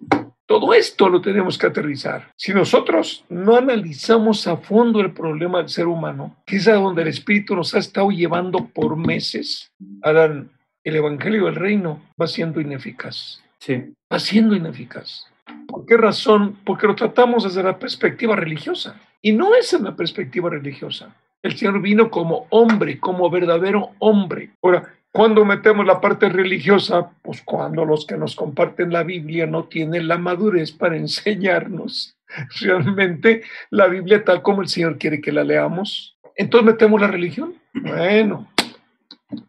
Todo 0.47 0.75
esto 0.75 1.09
lo 1.09 1.21
tenemos 1.21 1.59
que 1.59 1.67
aterrizar. 1.67 2.33
Si 2.37 2.55
nosotros 2.55 3.25
no 3.29 3.57
analizamos 3.57 4.47
a 4.47 4.57
fondo 4.57 5.01
el 5.01 5.13
problema 5.13 5.59
del 5.59 5.69
ser 5.69 5.89
humano, 5.89 6.37
que 6.47 6.57
es 6.57 6.69
a 6.69 6.75
donde 6.75 7.03
el 7.03 7.09
Espíritu 7.09 7.57
nos 7.57 7.75
ha 7.75 7.79
estado 7.79 8.11
llevando 8.11 8.69
por 8.69 8.97
meses, 8.97 9.73
Adán, 10.03 10.51
el 10.85 10.95
Evangelio 10.95 11.47
del 11.47 11.57
Reino 11.57 12.01
va 12.21 12.29
siendo 12.29 12.61
ineficaz. 12.61 13.43
Sí. 13.59 13.93
Va 14.13 14.21
siendo 14.21 14.55
ineficaz. 14.55 15.27
¿Por 15.67 15.85
qué 15.85 15.97
razón? 15.97 16.57
Porque 16.65 16.87
lo 16.87 16.95
tratamos 16.95 17.43
desde 17.43 17.65
la 17.65 17.77
perspectiva 17.77 18.37
religiosa. 18.37 19.01
Y 19.21 19.33
no 19.33 19.57
es 19.57 19.73
en 19.73 19.83
la 19.83 19.97
perspectiva 19.97 20.49
religiosa. 20.49 21.13
El 21.43 21.57
Señor 21.57 21.81
vino 21.81 22.09
como 22.09 22.47
hombre, 22.51 23.01
como 23.01 23.29
verdadero 23.31 23.91
hombre. 23.99 24.51
Ahora, 24.63 24.95
cuando 25.17 25.47
metemos 25.47 25.87
la 25.87 25.99
parte 25.99 26.29
religiosa? 26.29 27.11
Pues 27.23 27.41
cuando 27.41 27.87
los 27.87 28.05
que 28.05 28.19
nos 28.19 28.37
comparten 28.37 28.93
la 28.93 29.03
Biblia 29.03 29.47
no 29.47 29.65
tienen 29.65 30.09
la 30.09 30.19
madurez 30.19 30.73
para 30.73 30.99
enseñarnos 30.99 32.19
realmente 32.61 33.41
la 33.71 33.87
Biblia 33.87 34.23
tal 34.25 34.43
como 34.43 34.61
el 34.61 34.69
Señor 34.69 34.99
quiere 34.99 35.23
que 35.23 35.33
la 35.33 35.43
leamos. 35.43 36.19
Entonces 36.37 36.67
metemos 36.67 37.01
la 37.01 37.07
religión. 37.07 37.55
Bueno, 37.73 38.47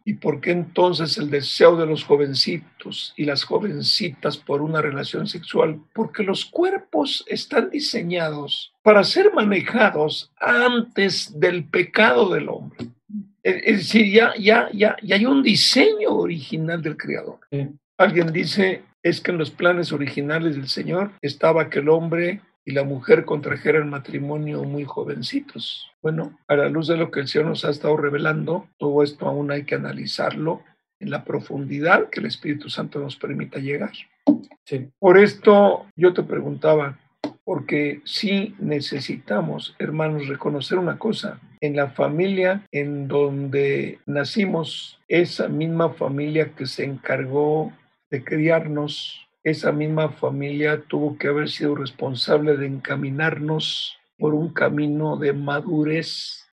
¿y 0.06 0.14
por 0.14 0.40
qué 0.40 0.52
entonces 0.52 1.18
el 1.18 1.30
deseo 1.30 1.76
de 1.76 1.86
los 1.86 2.06
jovencitos 2.06 3.14
y 3.18 3.26
las 3.26 3.44
jovencitas 3.44 4.38
por 4.38 4.62
una 4.62 4.82
relación 4.82 5.28
sexual? 5.28 5.82
Porque 5.92 6.24
los 6.24 6.46
cuerpos 6.46 7.26
están 7.28 7.72
diseñados 7.72 8.74
para 8.84 9.04
ser 9.04 9.34
manejados 9.34 10.32
antes 10.40 11.38
del 11.38 11.66
pecado 11.66 12.34
del 12.34 12.48
hombre. 12.48 12.88
Es 13.48 13.78
decir, 13.78 14.12
ya, 14.12 14.34
ya, 14.38 14.70
ya, 14.74 14.98
ya 15.02 15.16
hay 15.16 15.26
un 15.26 15.42
diseño 15.42 16.10
original 16.10 16.82
del 16.82 16.98
Creador. 16.98 17.40
Alguien 17.98 18.34
dice, 18.34 18.84
es 19.02 19.22
que 19.22 19.32
en 19.32 19.38
los 19.38 19.52
planes 19.52 19.94
originales 19.94 20.56
del 20.56 20.68
Señor 20.68 21.12
estaba 21.22 21.70
que 21.70 21.80
el 21.80 21.88
hombre 21.88 22.42
y 22.66 22.72
la 22.74 22.84
mujer 22.84 23.24
contrajeran 23.24 23.90
matrimonio 23.90 24.66
muy 24.66 24.84
jovencitos. 24.84 25.90
Bueno, 26.02 26.38
a 26.50 26.58
la 26.58 26.68
luz 26.68 26.88
de 26.88 26.98
lo 26.98 27.10
que 27.10 27.22
el 27.22 27.30
Señor 27.30 27.48
nos 27.48 27.64
ha 27.64 27.70
estado 27.70 27.96
revelando, 27.96 28.68
todo 28.78 29.02
esto 29.02 29.26
aún 29.26 29.50
hay 29.50 29.64
que 29.64 29.76
analizarlo 29.76 30.62
en 31.00 31.10
la 31.10 31.24
profundidad 31.24 32.10
que 32.10 32.20
el 32.20 32.26
Espíritu 32.26 32.70
Santo 32.70 33.00
nos 33.00 33.16
permita 33.16 33.60
llegar. 33.60 33.94
Sí. 34.66 34.90
Por 35.00 35.18
esto 35.18 35.86
yo 35.96 36.14
te 36.14 36.24
preguntaba, 36.24 37.00
porque 37.46 38.02
sí 38.04 38.56
necesitamos, 38.60 39.74
hermanos, 39.80 40.28
reconocer 40.28 40.78
una 40.78 41.00
cosa. 41.00 41.40
En 41.60 41.76
la 41.76 41.90
familia 41.90 42.64
en 42.72 43.08
donde 43.08 44.00
nacimos, 44.06 45.00
esa 45.08 45.48
misma 45.48 45.90
familia 45.94 46.54
que 46.56 46.66
se 46.66 46.84
encargó 46.84 47.74
de 48.12 48.24
criarnos, 48.24 49.28
esa 49.44 49.72
misma 49.72 50.10
familia 50.10 50.84
tuvo 50.88 51.18
que 51.18 51.30
haber 51.30 51.50
sido 51.50 51.76
responsable 51.76 52.58
de 52.58 52.68
encaminarnos 52.68 53.98
por 54.18 54.34
un 54.34 54.54
camino 54.54 55.18
de 55.18 55.34
madurez. 55.34 56.48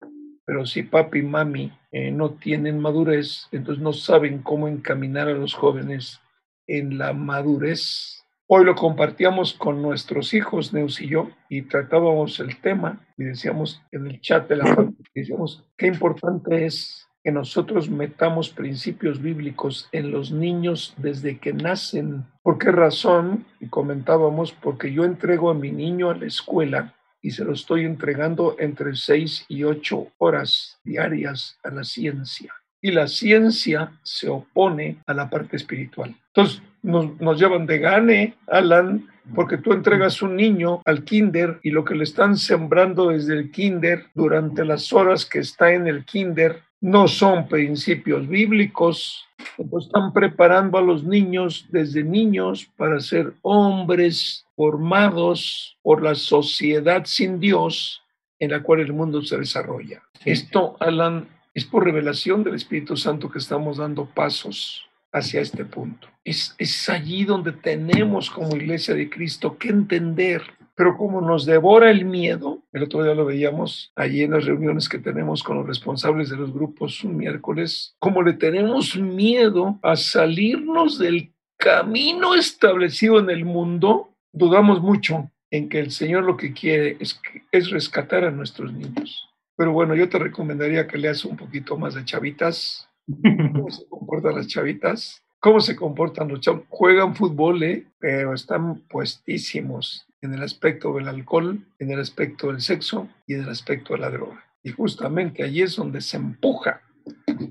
Pero 0.45 0.65
si 0.65 0.83
papi 0.83 1.19
y 1.19 1.23
mami 1.23 1.71
eh, 1.91 2.11
no 2.11 2.31
tienen 2.31 2.79
madurez, 2.79 3.47
entonces 3.51 3.81
no 3.81 3.93
saben 3.93 4.39
cómo 4.39 4.67
encaminar 4.67 5.29
a 5.29 5.33
los 5.33 5.53
jóvenes 5.53 6.19
en 6.67 6.97
la 6.97 7.13
madurez 7.13 8.20
Hoy 8.53 8.65
lo 8.65 8.75
compartíamos 8.75 9.53
con 9.53 9.81
nuestros 9.81 10.33
hijos, 10.33 10.73
Neus 10.73 10.99
y 10.99 11.07
yo, 11.07 11.29
y 11.47 11.61
tratábamos 11.61 12.37
el 12.41 12.59
tema 12.59 12.99
y 13.17 13.23
decíamos 13.23 13.81
en 13.93 14.07
el 14.07 14.19
chat 14.19 14.49
de 14.49 14.57
la 14.57 14.65
familia, 14.75 14.97
decíamos, 15.15 15.63
qué 15.77 15.87
importante 15.87 16.65
es 16.65 17.07
que 17.23 17.31
nosotros 17.31 17.89
metamos 17.89 18.49
principios 18.49 19.21
bíblicos 19.21 19.87
en 19.93 20.11
los 20.11 20.33
niños 20.33 20.93
desde 20.97 21.39
que 21.39 21.53
nacen. 21.53 22.25
¿Por 22.43 22.57
qué 22.57 22.73
razón? 22.73 23.45
Y 23.61 23.67
comentábamos, 23.67 24.51
porque 24.51 24.91
yo 24.91 25.05
entrego 25.05 25.49
a 25.49 25.53
mi 25.53 25.71
niño 25.71 26.09
a 26.09 26.17
la 26.17 26.25
escuela 26.25 26.93
y 27.21 27.31
se 27.31 27.45
lo 27.45 27.53
estoy 27.53 27.85
entregando 27.85 28.57
entre 28.59 28.97
seis 28.97 29.45
y 29.47 29.63
ocho 29.63 30.07
horas 30.17 30.77
diarias 30.83 31.57
a 31.63 31.69
la 31.69 31.85
ciencia. 31.85 32.53
Y 32.81 32.91
la 32.91 33.07
ciencia 33.07 33.93
se 34.03 34.27
opone 34.27 34.97
a 35.07 35.13
la 35.13 35.29
parte 35.29 35.55
espiritual. 35.55 36.13
Entonces, 36.33 36.61
nos, 36.83 37.39
llevan 37.39 37.65
de 37.65 37.79
gane, 37.79 38.33
Alan, 38.47 39.07
porque 39.35 39.57
tú 39.57 39.73
entregas 39.73 40.21
un 40.21 40.35
niño 40.35 40.81
al 40.85 41.03
kinder 41.03 41.59
y 41.63 41.71
lo 41.71 41.85
que 41.85 41.95
le 41.95 42.03
están 42.03 42.37
sembrando 42.37 43.09
desde 43.09 43.33
el 43.33 43.51
kinder 43.51 44.05
durante 44.13 44.65
las 44.65 44.91
horas 44.91 45.25
que 45.25 45.39
está 45.39 45.73
en 45.73 45.87
el 45.87 46.05
kinder 46.05 46.61
no 46.81 47.07
son 47.07 47.47
principios 47.47 48.27
bíblicos, 48.27 49.27
pues 49.69 49.85
están 49.85 50.13
preparando 50.13 50.79
a 50.79 50.81
los 50.81 51.03
niños 51.03 51.67
desde 51.69 52.03
niños 52.03 52.67
para 52.75 52.99
ser 52.99 53.33
hombres 53.43 54.47
formados 54.55 55.77
por 55.83 56.01
la 56.01 56.15
sociedad 56.15 57.03
sin 57.05 57.39
Dios 57.39 58.01
en 58.39 58.49
la 58.49 58.63
cual 58.63 58.79
el 58.79 58.93
mundo 58.93 59.21
se 59.21 59.37
desarrolla. 59.37 60.01
Esto, 60.25 60.75
Alan, 60.79 61.27
es 61.53 61.65
por 61.65 61.83
revelación 61.83 62.43
del 62.43 62.55
Espíritu 62.55 62.97
Santo 62.97 63.29
que 63.29 63.37
estamos 63.37 63.77
dando 63.77 64.05
pasos 64.05 64.89
hacia 65.11 65.41
este 65.41 65.65
punto. 65.65 66.07
Es, 66.23 66.55
es 66.57 66.89
allí 66.89 67.25
donde 67.25 67.51
tenemos 67.51 68.29
como 68.29 68.55
iglesia 68.55 68.93
de 68.93 69.09
Cristo 69.09 69.57
que 69.57 69.69
entender 69.69 70.43
pero 70.81 70.97
como 70.97 71.21
nos 71.21 71.45
devora 71.45 71.91
el 71.91 72.05
miedo, 72.05 72.63
el 72.71 72.81
otro 72.81 73.03
día 73.03 73.13
lo 73.13 73.25
veíamos 73.25 73.91
allí 73.95 74.23
en 74.23 74.31
las 74.31 74.45
reuniones 74.45 74.89
que 74.89 74.97
tenemos 74.97 75.43
con 75.43 75.57
los 75.57 75.67
responsables 75.67 76.31
de 76.31 76.37
los 76.37 76.51
grupos 76.51 77.03
un 77.03 77.17
miércoles, 77.17 77.95
como 77.99 78.23
le 78.23 78.33
tenemos 78.33 78.97
miedo 78.97 79.77
a 79.83 79.95
salirnos 79.95 80.97
del 80.97 81.33
camino 81.57 82.33
establecido 82.33 83.19
en 83.19 83.29
el 83.29 83.45
mundo, 83.45 84.15
dudamos 84.31 84.81
mucho 84.81 85.29
en 85.51 85.69
que 85.69 85.79
el 85.79 85.91
Señor 85.91 86.23
lo 86.23 86.35
que 86.35 86.51
quiere 86.51 86.97
es, 86.99 87.21
es 87.51 87.69
rescatar 87.69 88.23
a 88.23 88.31
nuestros 88.31 88.73
niños. 88.73 89.29
Pero 89.55 89.73
bueno, 89.73 89.93
yo 89.93 90.09
te 90.09 90.17
recomendaría 90.17 90.87
que 90.87 90.97
leas 90.97 91.25
un 91.25 91.37
poquito 91.37 91.77
más 91.77 91.93
de 91.93 92.05
chavitas, 92.05 92.89
cómo 93.05 93.69
se 93.69 93.87
comportan 93.87 94.35
las 94.35 94.47
chavitas, 94.47 95.23
cómo 95.39 95.59
se 95.59 95.75
comportan 95.75 96.27
los 96.27 96.41
chavos. 96.41 96.63
Juegan 96.69 97.15
fútbol, 97.15 97.63
¿eh? 97.63 97.85
pero 97.99 98.33
están 98.33 98.79
puestísimos 98.89 100.05
en 100.21 100.33
el 100.33 100.43
aspecto 100.43 100.93
del 100.93 101.07
alcohol, 101.07 101.59
en 101.79 101.91
el 101.91 101.99
aspecto 101.99 102.47
del 102.47 102.61
sexo 102.61 103.07
y 103.27 103.33
en 103.33 103.41
el 103.43 103.49
aspecto 103.49 103.93
de 103.93 103.99
la 103.99 104.09
droga. 104.09 104.45
Y 104.63 104.71
justamente 104.71 105.43
allí 105.43 105.61
es 105.63 105.75
donde 105.75 106.01
se 106.01 106.17
empuja 106.17 106.81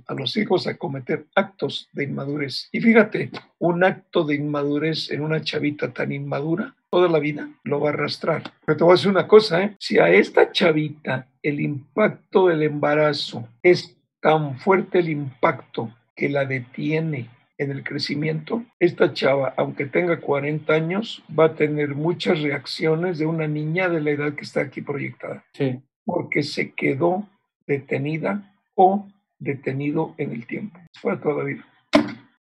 a 0.06 0.14
los 0.14 0.36
hijos 0.36 0.66
a 0.66 0.76
cometer 0.76 1.26
actos 1.34 1.88
de 1.92 2.04
inmadurez. 2.04 2.68
Y 2.70 2.80
fíjate, 2.80 3.30
un 3.58 3.82
acto 3.82 4.24
de 4.24 4.36
inmadurez 4.36 5.10
en 5.10 5.22
una 5.22 5.42
chavita 5.42 5.92
tan 5.92 6.12
inmadura 6.12 6.74
toda 6.90 7.08
la 7.08 7.18
vida 7.18 7.48
lo 7.64 7.80
va 7.80 7.90
a 7.90 7.92
arrastrar. 7.92 8.42
Pero 8.66 8.76
te 8.76 8.84
voy 8.84 8.92
a 8.92 8.96
decir 8.96 9.10
una 9.10 9.28
cosa, 9.28 9.62
¿eh? 9.62 9.76
si 9.78 9.98
a 9.98 10.10
esta 10.10 10.52
chavita 10.52 11.26
el 11.42 11.60
impacto 11.60 12.48
del 12.48 12.62
embarazo 12.62 13.48
es 13.62 13.96
tan 14.20 14.58
fuerte 14.58 15.00
el 15.00 15.08
impacto 15.08 15.94
que 16.14 16.28
la 16.28 16.44
detiene 16.44 17.28
en 17.58 17.70
el 17.70 17.84
crecimiento, 17.84 18.64
esta 18.78 19.12
chava, 19.12 19.52
aunque 19.56 19.84
tenga 19.84 20.18
40 20.18 20.72
años, 20.72 21.22
va 21.38 21.46
a 21.46 21.54
tener 21.54 21.94
muchas 21.94 22.40
reacciones 22.40 23.18
de 23.18 23.26
una 23.26 23.46
niña 23.46 23.90
de 23.90 24.00
la 24.00 24.10
edad 24.10 24.34
que 24.34 24.44
está 24.44 24.62
aquí 24.62 24.80
proyectada. 24.80 25.44
Sí. 25.52 25.78
Porque 26.06 26.42
se 26.42 26.72
quedó 26.72 27.28
detenida 27.66 28.54
o 28.74 29.06
detenido 29.38 30.14
en 30.16 30.32
el 30.32 30.46
tiempo. 30.46 30.80
Fue 31.00 31.16
toda 31.18 31.38
la 31.38 31.44
vida. 31.44 31.66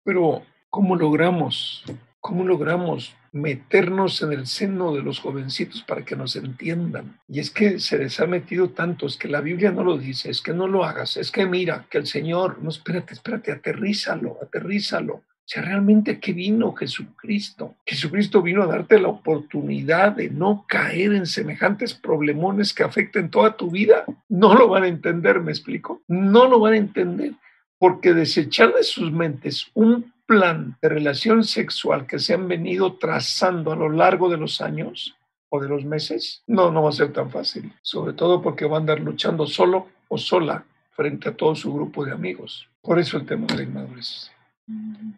Pero, 0.04 0.42
¿cómo 0.70 0.98
logramos? 0.98 1.86
¿Cómo 2.20 2.44
logramos 2.44 3.16
meternos 3.36 4.22
en 4.22 4.32
el 4.32 4.48
seno 4.48 4.94
de 4.94 5.04
los 5.04 5.20
jovencitos 5.20 5.84
para 5.84 6.04
que 6.04 6.16
nos 6.16 6.36
entiendan? 6.36 7.20
Y 7.28 7.40
es 7.40 7.52
que 7.52 7.80
se 7.80 7.98
les 7.98 8.20
ha 8.20 8.26
metido 8.26 8.70
tanto, 8.70 9.06
es 9.06 9.18
que 9.18 9.28
la 9.28 9.42
Biblia 9.42 9.72
no 9.72 9.84
lo 9.84 9.98
dice, 9.98 10.32
es 10.32 10.42
que 10.42 10.54
no 10.54 10.68
lo 10.68 10.84
hagas, 10.84 11.18
es 11.18 11.32
que 11.32 11.46
mira, 11.46 11.86
que 11.90 11.98
el 11.98 12.08
Señor, 12.08 12.64
no, 12.64 12.70
espérate, 12.70 13.14
espérate, 13.14 13.52
aterrízalo, 13.52 14.38
aterrízalo. 14.42 15.16
O 15.16 15.48
sea, 15.48 15.62
realmente 15.62 16.20
qué 16.20 16.34
vino 16.34 16.74
Jesucristo. 16.74 17.76
Jesucristo 17.86 18.42
vino 18.42 18.64
a 18.64 18.68
darte 18.68 19.00
la 19.00 19.10
oportunidad 19.10 20.14
de 20.14 20.32
no 20.32 20.66
caer 20.68 21.14
en 21.14 21.28
semejantes 21.28 21.94
problemones 21.94 22.74
que 22.74 22.82
afecten 22.82 23.30
toda 23.30 23.56
tu 23.56 23.70
vida. 23.70 24.06
No 24.28 24.56
lo 24.56 24.68
van 24.68 24.84
a 24.84 24.88
entender, 24.88 25.40
¿me 25.42 25.52
explico? 25.52 26.02
No 26.08 26.48
lo 26.48 26.60
van 26.60 26.74
a 26.74 26.78
entender 26.78 27.34
porque 27.78 28.14
desechar 28.14 28.74
de 28.74 28.84
sus 28.84 29.12
mentes 29.12 29.68
un 29.74 30.15
plan 30.26 30.78
de 30.82 30.90
relación 30.90 31.44
sexual 31.44 32.08
que 32.08 32.20
se 32.20 32.34
han 32.34 32.48
venido 32.48 32.98
trazando 32.98 33.72
a 33.72 33.76
lo 33.76 33.90
largo 33.90 34.30
de 34.30 34.38
los 34.38 34.62
años 34.62 35.16
o 35.50 35.62
de 35.62 35.70
los 35.70 35.86
meses, 35.86 36.44
no, 36.48 36.72
no 36.72 36.84
va 36.84 36.90
a 36.90 36.94
ser 36.94 37.14
tan 37.14 37.30
fácil. 37.30 37.72
Sobre 37.82 38.14
todo 38.14 38.42
porque 38.42 38.66
va 38.66 38.78
a 38.78 38.80
andar 38.80 39.00
luchando 39.00 39.46
solo 39.48 39.88
o 40.08 40.18
sola 40.18 40.66
frente 40.92 41.30
a 41.30 41.36
todo 41.36 41.56
su 41.56 41.74
grupo 41.74 42.06
de 42.06 42.12
amigos. 42.12 42.68
Por 42.82 43.00
eso 43.00 43.18
el 43.18 43.26
tema 43.26 43.48
de 43.48 43.58
la 43.58 43.64
inmadurez. 43.64 44.32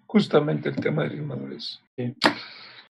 Justamente 0.06 0.70
el 0.70 0.76
tema 0.76 1.04
de 1.04 1.10
la 1.10 1.16
inmadurez. 1.16 1.80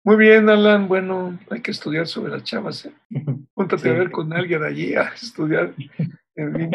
Muy 0.04 0.16
bien, 0.16 0.48
Alan. 0.48 0.88
Bueno, 0.88 1.38
hay 1.50 1.60
que 1.60 1.72
estudiar 1.72 2.06
sobre 2.06 2.32
las 2.32 2.44
chavas. 2.44 2.86
¿eh? 2.86 2.92
Júntate 3.54 3.90
a 3.90 3.92
ver 3.92 4.10
con 4.10 4.32
alguien 4.32 4.62
allí 4.62 4.94
a 4.94 5.12
estudiar. 5.14 5.74
En 6.36 6.54
fin, 6.54 6.70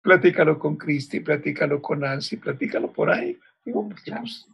platícalo 0.00 0.58
con 0.58 0.76
Cristi, 0.76 1.20
platícalo 1.20 1.82
con 1.82 2.00
Nancy, 2.00 2.36
platícalo 2.36 2.92
por 2.92 3.10
ahí. 3.10 3.38
Digo, 3.64 3.88
pues, 3.88 4.02
pues, 4.04 4.48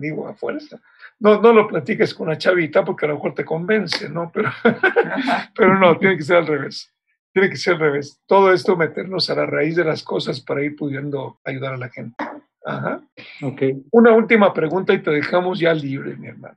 digo, 0.00 0.28
a 0.28 0.34
fuerza. 0.34 0.78
No, 1.18 1.40
no 1.40 1.52
lo 1.52 1.66
platiques 1.66 2.12
con 2.12 2.28
una 2.28 2.36
chavita 2.36 2.84
porque 2.84 3.06
a 3.06 3.08
lo 3.08 3.14
mejor 3.14 3.34
te 3.34 3.44
convence, 3.44 4.08
¿no? 4.10 4.30
Pero, 4.32 4.50
pero 5.56 5.78
no, 5.78 5.96
tiene 5.98 6.16
que 6.16 6.22
ser 6.22 6.36
al 6.36 6.46
revés. 6.46 6.92
Tiene 7.32 7.48
que 7.48 7.56
ser 7.56 7.74
al 7.74 7.80
revés. 7.80 8.20
Todo 8.26 8.52
esto 8.52 8.76
meternos 8.76 9.30
a 9.30 9.34
la 9.34 9.46
raíz 9.46 9.76
de 9.76 9.84
las 9.84 10.02
cosas 10.02 10.40
para 10.40 10.62
ir 10.62 10.76
pudiendo 10.76 11.40
ayudar 11.44 11.74
a 11.74 11.78
la 11.78 11.88
gente. 11.88 12.16
Ajá. 12.64 13.00
Ok. 13.42 13.62
Una 13.92 14.12
última 14.12 14.52
pregunta 14.52 14.92
y 14.92 15.02
te 15.02 15.10
dejamos 15.10 15.58
ya 15.58 15.72
libre, 15.72 16.16
mi 16.16 16.28
hermano. 16.28 16.56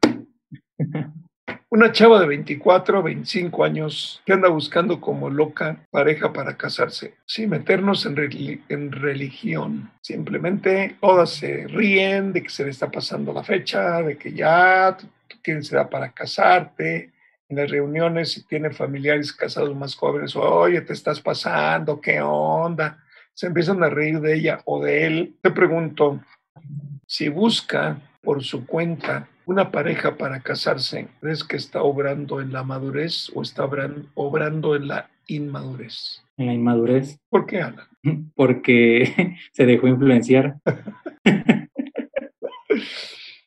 Una 1.72 1.92
chava 1.92 2.20
de 2.20 2.28
24 2.28 3.04
25 3.04 3.64
años 3.64 4.22
que 4.26 4.34
anda 4.34 4.50
buscando 4.50 5.00
como 5.00 5.30
loca 5.30 5.86
pareja 5.92 6.34
para 6.34 6.58
casarse, 6.58 7.14
sin 7.26 7.50
meternos 7.50 8.06
en, 8.06 8.92
religión. 8.92 9.92
Simplemente 10.02 10.98
todas 11.00 11.30
se 11.30 11.68
ríen 11.68 12.34
de 12.34 12.44
que 12.44 12.50
se 12.50 12.64
le 12.64 12.72
está 12.72 12.90
pasando 12.90 13.34
la 13.34 13.44
fecha, 13.44 14.02
de 14.02 14.18
que 14.18 14.34
ya 14.34 14.98
tienes 15.44 15.72
edad 15.72 15.90
para 15.90 16.12
casarte. 16.12 17.12
En 17.48 17.58
las 17.58 17.70
reuniones, 17.70 18.32
si 18.32 18.44
tiene 18.44 18.72
familiares 18.72 19.34
casados 19.34 19.76
más 19.76 19.96
jóvenes, 19.96 20.36
oye, 20.36 20.82
te 20.82 20.94
estás 20.94 21.20
pasando, 21.20 22.00
¿qué 22.00 22.22
onda? 22.22 23.04
Se 23.34 23.48
empiezan 23.48 23.82
a 23.84 23.90
reír 23.90 24.20
de 24.20 24.36
ella 24.36 24.60
o 24.66 24.84
de 24.84 25.06
él. 25.06 25.36
Te 25.42 25.50
pregunto, 25.52 26.20
si 27.08 27.30
busca 27.30 28.00
por 28.22 28.44
su 28.44 28.66
cuenta 28.66 29.28
una 29.50 29.72
pareja 29.72 30.16
para 30.16 30.42
casarse, 30.42 31.08
¿crees 31.20 31.44
que 31.44 31.58
está 31.58 31.82
obrando 31.82 32.40
en 32.40 32.54
la 32.54 32.62
madurez 32.62 33.32
o 33.34 33.42
está 33.42 33.68
obrando 34.14 34.76
en 34.76 34.88
la 34.88 35.10
inmadurez? 35.26 36.24
En 36.38 36.46
la 36.46 36.54
inmadurez. 36.54 37.20
¿Por 37.30 37.48
qué, 37.48 37.60
Ana? 37.60 37.90
Porque 38.36 39.38
se 39.52 39.66
dejó 39.66 39.88
influenciar. 39.88 40.58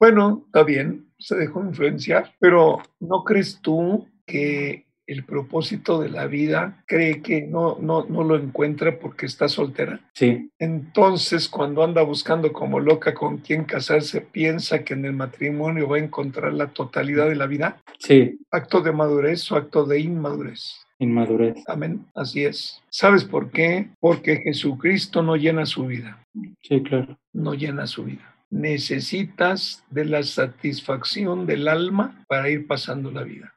bueno, 0.00 0.42
está 0.46 0.64
bien, 0.64 1.06
se 1.20 1.36
dejó 1.36 1.62
influenciar, 1.62 2.32
pero 2.40 2.80
¿no 2.98 3.22
crees 3.22 3.60
tú 3.62 4.08
que 4.26 4.86
el 5.06 5.24
propósito 5.24 6.00
de 6.00 6.08
la 6.08 6.26
vida, 6.26 6.82
cree 6.86 7.22
que 7.22 7.42
no, 7.42 7.78
no, 7.80 8.04
no 8.04 8.24
lo 8.24 8.36
encuentra 8.36 8.98
porque 8.98 9.26
está 9.26 9.48
soltera. 9.48 10.00
Sí. 10.14 10.50
Entonces, 10.58 11.48
cuando 11.48 11.82
anda 11.82 12.02
buscando 12.02 12.52
como 12.52 12.80
loca 12.80 13.14
con 13.14 13.38
quién 13.38 13.64
casarse, 13.64 14.20
piensa 14.20 14.84
que 14.84 14.94
en 14.94 15.04
el 15.04 15.12
matrimonio 15.12 15.88
va 15.88 15.96
a 15.96 16.00
encontrar 16.00 16.52
la 16.52 16.68
totalidad 16.68 17.28
de 17.28 17.36
la 17.36 17.46
vida. 17.46 17.82
Sí. 17.98 18.38
Acto 18.50 18.80
de 18.80 18.92
madurez 18.92 19.50
o 19.52 19.56
acto 19.56 19.84
de 19.84 20.00
inmadurez. 20.00 20.76
Inmadurez. 20.98 21.62
Amén. 21.66 22.06
Así 22.14 22.44
es. 22.44 22.80
¿Sabes 22.88 23.24
por 23.24 23.50
qué? 23.50 23.88
Porque 23.98 24.36
Jesucristo 24.36 25.22
no 25.22 25.36
llena 25.36 25.66
su 25.66 25.86
vida. 25.86 26.24
Sí, 26.62 26.80
claro. 26.82 27.18
No 27.32 27.54
llena 27.54 27.86
su 27.86 28.04
vida 28.04 28.32
necesitas 28.52 29.82
de 29.90 30.04
la 30.04 30.22
satisfacción 30.22 31.46
del 31.46 31.68
alma 31.68 32.22
para 32.28 32.50
ir 32.50 32.66
pasando 32.66 33.10
la 33.10 33.22
vida, 33.22 33.54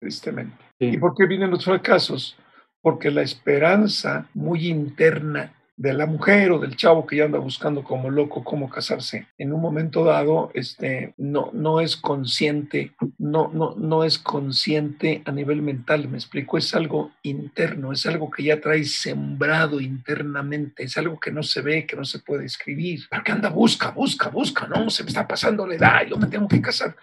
tristemente. 0.00 0.56
¿Y 0.90 0.98
por 0.98 1.14
qué 1.14 1.26
vienen 1.26 1.50
los 1.50 1.64
fracasos? 1.64 2.36
Porque 2.80 3.10
la 3.10 3.22
esperanza 3.22 4.28
muy 4.34 4.66
interna 4.66 5.54
de 5.76 5.94
la 5.94 6.06
mujer 6.06 6.52
o 6.52 6.58
del 6.58 6.76
chavo 6.76 7.06
que 7.06 7.16
ya 7.16 7.24
anda 7.24 7.38
buscando 7.38 7.82
como 7.82 8.10
loco 8.10 8.44
cómo 8.44 8.68
casarse, 8.68 9.26
en 9.38 9.52
un 9.52 9.60
momento 9.60 10.04
dado 10.04 10.50
este, 10.54 11.14
no, 11.16 11.50
no 11.52 11.80
es 11.80 11.96
consciente, 11.96 12.92
no, 13.18 13.50
no, 13.52 13.74
no 13.76 14.04
es 14.04 14.18
consciente 14.18 15.22
a 15.24 15.32
nivel 15.32 15.62
mental, 15.62 16.08
me 16.08 16.18
explico, 16.18 16.58
es 16.58 16.74
algo 16.74 17.12
interno, 17.22 17.92
es 17.92 18.04
algo 18.06 18.30
que 18.30 18.44
ya 18.44 18.60
trae 18.60 18.84
sembrado 18.84 19.80
internamente, 19.80 20.84
es 20.84 20.96
algo 20.98 21.18
que 21.18 21.32
no 21.32 21.42
se 21.42 21.62
ve, 21.62 21.86
que 21.86 21.96
no 21.96 22.04
se 22.04 22.18
puede 22.18 22.44
escribir, 22.44 23.00
pero 23.10 23.24
que 23.24 23.32
anda, 23.32 23.48
busca, 23.48 23.90
busca, 23.90 24.28
busca, 24.28 24.68
no, 24.68 24.90
se 24.90 25.02
me 25.02 25.08
está 25.08 25.26
pasando 25.26 25.66
la 25.66 25.74
edad, 25.74 26.06
yo 26.06 26.16
me 26.16 26.26
tengo 26.26 26.46
que 26.48 26.60
casar. 26.60 26.94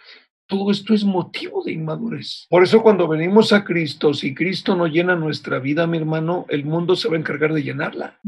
Todo 0.49 0.71
esto 0.71 0.95
es 0.95 1.03
motivo 1.05 1.63
de 1.63 1.73
inmadurez. 1.73 2.47
Por 2.49 2.63
eso 2.63 2.81
cuando 2.81 3.07
venimos 3.07 3.53
a 3.53 3.63
Cristo, 3.63 4.15
si 4.15 4.33
Cristo 4.33 4.75
no 4.75 4.87
llena 4.87 5.15
nuestra 5.15 5.59
vida, 5.59 5.85
mi 5.85 5.99
hermano, 5.99 6.47
el 6.49 6.65
mundo 6.65 6.95
se 6.95 7.07
va 7.07 7.15
a 7.15 7.19
encargar 7.19 7.53
de 7.53 7.61
llenarla. 7.61 8.19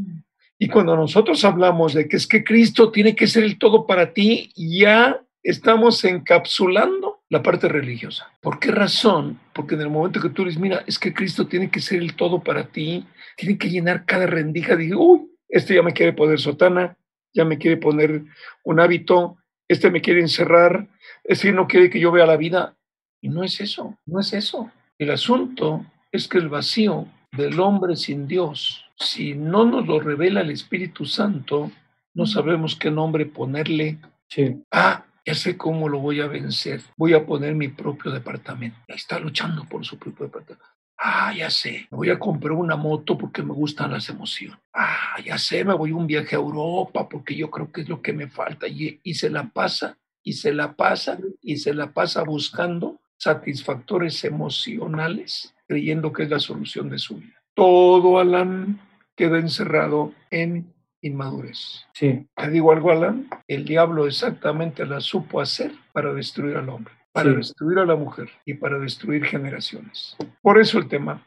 Y 0.60 0.67
cuando 0.67 0.95
nosotros 0.95 1.43
hablamos 1.43 1.95
de 1.95 2.07
que 2.07 2.17
es 2.17 2.27
que 2.27 2.43
Cristo 2.43 2.91
tiene 2.91 3.15
que 3.15 3.25
ser 3.25 3.43
el 3.43 3.57
todo 3.57 3.88
para 3.88 4.13
ti, 4.13 4.51
ya 4.55 5.19
estamos 5.41 6.03
encapsulando 6.03 7.21
la 7.27 7.41
parte 7.41 7.67
religiosa. 7.67 8.31
¿Por 8.39 8.60
qué 8.60 8.69
razón? 8.69 9.39
Porque 9.51 9.73
en 9.73 9.81
el 9.81 9.89
momento 9.89 10.21
que 10.21 10.29
tú 10.29 10.45
dices, 10.45 10.62
mira, 10.62 10.84
es 10.86 10.99
que 10.99 11.15
Cristo 11.15 11.47
tiene 11.47 11.71
que 11.71 11.79
ser 11.79 12.03
el 12.03 12.15
todo 12.15 12.43
para 12.43 12.67
ti, 12.67 13.03
tiene 13.36 13.57
que 13.57 13.71
llenar 13.71 14.05
cada 14.05 14.27
rendija, 14.27 14.75
digo, 14.75 15.03
uy, 15.03 15.21
este 15.49 15.73
ya 15.73 15.81
me 15.81 15.93
quiere 15.93 16.13
poner 16.13 16.39
sotana, 16.39 16.95
ya 17.34 17.45
me 17.45 17.57
quiere 17.57 17.77
poner 17.77 18.25
un 18.63 18.79
hábito, 18.79 19.38
este 19.67 19.89
me 19.89 20.01
quiere 20.01 20.19
encerrar, 20.19 20.88
es 21.23 21.41
que 21.41 21.51
no 21.51 21.67
quiere 21.67 21.89
que 21.89 21.99
yo 21.99 22.12
vea 22.12 22.25
la 22.25 22.38
vida. 22.38 22.75
Y 23.21 23.29
no 23.29 23.43
es 23.43 23.62
eso, 23.62 23.97
no 24.05 24.19
es 24.19 24.34
eso. 24.34 24.71
El 24.97 25.12
asunto 25.12 25.86
es 26.12 26.27
que 26.27 26.39
el 26.39 26.49
vacío 26.49 27.07
del 27.31 27.60
hombre 27.60 27.95
sin 27.95 28.27
Dios, 28.27 28.86
si 28.95 29.34
no 29.36 29.63
nos 29.63 29.88
lo 29.88 29.99
revela 29.99 30.41
el 30.41 30.51
Espíritu 30.51 31.05
Santo, 31.05 31.71
no 32.13 32.25
sabemos 32.25 32.75
qué 32.75 32.91
nombre 32.91 33.25
ponerle. 33.25 33.99
Sí. 34.27 34.63
Ah, 34.71 35.05
ya 35.25 35.36
sé 35.36 35.55
cómo 35.55 35.88
lo 35.88 35.99
voy 35.99 36.19
a 36.19 36.27
vencer. 36.27 36.81
Voy 36.97 37.13
a 37.13 37.25
poner 37.25 37.55
mi 37.55 37.67
propio 37.67 38.12
departamento. 38.12 38.77
Está 38.88 39.19
luchando 39.19 39.65
por 39.65 39.86
su 39.86 39.97
propio 39.97 40.25
departamento. 40.25 40.65
Ah, 40.97 41.34
ya 41.34 41.49
sé, 41.49 41.88
me 41.89 41.97
voy 41.97 42.10
a 42.12 42.19
comprar 42.19 42.51
una 42.51 42.75
moto 42.75 43.17
porque 43.17 43.41
me 43.41 43.53
gustan 43.53 43.91
las 43.91 44.07
emociones. 44.10 44.60
Ah, 44.73 45.15
ya 45.23 45.38
sé, 45.39 45.65
me 45.65 45.73
voy 45.73 45.91
a 45.91 45.95
un 45.95 46.05
viaje 46.05 46.36
a 46.36 46.39
Europa 46.39 47.10
porque 47.10 47.36
yo 47.36 47.49
creo 47.49 47.71
que 47.71 47.81
es 47.81 47.89
lo 47.89 48.01
que 48.01 48.13
me 48.13 48.27
falta. 48.27 48.67
Y, 48.67 48.99
y 49.03 49.15
se 49.15 49.29
la 49.29 49.43
pasa 49.49 49.97
y 50.23 50.34
se 50.34 50.53
la 50.53 50.75
pasa 50.75 51.17
y 51.41 51.57
se 51.57 51.73
la 51.73 51.93
pasa 51.93 52.23
buscando 52.23 52.99
satisfactores 53.17 54.23
emocionales, 54.23 55.53
creyendo 55.67 56.12
que 56.12 56.23
es 56.23 56.29
la 56.29 56.39
solución 56.39 56.89
de 56.89 56.97
su 56.97 57.17
vida. 57.17 57.41
Todo, 57.53 58.17
Alan, 58.17 58.79
queda 59.15 59.38
encerrado 59.38 60.13
en 60.31 60.73
inmadurez. 61.01 61.86
Sí. 61.93 62.27
Te 62.36 62.49
digo 62.49 62.71
algo, 62.71 62.91
Alan, 62.91 63.27
el 63.47 63.65
diablo 63.65 64.07
exactamente 64.07 64.86
la 64.86 65.01
supo 65.01 65.41
hacer 65.41 65.71
para 65.93 66.13
destruir 66.13 66.57
al 66.57 66.69
hombre, 66.69 66.93
para 67.12 67.31
destruir 67.31 67.79
a 67.79 67.86
la 67.86 67.95
mujer 67.95 68.29
y 68.45 68.55
para 68.55 68.79
destruir 68.79 69.25
generaciones. 69.25 70.15
Por 70.41 70.60
eso 70.60 70.79
el 70.79 70.88
tema, 70.88 71.23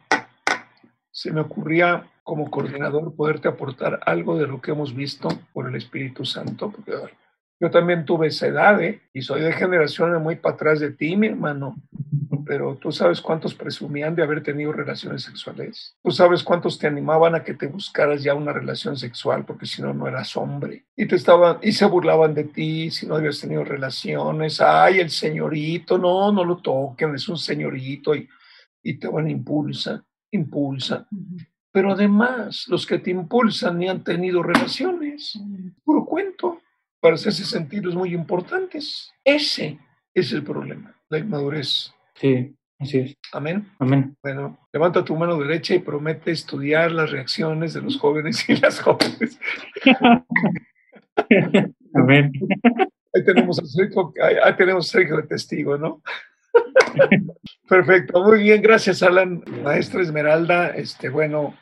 se 1.10 1.30
me 1.30 1.40
ocurría 1.40 2.10
como 2.24 2.50
coordinador 2.50 3.14
poderte 3.14 3.48
aportar 3.48 4.00
algo 4.06 4.36
de 4.36 4.46
lo 4.46 4.60
que 4.60 4.72
hemos 4.72 4.94
visto 4.94 5.28
por 5.52 5.68
el 5.68 5.76
Espíritu 5.76 6.24
Santo, 6.24 6.72
porque 6.72 6.92
yo 7.60 7.70
también 7.70 8.04
tuve 8.04 8.28
esa 8.28 8.46
edad, 8.48 8.82
¿eh? 8.82 9.00
Y 9.12 9.22
soy 9.22 9.40
de 9.40 9.52
generaciones 9.52 10.20
muy 10.20 10.36
para 10.36 10.54
atrás 10.54 10.80
de 10.80 10.90
ti, 10.90 11.16
mi 11.16 11.28
hermano. 11.28 11.76
pero 12.46 12.76
tú 12.76 12.92
sabes 12.92 13.20
cuántos 13.20 13.54
presumían 13.54 14.14
de 14.14 14.22
haber 14.22 14.42
tenido 14.42 14.72
relaciones 14.72 15.22
sexuales. 15.22 15.96
Tú 16.02 16.10
sabes 16.10 16.42
cuántos 16.42 16.78
te 16.78 16.86
animaban 16.86 17.34
a 17.34 17.42
que 17.42 17.54
te 17.54 17.68
buscaras 17.68 18.22
ya 18.22 18.34
una 18.34 18.52
relación 18.52 18.96
sexual, 18.96 19.44
porque 19.46 19.66
si 19.66 19.80
no, 19.80 19.94
no 19.94 20.06
eras 20.06 20.36
hombre. 20.36 20.84
Y 20.96 21.06
te 21.06 21.16
estaban, 21.16 21.58
y 21.62 21.72
se 21.72 21.86
burlaban 21.86 22.34
de 22.34 22.44
ti 22.44 22.90
si 22.90 23.06
no 23.06 23.16
habías 23.16 23.40
tenido 23.40 23.64
relaciones. 23.64 24.60
Ay, 24.60 24.98
el 25.00 25.10
señorito, 25.10 25.96
no, 25.96 26.32
no 26.32 26.44
lo 26.44 26.58
toquen, 26.58 27.14
es 27.14 27.28
un 27.28 27.38
señorito. 27.38 28.14
Y, 28.14 28.28
y 28.82 28.98
te 28.98 29.08
van 29.08 29.26
a 29.26 29.30
impulsa, 29.30 30.04
impulsa. 30.30 31.06
Pero 31.72 31.92
además, 31.92 32.66
los 32.68 32.86
que 32.86 32.98
te 32.98 33.10
impulsan 33.10 33.78
ni 33.78 33.88
han 33.88 34.04
tenido 34.04 34.42
relaciones. 34.42 35.40
Puro 35.82 36.04
cuento. 36.04 36.60
Para 37.04 37.16
hacerse 37.16 37.44
sentir 37.44 37.84
los 37.84 37.94
muy 37.94 38.14
importantes. 38.14 39.12
Ese 39.22 39.78
es 40.14 40.32
el 40.32 40.42
problema, 40.42 40.96
la 41.10 41.18
inmadurez. 41.18 41.92
Sí, 42.14 42.56
así 42.78 42.98
es. 42.98 43.14
Amén. 43.30 43.70
Amén. 43.78 44.16
Bueno, 44.22 44.58
levanta 44.72 45.04
tu 45.04 45.14
mano 45.14 45.38
derecha 45.38 45.74
y 45.74 45.80
promete 45.80 46.30
estudiar 46.30 46.92
las 46.92 47.10
reacciones 47.10 47.74
de 47.74 47.82
los 47.82 47.98
jóvenes 47.98 48.48
y 48.48 48.56
las 48.56 48.80
jóvenes. 48.80 49.38
Amén. 51.94 52.32
Ahí 53.14 53.22
tenemos 53.22 53.58
a 53.58 53.66
Sergio, 53.66 54.14
ahí 54.42 54.56
tenemos 54.56 54.88
a 54.88 54.92
Sergio 54.92 55.18
de 55.18 55.24
testigo, 55.24 55.76
¿no? 55.76 56.00
Perfecto, 57.68 58.24
muy 58.24 58.44
bien, 58.44 58.62
gracias 58.62 59.02
Alan. 59.02 59.44
Maestra 59.62 60.00
Esmeralda, 60.00 60.68
este, 60.68 61.10
bueno, 61.10 61.54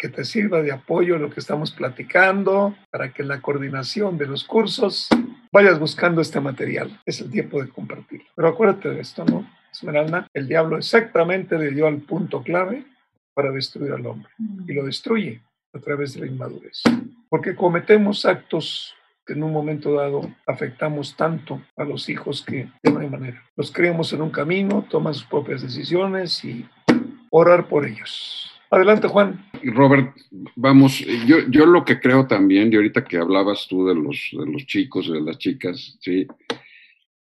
que 0.00 0.08
te 0.08 0.24
sirva 0.24 0.62
de 0.62 0.72
apoyo 0.72 1.18
lo 1.18 1.28
que 1.28 1.40
estamos 1.40 1.72
platicando 1.72 2.74
para 2.90 3.12
que 3.12 3.22
la 3.22 3.42
coordinación 3.42 4.16
de 4.16 4.26
los 4.26 4.44
cursos 4.44 5.10
vayas 5.52 5.78
buscando 5.78 6.22
este 6.22 6.40
material. 6.40 6.98
Es 7.04 7.20
el 7.20 7.30
tiempo 7.30 7.62
de 7.62 7.68
compartirlo. 7.68 8.24
Pero 8.34 8.48
acuérdate 8.48 8.88
de 8.88 9.00
esto, 9.00 9.26
¿no? 9.26 9.46
Esmeralda, 9.70 10.26
el 10.32 10.48
diablo 10.48 10.78
exactamente 10.78 11.58
le 11.58 11.70
dio 11.72 11.86
al 11.86 11.98
punto 11.98 12.42
clave 12.42 12.86
para 13.34 13.52
destruir 13.52 13.92
al 13.92 14.06
hombre 14.06 14.30
y 14.66 14.72
lo 14.72 14.86
destruye 14.86 15.42
a 15.74 15.78
través 15.78 16.14
de 16.14 16.20
la 16.20 16.26
inmadurez. 16.28 16.82
Porque 17.28 17.54
cometemos 17.54 18.24
actos 18.24 18.94
que 19.26 19.34
en 19.34 19.42
un 19.42 19.52
momento 19.52 19.92
dado 19.92 20.22
afectamos 20.46 21.14
tanto 21.14 21.60
a 21.76 21.84
los 21.84 22.08
hijos 22.08 22.42
que 22.42 22.70
de 22.82 22.98
hay 22.98 23.10
manera. 23.10 23.44
Los 23.54 23.70
criamos 23.70 24.14
en 24.14 24.22
un 24.22 24.30
camino, 24.30 24.86
toman 24.88 25.12
sus 25.12 25.26
propias 25.26 25.60
decisiones 25.60 26.42
y 26.42 26.66
orar 27.30 27.68
por 27.68 27.84
ellos. 27.84 28.50
Adelante, 28.70 29.08
Juan. 29.08 29.44
Robert, 29.64 30.16
vamos, 30.54 31.00
yo, 31.26 31.38
yo 31.48 31.66
lo 31.66 31.84
que 31.84 31.98
creo 31.98 32.26
también, 32.26 32.72
y 32.72 32.76
ahorita 32.76 33.04
que 33.04 33.18
hablabas 33.18 33.66
tú 33.68 33.86
de 33.86 33.96
los, 33.96 34.30
de 34.32 34.46
los 34.46 34.64
chicos 34.64 35.10
de 35.10 35.20
las 35.20 35.38
chicas, 35.38 35.98
sí, 36.00 36.26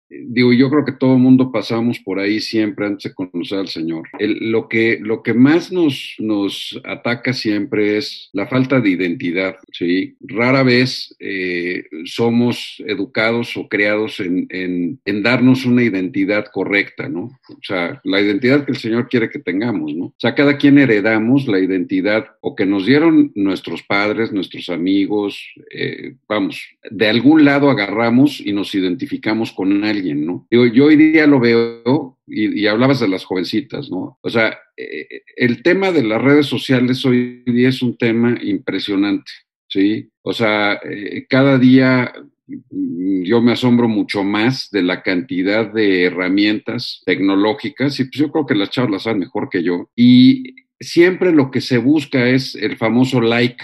digo, 0.10 0.54
yo 0.54 0.70
creo 0.70 0.86
que 0.86 0.91
todo 0.91 1.13
el 1.15 1.22
mundo 1.22 1.52
pasamos 1.52 2.00
por 2.00 2.20
ahí 2.20 2.39
siempre 2.39 2.86
antes 2.86 3.04
de 3.06 3.13
conocer 3.13 3.60
al 3.60 3.68
Señor. 3.68 4.08
lo, 4.20 4.68
que, 4.68 5.00
lo 5.02 5.24
que 5.24 5.34
más 5.34 5.72
nos, 5.72 6.15
nos 6.20 6.80
ataca 6.84 7.34
siempre 7.34 7.98
es 7.98 8.30
la 8.34 8.48
falta 8.48 8.80
de 8.80 8.89
identidad, 8.89 9.56
¿sí? 9.72 10.15
Rara 10.22 10.63
vez 10.63 11.15
eh, 11.20 11.86
somos 12.06 12.84
educados 12.86 13.58
o 13.58 13.68
creados 13.68 14.20
en, 14.20 14.48
en, 14.50 15.00
en, 15.06 15.24
darnos 15.24 15.65
una 15.65 15.84
identidad 15.84 16.46
correcta, 16.52 17.10
¿no? 17.10 17.39
O 17.50 17.60
sea, 17.63 18.00
la 18.04 18.22
identidad 18.22 18.65
que 18.65 18.74
el 18.74 18.78
Señor 18.78 19.10
quiere 19.10 19.30
que 19.30 19.39
tengamos, 19.39 19.94
¿no? 19.96 20.06
O 20.06 20.15
sea, 20.18 20.36
cada 20.36 20.58
quien 20.58 20.78
heredamos 20.78 21.48
la 21.48 21.60
identidad 21.60 22.28
o 22.41 22.56
que 22.56 22.65
nos 22.65 22.86
dieron 22.86 23.32
nuestros 23.36 23.84
padres, 23.84 24.32
nuestros 24.32 24.70
amigos, 24.70 25.39
eh, 25.72 26.15
vamos, 26.28 26.62
de 26.89 27.08
algún 27.08 27.44
lado 27.44 27.70
agarramos 27.70 28.39
y 28.39 28.54
nos 28.54 28.76
identificamos 28.76 29.52
con 29.52 29.84
alguien 29.84 29.95
¿no? 30.02 30.48
yo 30.50 30.86
hoy 30.86 30.96
día 30.96 31.28
lo 31.28 31.40
veo 31.40 32.16
y, 32.28 32.66
hablabas 32.68 33.00
de 33.00 33.08
las 33.08 33.24
jovencitas, 33.24 33.90
¿no? 33.90 34.18
O 34.22 34.30
sea, 34.30 34.58
eh, 34.76 35.22
el 35.36 35.62
tema 35.62 35.92
de 35.92 36.04
las 36.04 36.22
redes 36.22 36.48
sociales 36.48 37.06
hoy 37.06 37.44
día 37.46 37.70
es 37.70 37.82
un 37.82 37.98
tema 37.98 38.38
impresionante, 38.42 39.32
¿sí? 39.68 40.10
O 40.24 40.34
sea, 40.34 40.80
eh, 40.84 41.26
cada 41.30 41.58
día 41.58 42.14
mm, 42.48 43.24
yo 43.24 43.42
me 43.42 43.52
asombro 43.52 43.88
mucho 43.88 44.24
más 44.24 44.70
de 44.72 44.82
la 44.82 45.04
cantidad 45.04 45.72
de 45.72 46.06
herramientas 46.06 47.04
tecnológicas 47.06 48.00
y 48.00 48.06
pues 48.06 48.16
yo 48.16 48.32
creo 48.32 48.46
que 48.46 48.56
las 48.56 48.72
chavas 48.72 48.92
las 48.92 49.04
saben 49.04 49.20
mejor 49.20 49.50
que 49.50 49.64
yo. 49.64 49.90
Y 49.96 50.56
siempre 50.80 51.32
lo 51.32 51.52
que 51.52 51.62
se 51.62 51.78
busca 51.78 52.28
es 52.28 52.56
el 52.56 52.78
famoso 52.78 53.22
like, 53.22 53.64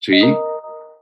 ¿sí? 0.00 0.24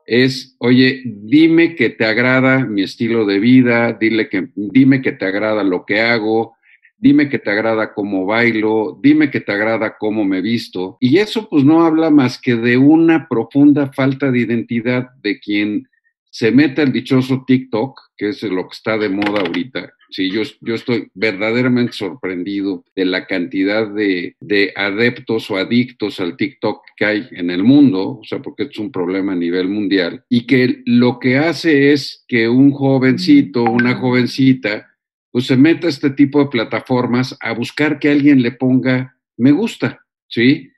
Es, 0.08 0.56
oye, 0.58 1.02
dime 1.04 1.74
que 1.74 1.90
te 1.90 2.06
agrada 2.06 2.64
mi 2.64 2.82
estilo 2.82 3.26
de 3.26 3.38
vida, 3.38 3.92
dile 3.92 4.30
que, 4.30 4.48
dime 4.56 5.02
que 5.02 5.12
te 5.12 5.26
agrada 5.26 5.62
lo 5.62 5.84
que 5.84 6.00
hago, 6.00 6.56
dime 6.96 7.28
que 7.28 7.38
te 7.38 7.50
agrada 7.50 7.92
cómo 7.92 8.24
bailo, 8.24 8.98
dime 9.02 9.30
que 9.30 9.40
te 9.40 9.52
agrada 9.52 9.98
cómo 9.98 10.24
me 10.24 10.40
visto. 10.40 10.96
Y 10.98 11.18
eso 11.18 11.46
pues 11.50 11.62
no 11.62 11.84
habla 11.84 12.08
más 12.08 12.40
que 12.40 12.56
de 12.56 12.78
una 12.78 13.28
profunda 13.28 13.92
falta 13.92 14.30
de 14.30 14.38
identidad 14.38 15.10
de 15.22 15.38
quien 15.38 15.86
se 16.30 16.52
mete 16.52 16.80
el 16.80 16.92
dichoso 16.92 17.44
TikTok, 17.46 18.00
que 18.16 18.30
es 18.30 18.42
lo 18.44 18.62
que 18.62 18.72
está 18.74 18.96
de 18.96 19.10
moda 19.10 19.40
ahorita, 19.40 19.92
Sí, 20.10 20.30
yo, 20.30 20.42
yo 20.62 20.74
estoy 20.74 21.10
verdaderamente 21.14 21.92
sorprendido 21.92 22.84
de 22.96 23.04
la 23.04 23.26
cantidad 23.26 23.86
de, 23.86 24.36
de, 24.40 24.72
adeptos 24.74 25.50
o 25.50 25.56
adictos 25.56 26.18
al 26.20 26.36
TikTok 26.36 26.82
que 26.96 27.04
hay 27.04 27.28
en 27.32 27.50
el 27.50 27.62
mundo, 27.62 28.18
o 28.20 28.24
sea, 28.24 28.40
porque 28.40 28.64
es 28.64 28.78
un 28.78 28.90
problema 28.90 29.32
a 29.32 29.36
nivel 29.36 29.68
mundial, 29.68 30.24
y 30.30 30.46
que 30.46 30.82
lo 30.86 31.18
que 31.18 31.36
hace 31.36 31.92
es 31.92 32.24
que 32.26 32.48
un 32.48 32.70
jovencito, 32.70 33.64
una 33.64 33.96
jovencita, 33.96 34.86
pues 35.30 35.46
se 35.46 35.56
meta 35.56 35.86
a 35.86 35.90
este 35.90 36.10
tipo 36.10 36.40
de 36.40 36.50
plataformas 36.50 37.36
a 37.40 37.52
buscar 37.52 37.98
que 37.98 38.08
alguien 38.08 38.42
le 38.42 38.52
ponga 38.52 39.14
me 39.38 39.52
gusta, 39.52 40.04
¿sí? 40.28 40.70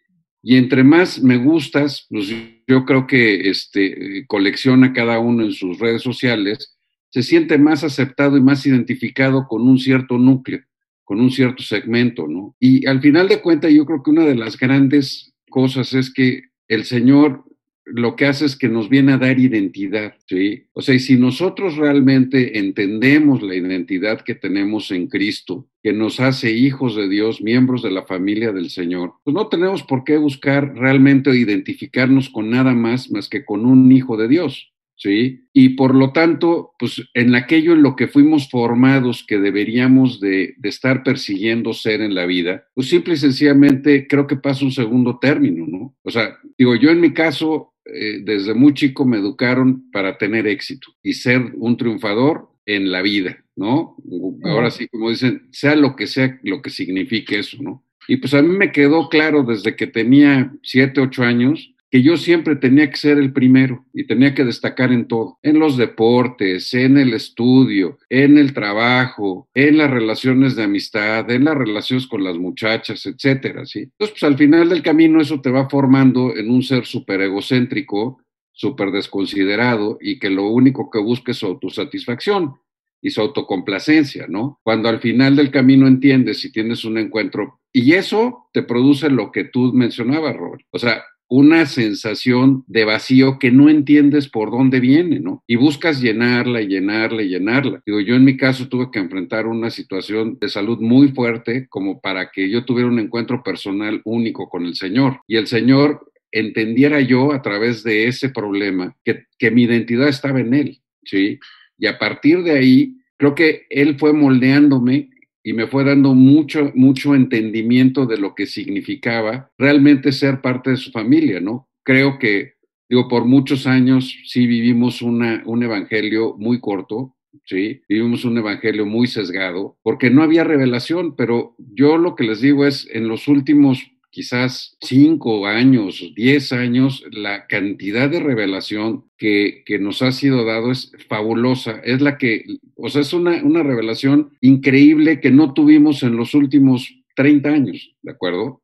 Y 0.43 0.57
entre 0.57 0.85
más 0.85 1.23
me 1.23 1.37
gustas, 1.37 2.07
pues 2.09 2.29
yo 2.67 2.85
creo 2.85 3.07
que 3.07 3.51
este, 3.51 4.25
colecciona 4.27 4.93
cada 4.93 5.19
uno 5.19 5.45
en 5.45 5.53
sus 5.53 5.79
redes 5.79 6.03
sociales, 6.03 6.79
se 7.11 7.23
siente 7.23 7.59
más 7.59 7.85
aceptado 7.85 8.37
y 8.37 8.41
más 8.41 8.65
identificado 8.67 9.47
con 9.49 9.63
un 9.69 9.79
cierto 9.79 10.19
núcleo, 10.19 10.61
con 11.05 11.21
un 11.21 11.31
cierto 11.31 11.63
segmento, 11.63 12.27
¿no? 12.29 12.57
Y 12.59 12.87
al 12.87 13.01
final 13.01 13.29
de 13.29 13.41
cuentas, 13.41 13.73
yo 13.73 13.85
creo 13.85 14.03
que 14.03 14.11
una 14.11 14.25
de 14.25 14.37
las 14.37 14.57
grandes 14.57 15.35
cosas 15.51 15.93
es 15.93 16.13
que 16.13 16.45
el 16.69 16.85
Señor 16.85 17.45
lo 17.93 18.17
que 18.17 18.27
hace 18.27 18.45
es 18.45 18.57
que 18.57 18.69
nos 18.69 18.89
viene 18.89 19.13
a 19.13 19.19
dar 19.19 19.39
identidad, 19.39 20.15
¿sí? 20.27 20.65
O 20.73 20.83
sea, 20.83 20.95
y 20.95 21.01
si 21.01 21.17
nosotros 21.17 21.77
realmente 21.77 22.59
entendemos 22.59 23.43
la 23.43 23.55
identidad 23.55 24.21
que 24.21 24.35
tenemos 24.35 24.91
en 24.91 25.09
Cristo, 25.09 25.69
que 25.83 25.93
nos 25.93 26.21
hace 26.21 26.53
hijos 26.53 26.95
de 26.95 27.09
Dios, 27.09 27.43
miembros 27.43 27.83
de 27.83 27.91
la 27.91 28.05
familia 28.05 28.53
del 28.53 28.71
Señor, 28.71 29.15
pues 29.25 29.35
no 29.35 29.49
tenemos 29.49 29.83
por 29.83 30.05
qué 30.05 30.17
buscar 30.19 30.75
realmente 30.75 31.35
identificarnos 31.37 32.29
con 32.29 32.51
nada 32.51 32.75
más 32.75 33.11
más 33.11 33.29
que 33.29 33.45
con 33.45 33.65
un 33.65 33.91
hijo 33.91 34.17
de 34.17 34.29
Dios. 34.29 34.70
¿Sí? 35.01 35.49
Y 35.53 35.71
por 35.71 35.95
lo 35.95 36.13
tanto, 36.13 36.73
pues 36.79 37.03
en 37.15 37.35
aquello 37.35 37.73
en 37.73 37.83
lo 37.83 37.97
que 37.97 38.07
fuimos 38.07 38.49
formados 38.51 39.25
que 39.27 39.39
deberíamos 39.39 40.21
de, 40.21 40.55
estar 40.63 41.03
persiguiendo 41.03 41.73
ser 41.73 42.03
en 42.03 42.15
la 42.15 42.27
vida, 42.27 42.65
pues 42.75 42.89
simple 42.89 43.15
y 43.15 43.17
sencillamente 43.17 44.07
creo 44.07 44.27
que 44.27 44.37
pasa 44.37 44.65
un 44.65 44.73
segundo 44.73 45.19
término, 45.19 45.67
¿no? 45.67 45.97
O 46.05 46.11
sea, 46.11 46.39
digo, 46.57 46.77
yo 46.77 46.91
en 46.91 47.01
mi 47.01 47.13
caso, 47.13 47.75
eh, 47.87 48.21
desde 48.23 48.55
muy 48.55 48.75
chico 48.75 49.05
me 49.05 49.17
educaron 49.17 49.91
para 49.91 50.19
tener 50.19 50.47
éxito 50.47 50.93
y 51.03 51.15
ser 51.15 51.41
un 51.57 51.77
triunfador 51.77 52.51
en 52.67 52.93
la 52.93 53.03
vida, 53.03 53.43
¿no? 53.57 53.97
Ahora 54.45 54.71
sí, 54.71 54.87
como 54.89 55.11
dicen, 55.11 55.49
sea 55.51 55.75
lo 55.75 55.97
que 55.97 56.07
sea 56.07 56.39
lo 56.43 56.61
que 56.63 56.71
signifique 56.71 57.39
eso, 57.39 57.57
¿no? 57.61 57.85
Y 58.07 58.19
pues 58.19 58.35
a 58.35 58.43
mí 58.43 58.49
me 58.49 58.73
quedó 58.73 59.09
claro 59.09 59.45
desde 59.45 59.77
que 59.77 59.87
tenía 59.87 60.53
siete, 60.63 61.01
ocho 61.01 61.23
años, 61.23 61.75
que 61.91 62.03
yo 62.03 62.17
siempre 62.17 62.57
tenía 62.57 62.89
que 62.89 62.97
ser 62.97 63.19
el 63.19 63.33
primero 63.33 63.85
y 63.93 64.07
tenía 64.07 64.35
que 64.35 64.45
destacar 64.45 64.93
en 64.93 65.09
todo, 65.09 65.39
en 65.43 65.59
los 65.59 65.77
deportes, 65.77 66.73
en 66.73 66.97
el 66.97 67.13
estudio, 67.15 67.99
en 68.09 68.39
el 68.39 68.55
trabajo, 68.55 69.49
en 69.55 69.79
las 69.79 69.91
relaciones 69.91 70.55
de 70.55 70.63
amistad, 70.63 71.29
en 71.31 71.45
las 71.45 71.57
relaciones 71.57 72.07
con 72.07 72.23
las 72.23 72.39
muchachas, 72.39 73.05
etcétera, 73.07 73.67
¿sí? 73.67 73.81
Entonces, 73.81 74.11
pues 74.11 74.23
al 74.23 74.39
final 74.39 74.69
del 74.69 74.83
camino 74.83 75.21
eso 75.21 75.41
te 75.41 75.51
va 75.51 75.69
formando 75.69 76.37
en 76.37 76.51
un 76.51 76.63
ser 76.63 76.87
súper 76.87 77.23
egocéntrico, 77.23 78.23
súper 78.53 78.93
desconsiderado 78.93 79.99
y 80.01 80.19
que 80.19 80.31
lo 80.31 80.49
único 80.49 80.91
que 80.91 81.01
busca 81.01 81.33
es 81.33 81.39
su 81.39 81.47
autosatisfacción 81.47 82.55
y 83.03 83.11
su 83.11 83.21
autocomplacencia, 83.21 84.27
¿no? 84.29 84.61
Cuando 84.63 84.89
al 84.89 85.01
final 85.01 85.35
del 85.35 85.51
camino 85.51 85.89
entiendes 85.89 86.45
y 86.45 86.53
tienes 86.53 86.85
un 86.85 86.99
encuentro 86.99 87.61
y 87.73 87.95
eso 87.95 88.49
te 88.53 88.63
produce 88.63 89.09
lo 89.09 89.33
que 89.33 89.45
tú 89.45 89.73
mencionabas, 89.73 90.37
Robert. 90.37 90.65
O 90.71 90.79
sea, 90.79 91.03
una 91.31 91.65
sensación 91.67 92.65
de 92.67 92.85
vacío 92.85 93.39
que 93.39 93.53
no 93.53 93.71
entiendes 93.71 94.29
por 94.29 94.51
dónde 94.51 94.81
viene, 94.81 95.21
¿no? 95.21 95.45
Y 95.47 95.55
buscas 95.55 96.03
llenarla 96.03 96.61
y 96.61 96.67
llenarla 96.67 97.23
y 97.23 97.29
llenarla. 97.29 97.81
Digo, 97.87 98.01
yo 98.01 98.17
en 98.17 98.25
mi 98.25 98.37
caso 98.37 98.69
tuve 98.69 98.91
que 98.91 98.99
enfrentar 98.99 99.47
una 99.47 99.71
situación 99.71 100.39
de 100.41 100.49
salud 100.49 100.81
muy 100.81 101.09
fuerte 101.13 101.69
como 101.69 102.01
para 102.01 102.33
que 102.33 102.51
yo 102.51 102.65
tuviera 102.65 102.89
un 102.89 102.99
encuentro 102.99 103.45
personal 103.45 104.03
único 104.05 104.49
con 104.49 104.67
el 104.67 104.75
Señor. 104.75 105.21
Y 105.29 105.37
el 105.37 105.47
Señor 105.47 106.11
entendiera 106.33 107.01
yo 107.01 107.33
a 107.33 107.43
través 107.43 107.85
de 107.85 108.09
ese 108.09 108.31
problema 108.31 108.97
que, 109.05 109.27
que 109.39 109.53
mi 109.53 109.63
identidad 109.63 110.09
estaba 110.09 110.41
en 110.41 110.53
Él, 110.53 110.81
¿sí? 111.05 111.39
Y 111.79 111.87
a 111.87 111.97
partir 111.97 112.43
de 112.43 112.59
ahí, 112.59 112.97
creo 113.17 113.37
que 113.37 113.67
Él 113.71 113.97
fue 114.01 114.13
moldeándome 114.13 115.11
y 115.43 115.53
me 115.53 115.67
fue 115.67 115.85
dando 115.85 116.15
mucho, 116.15 116.71
mucho 116.75 117.15
entendimiento 117.15 118.07
de 118.07 118.19
lo 118.19 118.35
que 118.35 118.47
significaba 118.47 119.51
realmente 119.59 120.13
ser 120.13 120.41
parte 120.41 120.71
de 120.71 120.77
su 120.77 120.91
familia, 120.91 121.41
¿no? 121.41 121.69
Creo 121.83 122.19
que, 122.19 122.55
digo, 122.89 123.09
por 123.09 123.25
muchos 123.25 123.67
años 123.67 124.15
sí 124.27 124.47
vivimos 124.47 125.03
una, 125.03 125.43
un 125.47 125.63
evangelio 125.63 126.37
muy 126.39 126.61
corto, 126.61 127.17
¿sí? 127.45 127.83
Vivimos 127.89 128.25
un 128.25 128.39
evangelio 128.39 128.85
muy 128.85 129.07
sesgado, 129.07 129.79
porque 129.83 130.11
no 130.11 130.23
había 130.23 130.45
revelación, 130.45 131.17
pero 131.17 131.55
yo 131.59 131.97
lo 131.97 132.15
que 132.15 132.25
les 132.25 132.41
digo 132.41 132.67
es, 132.67 132.89
en 132.93 133.09
los 133.09 133.29
últimos 133.29 133.93
quizás 134.11 134.77
cinco 134.81 135.47
años, 135.47 136.13
diez 136.15 136.53
años, 136.53 137.05
la 137.11 137.47
cantidad 137.47 138.11
de 138.11 138.21
revelación 138.21 139.05
que, 139.17 139.63
que, 139.65 139.79
nos 139.79 140.03
ha 140.03 140.13
sido 140.13 140.45
dado 140.45 140.71
es 140.73 140.93
fabulosa. 141.09 141.81
Es 141.85 142.01
la 142.01 142.19
que, 142.19 142.45
o 142.77 142.89
sea, 142.89 143.03
es 143.03 143.13
una, 143.13 143.43
una 143.43 143.63
revelación 143.63 144.31
increíble 144.41 145.21
que 145.21 145.31
no 145.31 145.55
tuvimos 145.55 146.03
en 146.03 146.17
los 146.17 146.35
últimos 146.35 147.03
30 147.17 147.49
años, 147.49 147.95
¿de 148.03 148.13
acuerdo? 148.13 148.61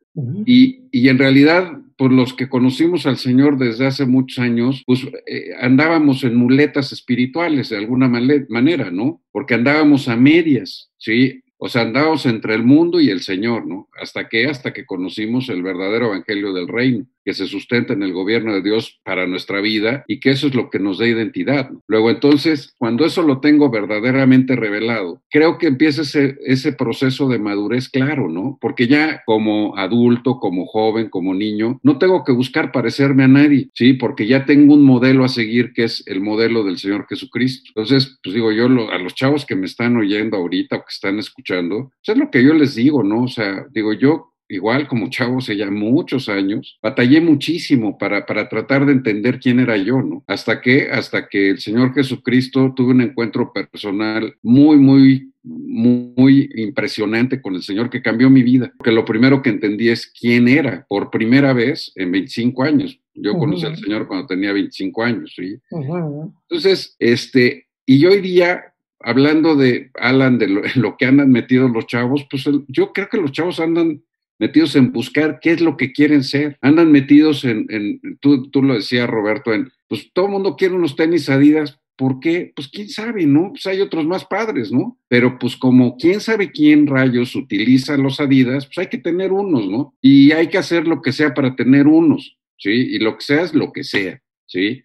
y, 0.47 0.89
y, 0.93 1.11
en 1.11 1.19
realidad, 1.19 1.79
por 1.99 2.11
los 2.11 2.33
que 2.33 2.49
conocimos 2.49 3.07
al 3.07 3.19
Señor 3.19 3.59
desde 3.59 3.87
hace 3.87 4.07
muchos 4.07 4.39
años, 4.39 4.83
pues 4.87 5.07
eh, 5.27 5.51
andábamos 5.61 6.25
en 6.25 6.37
muletas 6.37 6.93
espirituales 6.93 7.69
de 7.69 7.77
alguna 7.77 8.09
manera, 8.09 8.91
¿no? 8.91 9.23
Porque 9.31 9.55
andábamos 9.55 10.09
a 10.09 10.17
medias, 10.17 10.91
¿sí? 10.97 11.43
O 11.59 11.69
sea, 11.69 11.83
andábamos 11.83 12.27
entre 12.27 12.55
el 12.55 12.63
mundo 12.63 13.01
y 13.01 13.11
el 13.11 13.23
Señor, 13.23 13.67
¿no? 13.67 13.89
¿Hasta 13.99 14.29
qué? 14.29 14.47
Hasta 14.47 14.73
que 14.73 14.85
conocimos 14.85 15.49
el 15.49 15.63
verdadero 15.63 16.07
evangelio 16.07 16.53
del 16.53 16.69
reino, 16.69 17.07
que 17.27 17.35
se 17.35 17.47
sustenta 17.47 17.93
en 17.93 18.03
el 18.03 18.15
gobierno 18.15 18.55
de 18.55 18.63
Dios 18.63 18.99
para 19.05 19.27
nuestra 19.27 19.61
vida 19.61 20.05
y 20.07 20.21
que 20.21 20.31
eso 20.31 20.47
es 20.47 20.55
lo 20.55 20.71
que 20.71 20.79
nos 20.79 20.99
da 20.99 21.07
identidad. 21.07 21.71
Luego, 21.87 22.11
entonces, 22.11 22.75
cuando 22.79 23.05
eso 23.05 23.23
lo 23.23 23.41
tengo 23.41 23.71
verdaderamente 23.71 24.57
revelado, 24.57 25.23
creo 25.31 25.59
que 25.59 25.67
empieza 25.67 26.03
ese, 26.03 26.73
proceso 26.73 27.29
de 27.29 27.39
madurez 27.39 27.89
claro, 27.89 28.29
¿no? 28.29 28.59
Porque 28.61 28.87
ya 28.87 29.23
como 29.25 29.77
adulto, 29.77 30.39
como 30.41 30.67
joven, 30.67 31.09
como 31.09 31.35
niño, 31.35 31.81
no 31.83 31.99
tengo 31.99 32.25
que 32.25 32.33
buscar 32.33 32.73
parecerme 32.73 33.25
a 33.25 33.29
nadie, 33.29 33.71
¿sí? 33.75 33.93
Porque 33.93 34.27
ya 34.27 34.45
tengo 34.45 34.75
un 34.75 34.85
modelo 34.85 35.25
a 35.25 35.29
seguir 35.29 35.73
que 35.73 35.85
es 35.85 36.03
el 36.07 36.21
modelo 36.21 36.65
del 36.65 36.79
Señor 36.79 37.07
Jesucristo. 37.09 37.71
Entonces, 37.75 38.19
pues 38.23 38.35
digo 38.35 38.53
yo, 38.53 38.67
a 38.67 38.99
los 38.99 39.15
chavos 39.15 39.47
que 39.47 39.57
me 39.57 39.67
están 39.67 39.97
oyendo 39.97 40.37
ahorita 40.37 40.77
o 40.77 40.81
que 40.81 40.91
están 40.91 41.19
escuchando, 41.19 41.37
escuchando, 41.37 41.91
pues 42.05 42.09
es 42.09 42.17
lo 42.17 42.31
que 42.31 42.43
yo 42.43 42.55
les 42.55 42.75
digo, 42.75 43.03
¿no? 43.03 43.25
O 43.25 43.29
sea, 43.29 43.67
digo, 43.71 43.93
yo 43.93 44.33
igual 44.49 44.89
como 44.89 45.11
chavo 45.11 45.39
hace 45.39 45.57
ya 45.57 45.71
muchos 45.71 46.29
años, 46.29 46.79
batallé 46.83 47.21
muchísimo 47.21 47.99
para, 47.99 48.27
para 48.27 48.49
tratar 48.49 48.87
de 48.87 48.93
entender 48.93 49.41
quién 49.41 49.61
era 49.61 49.77
yo, 49.77 50.03
¿no? 50.03 50.25
Hasta 50.27 50.61
que, 50.61 50.91
hasta 50.91 51.29
que 51.29 51.51
el 51.51 51.59
Señor 51.59 51.95
Jesucristo 51.95 52.73
tuve 52.75 52.93
un 52.93 53.01
encuentro 53.01 53.53
personal 53.53 54.37
muy, 54.43 54.77
muy, 54.77 55.33
muy 55.43 56.51
impresionante 56.57 57.41
con 57.41 57.55
el 57.55 57.63
Señor 57.63 57.91
que 57.91 58.03
cambió 58.03 58.29
mi 58.31 58.43
vida. 58.43 58.73
Porque 58.77 58.93
lo 58.93 59.05
primero 59.05 59.43
que 59.43 59.51
entendí 59.51 59.89
es 59.89 60.07
quién 60.07 60.49
era 60.49 60.85
por 60.89 61.11
primera 61.11 61.53
vez 61.53 61.93
en 61.95 62.13
25 62.13 62.63
años. 62.63 63.01
Yo 63.15 63.39
conocí 63.39 63.65
al 63.65 63.77
Señor 63.77 64.07
cuando 64.07 64.27
tenía 64.27 64.53
25 64.53 65.03
años, 65.03 65.33
¿sí? 65.35 65.57
Entonces, 65.71 66.97
este, 66.99 67.69
y 67.87 68.05
hoy 68.05 68.21
día 68.21 68.75
hablando 69.01 69.55
de 69.55 69.91
Alan, 69.95 70.39
de 70.39 70.49
lo, 70.75 70.97
que 70.97 71.07
andan 71.07 71.31
metidos 71.31 71.71
los 71.71 71.87
chavos, 71.87 72.27
pues 72.31 72.45
yo 72.69 72.93
creo 72.93 73.09
que 73.09 73.19
los 73.19 73.33
chavos 73.33 73.61
andan 73.61 74.03
metidos 74.39 74.77
en 74.77 74.93
buscar 74.93 75.39
qué 75.41 75.53
es 75.53 75.61
lo 75.61 75.77
que 75.77 75.93
quieren 75.93 76.25
ser. 76.25 76.59
Andan 76.61 76.93
metidos 76.93 77.45
en, 77.45 77.67
en 77.69 78.19
tú, 78.21 78.51
tú, 78.51 78.63
lo 78.63 78.75
decías, 78.75 79.09
Roberto, 79.09 79.53
en, 79.53 79.71
pues 79.89 80.11
todo 80.13 80.27
el 80.27 80.33
mundo 80.33 80.57
quiere 80.57 80.75
unos 80.75 80.97
tenis 80.97 81.29
Adidas. 81.29 81.79
¿Por 81.97 82.21
qué? 82.21 82.53
Pues 82.55 82.69
quién 82.69 82.91
sabe, 82.91 83.25
¿no? 83.25 83.53
Pues 83.53 83.67
hay 83.67 83.81
otros 83.81 84.07
más 84.07 84.27
padres, 84.27 84.71
¿no? 84.71 84.99
Pero 85.09 85.39
pues 85.39 85.57
como 85.57 85.97
quién 85.97 86.21
sabe 86.21 86.51
quién 86.51 86.87
rayos 86.87 87.35
utiliza 87.35 87.97
los 87.97 88.21
Adidas, 88.21 88.67
pues 88.67 88.79
hay 88.79 88.87
que 88.89 88.99
tener 88.99 89.33
unos, 89.33 89.67
¿no? 89.67 89.95
Y 90.03 90.33
hay 90.33 90.49
que 90.49 90.59
hacer 90.59 90.87
lo 90.87 91.01
que 91.01 91.13
sea 91.13 91.33
para 91.33 91.57
tener 91.57 91.87
unos, 91.87 92.37
¿sí? 92.59 92.71
Y 92.71 92.99
lo 92.99 93.17
que 93.17 93.25
sea 93.25 93.43
es 93.43 93.55
lo 93.55 93.73
que 93.73 93.83
sea, 93.83 94.21
¿sí? 94.45 94.83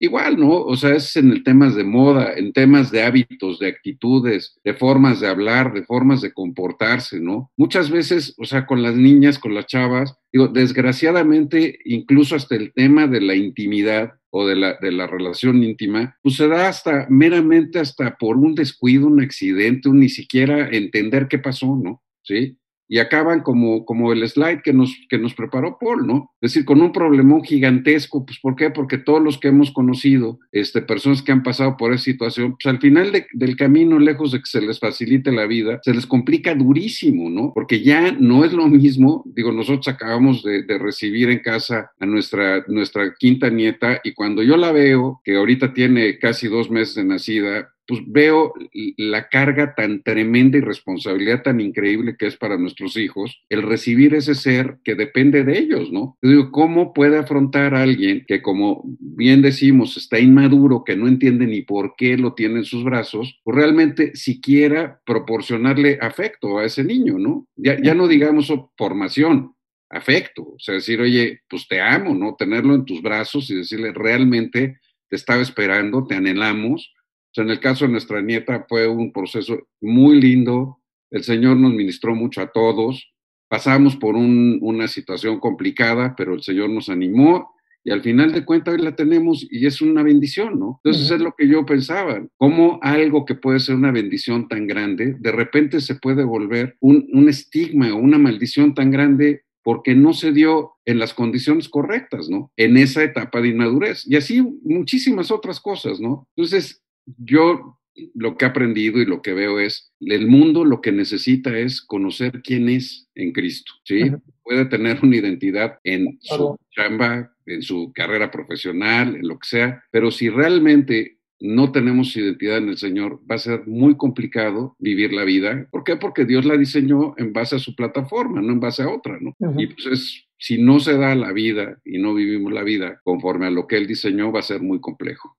Igual, 0.00 0.38
¿no? 0.38 0.62
O 0.62 0.76
sea, 0.76 0.94
es 0.94 1.16
en 1.16 1.32
el 1.32 1.42
temas 1.42 1.74
de 1.74 1.82
moda, 1.82 2.32
en 2.36 2.52
temas 2.52 2.92
de 2.92 3.02
hábitos, 3.02 3.58
de 3.58 3.66
actitudes, 3.66 4.56
de 4.62 4.74
formas 4.74 5.18
de 5.20 5.26
hablar, 5.26 5.72
de 5.72 5.82
formas 5.82 6.20
de 6.20 6.32
comportarse, 6.32 7.20
¿no? 7.20 7.50
Muchas 7.56 7.90
veces, 7.90 8.34
o 8.38 8.44
sea, 8.44 8.64
con 8.64 8.82
las 8.82 8.94
niñas, 8.94 9.40
con 9.40 9.54
las 9.54 9.66
chavas, 9.66 10.16
digo, 10.32 10.46
desgraciadamente, 10.46 11.80
incluso 11.84 12.36
hasta 12.36 12.54
el 12.54 12.72
tema 12.72 13.08
de 13.08 13.20
la 13.20 13.34
intimidad 13.34 14.12
o 14.30 14.46
de 14.46 14.54
la, 14.54 14.78
de 14.80 14.92
la 14.92 15.08
relación 15.08 15.64
íntima, 15.64 16.16
pues 16.22 16.36
se 16.36 16.46
da 16.46 16.68
hasta 16.68 17.06
meramente 17.10 17.80
hasta 17.80 18.16
por 18.16 18.36
un 18.36 18.54
descuido, 18.54 19.08
un 19.08 19.20
accidente, 19.20 19.88
un 19.88 19.98
ni 19.98 20.08
siquiera 20.08 20.68
entender 20.68 21.26
qué 21.26 21.40
pasó, 21.40 21.74
¿no? 21.74 22.02
¿Sí? 22.22 22.56
Y 22.88 22.98
acaban 22.98 23.40
como, 23.40 23.84
como 23.84 24.12
el 24.12 24.26
slide 24.26 24.62
que 24.62 24.72
nos, 24.72 24.96
que 25.08 25.18
nos 25.18 25.34
preparó 25.34 25.76
Paul, 25.78 26.06
¿no? 26.06 26.32
Es 26.40 26.52
decir, 26.52 26.64
con 26.64 26.80
un 26.80 26.92
problemón 26.92 27.44
gigantesco, 27.44 28.24
pues 28.24 28.38
¿por 28.40 28.56
qué? 28.56 28.70
Porque 28.70 28.98
todos 28.98 29.22
los 29.22 29.38
que 29.38 29.48
hemos 29.48 29.70
conocido, 29.70 30.38
este, 30.52 30.80
personas 30.80 31.22
que 31.22 31.32
han 31.32 31.42
pasado 31.42 31.76
por 31.76 31.92
esa 31.92 32.04
situación, 32.04 32.52
pues 32.52 32.66
al 32.66 32.80
final 32.80 33.12
del 33.32 33.56
camino, 33.56 33.98
lejos 33.98 34.32
de 34.32 34.38
que 34.38 34.46
se 34.46 34.62
les 34.62 34.80
facilite 34.80 35.30
la 35.32 35.46
vida, 35.46 35.80
se 35.82 35.92
les 35.92 36.06
complica 36.06 36.54
durísimo, 36.54 37.28
¿no? 37.28 37.52
Porque 37.54 37.82
ya 37.82 38.12
no 38.12 38.44
es 38.44 38.52
lo 38.52 38.66
mismo, 38.68 39.22
digo, 39.26 39.52
nosotros 39.52 39.88
acabamos 39.88 40.42
de, 40.42 40.62
de 40.62 40.78
recibir 40.78 41.30
en 41.30 41.40
casa 41.40 41.90
a 42.00 42.06
nuestra, 42.06 42.64
nuestra 42.68 43.14
quinta 43.18 43.50
nieta 43.50 44.00
y 44.02 44.12
cuando 44.12 44.42
yo 44.42 44.56
la 44.56 44.72
veo, 44.72 45.20
que 45.24 45.36
ahorita 45.36 45.74
tiene 45.74 46.18
casi 46.18 46.48
dos 46.48 46.70
meses 46.70 46.94
de 46.94 47.04
nacida, 47.04 47.68
pues 47.88 48.02
veo 48.06 48.52
la 48.98 49.30
carga 49.30 49.74
tan 49.74 50.02
tremenda 50.02 50.58
y 50.58 50.60
responsabilidad 50.60 51.42
tan 51.42 51.58
increíble 51.58 52.16
que 52.18 52.26
es 52.26 52.36
para 52.36 52.58
nuestros 52.58 52.98
hijos 52.98 53.42
el 53.48 53.62
recibir 53.62 54.14
ese 54.14 54.34
ser 54.34 54.76
que 54.84 54.94
depende 54.94 55.42
de 55.42 55.58
ellos, 55.58 55.90
¿no? 55.90 56.18
Yo 56.20 56.30
digo, 56.30 56.50
¿cómo 56.52 56.92
puede 56.92 57.16
afrontar 57.16 57.74
a 57.74 57.82
alguien 57.82 58.26
que, 58.28 58.42
como 58.42 58.82
bien 59.00 59.40
decimos, 59.40 59.96
está 59.96 60.18
inmaduro, 60.20 60.84
que 60.84 60.96
no 60.96 61.08
entiende 61.08 61.46
ni 61.46 61.62
por 61.62 61.94
qué 61.96 62.18
lo 62.18 62.34
tiene 62.34 62.56
en 62.56 62.64
sus 62.64 62.84
brazos, 62.84 63.40
o 63.42 63.52
realmente 63.52 64.14
siquiera 64.14 65.00
proporcionarle 65.06 65.98
afecto 66.02 66.58
a 66.58 66.66
ese 66.66 66.84
niño, 66.84 67.18
¿no? 67.18 67.46
Ya, 67.56 67.80
ya 67.82 67.94
no 67.94 68.06
digamos 68.06 68.52
formación, 68.76 69.54
afecto, 69.88 70.42
o 70.42 70.58
sea, 70.58 70.74
decir, 70.74 71.00
oye, 71.00 71.40
pues 71.48 71.66
te 71.66 71.80
amo, 71.80 72.14
¿no? 72.14 72.36
Tenerlo 72.36 72.74
en 72.74 72.84
tus 72.84 73.00
brazos 73.00 73.50
y 73.50 73.56
decirle, 73.56 73.92
realmente 73.94 74.78
te 75.08 75.16
estaba 75.16 75.40
esperando, 75.40 76.06
te 76.06 76.14
anhelamos, 76.14 76.92
en 77.36 77.50
el 77.50 77.60
caso 77.60 77.84
de 77.84 77.92
nuestra 77.92 78.20
nieta 78.20 78.66
fue 78.68 78.88
un 78.88 79.12
proceso 79.12 79.58
muy 79.80 80.20
lindo, 80.20 80.80
el 81.10 81.24
Señor 81.24 81.56
nos 81.56 81.72
ministró 81.72 82.14
mucho 82.14 82.40
a 82.40 82.50
todos, 82.50 83.12
pasamos 83.48 83.96
por 83.96 84.14
una 84.16 84.88
situación 84.88 85.40
complicada, 85.40 86.14
pero 86.16 86.34
el 86.34 86.42
Señor 86.42 86.70
nos 86.70 86.88
animó 86.88 87.50
y 87.84 87.90
al 87.90 88.02
final 88.02 88.32
de 88.32 88.44
cuentas 88.44 88.74
hoy 88.74 88.82
la 88.82 88.94
tenemos 88.94 89.46
y 89.50 89.66
es 89.66 89.80
una 89.80 90.02
bendición, 90.02 90.58
¿no? 90.58 90.80
Entonces 90.84 91.10
es 91.10 91.20
lo 91.20 91.34
que 91.36 91.48
yo 91.48 91.64
pensaba, 91.64 92.22
cómo 92.36 92.78
algo 92.82 93.24
que 93.24 93.34
puede 93.34 93.60
ser 93.60 93.76
una 93.76 93.92
bendición 93.92 94.48
tan 94.48 94.66
grande, 94.66 95.16
de 95.18 95.32
repente 95.32 95.80
se 95.80 95.94
puede 95.94 96.24
volver 96.24 96.76
un, 96.80 97.08
un 97.12 97.28
estigma 97.28 97.94
o 97.94 97.96
una 97.96 98.18
maldición 98.18 98.74
tan 98.74 98.90
grande 98.90 99.42
porque 99.62 99.94
no 99.94 100.12
se 100.12 100.32
dio 100.32 100.72
en 100.84 100.98
las 100.98 101.14
condiciones 101.14 101.68
correctas, 101.68 102.28
¿no? 102.28 102.50
En 102.56 102.76
esa 102.76 103.02
etapa 103.02 103.40
de 103.40 103.48
inmadurez. 103.48 104.04
Y 104.06 104.16
así 104.16 104.42
muchísimas 104.62 105.30
otras 105.30 105.60
cosas, 105.60 106.00
¿no? 106.00 106.26
Entonces, 106.36 106.82
yo 107.16 107.78
lo 108.14 108.36
que 108.36 108.44
he 108.44 108.48
aprendido 108.48 109.00
y 109.00 109.06
lo 109.06 109.22
que 109.22 109.34
veo 109.34 109.58
es, 109.58 109.92
el 110.00 110.28
mundo 110.28 110.64
lo 110.64 110.80
que 110.80 110.92
necesita 110.92 111.56
es 111.58 111.80
conocer 111.80 112.42
quién 112.42 112.68
es 112.68 113.08
en 113.14 113.32
Cristo, 113.32 113.72
¿sí? 113.84 114.12
Puede 114.42 114.66
tener 114.66 114.98
una 115.02 115.16
identidad 115.16 115.78
en 115.84 116.18
su 116.20 116.56
chamba, 116.70 117.34
en 117.46 117.62
su 117.62 117.92
carrera 117.92 118.30
profesional, 118.30 119.16
en 119.16 119.26
lo 119.26 119.38
que 119.38 119.48
sea, 119.48 119.82
pero 119.90 120.10
si 120.10 120.28
realmente 120.28 121.18
no 121.40 121.70
tenemos 121.70 122.16
identidad 122.16 122.58
en 122.58 122.70
el 122.70 122.78
Señor, 122.78 123.20
va 123.30 123.36
a 123.36 123.38
ser 123.38 123.66
muy 123.66 123.96
complicado 123.96 124.74
vivir 124.78 125.12
la 125.12 125.24
vida. 125.24 125.68
¿Por 125.70 125.84
qué? 125.84 125.96
Porque 125.96 126.24
Dios 126.24 126.44
la 126.44 126.56
diseñó 126.56 127.14
en 127.16 127.32
base 127.32 127.56
a 127.56 127.60
su 127.60 127.76
plataforma, 127.76 128.40
no 128.40 128.52
en 128.52 128.60
base 128.60 128.82
a 128.82 128.88
otra, 128.88 129.18
¿no? 129.20 129.36
Y 129.56 129.68
pues 129.68 130.24
si 130.36 130.60
no 130.60 130.80
se 130.80 130.96
da 130.96 131.14
la 131.14 131.32
vida 131.32 131.78
y 131.84 131.98
no 131.98 132.14
vivimos 132.14 132.52
la 132.52 132.64
vida 132.64 133.00
conforme 133.04 133.46
a 133.46 133.50
lo 133.50 133.66
que 133.66 133.76
Él 133.76 133.86
diseñó, 133.86 134.32
va 134.32 134.40
a 134.40 134.42
ser 134.42 134.62
muy 134.62 134.80
complejo. 134.80 135.36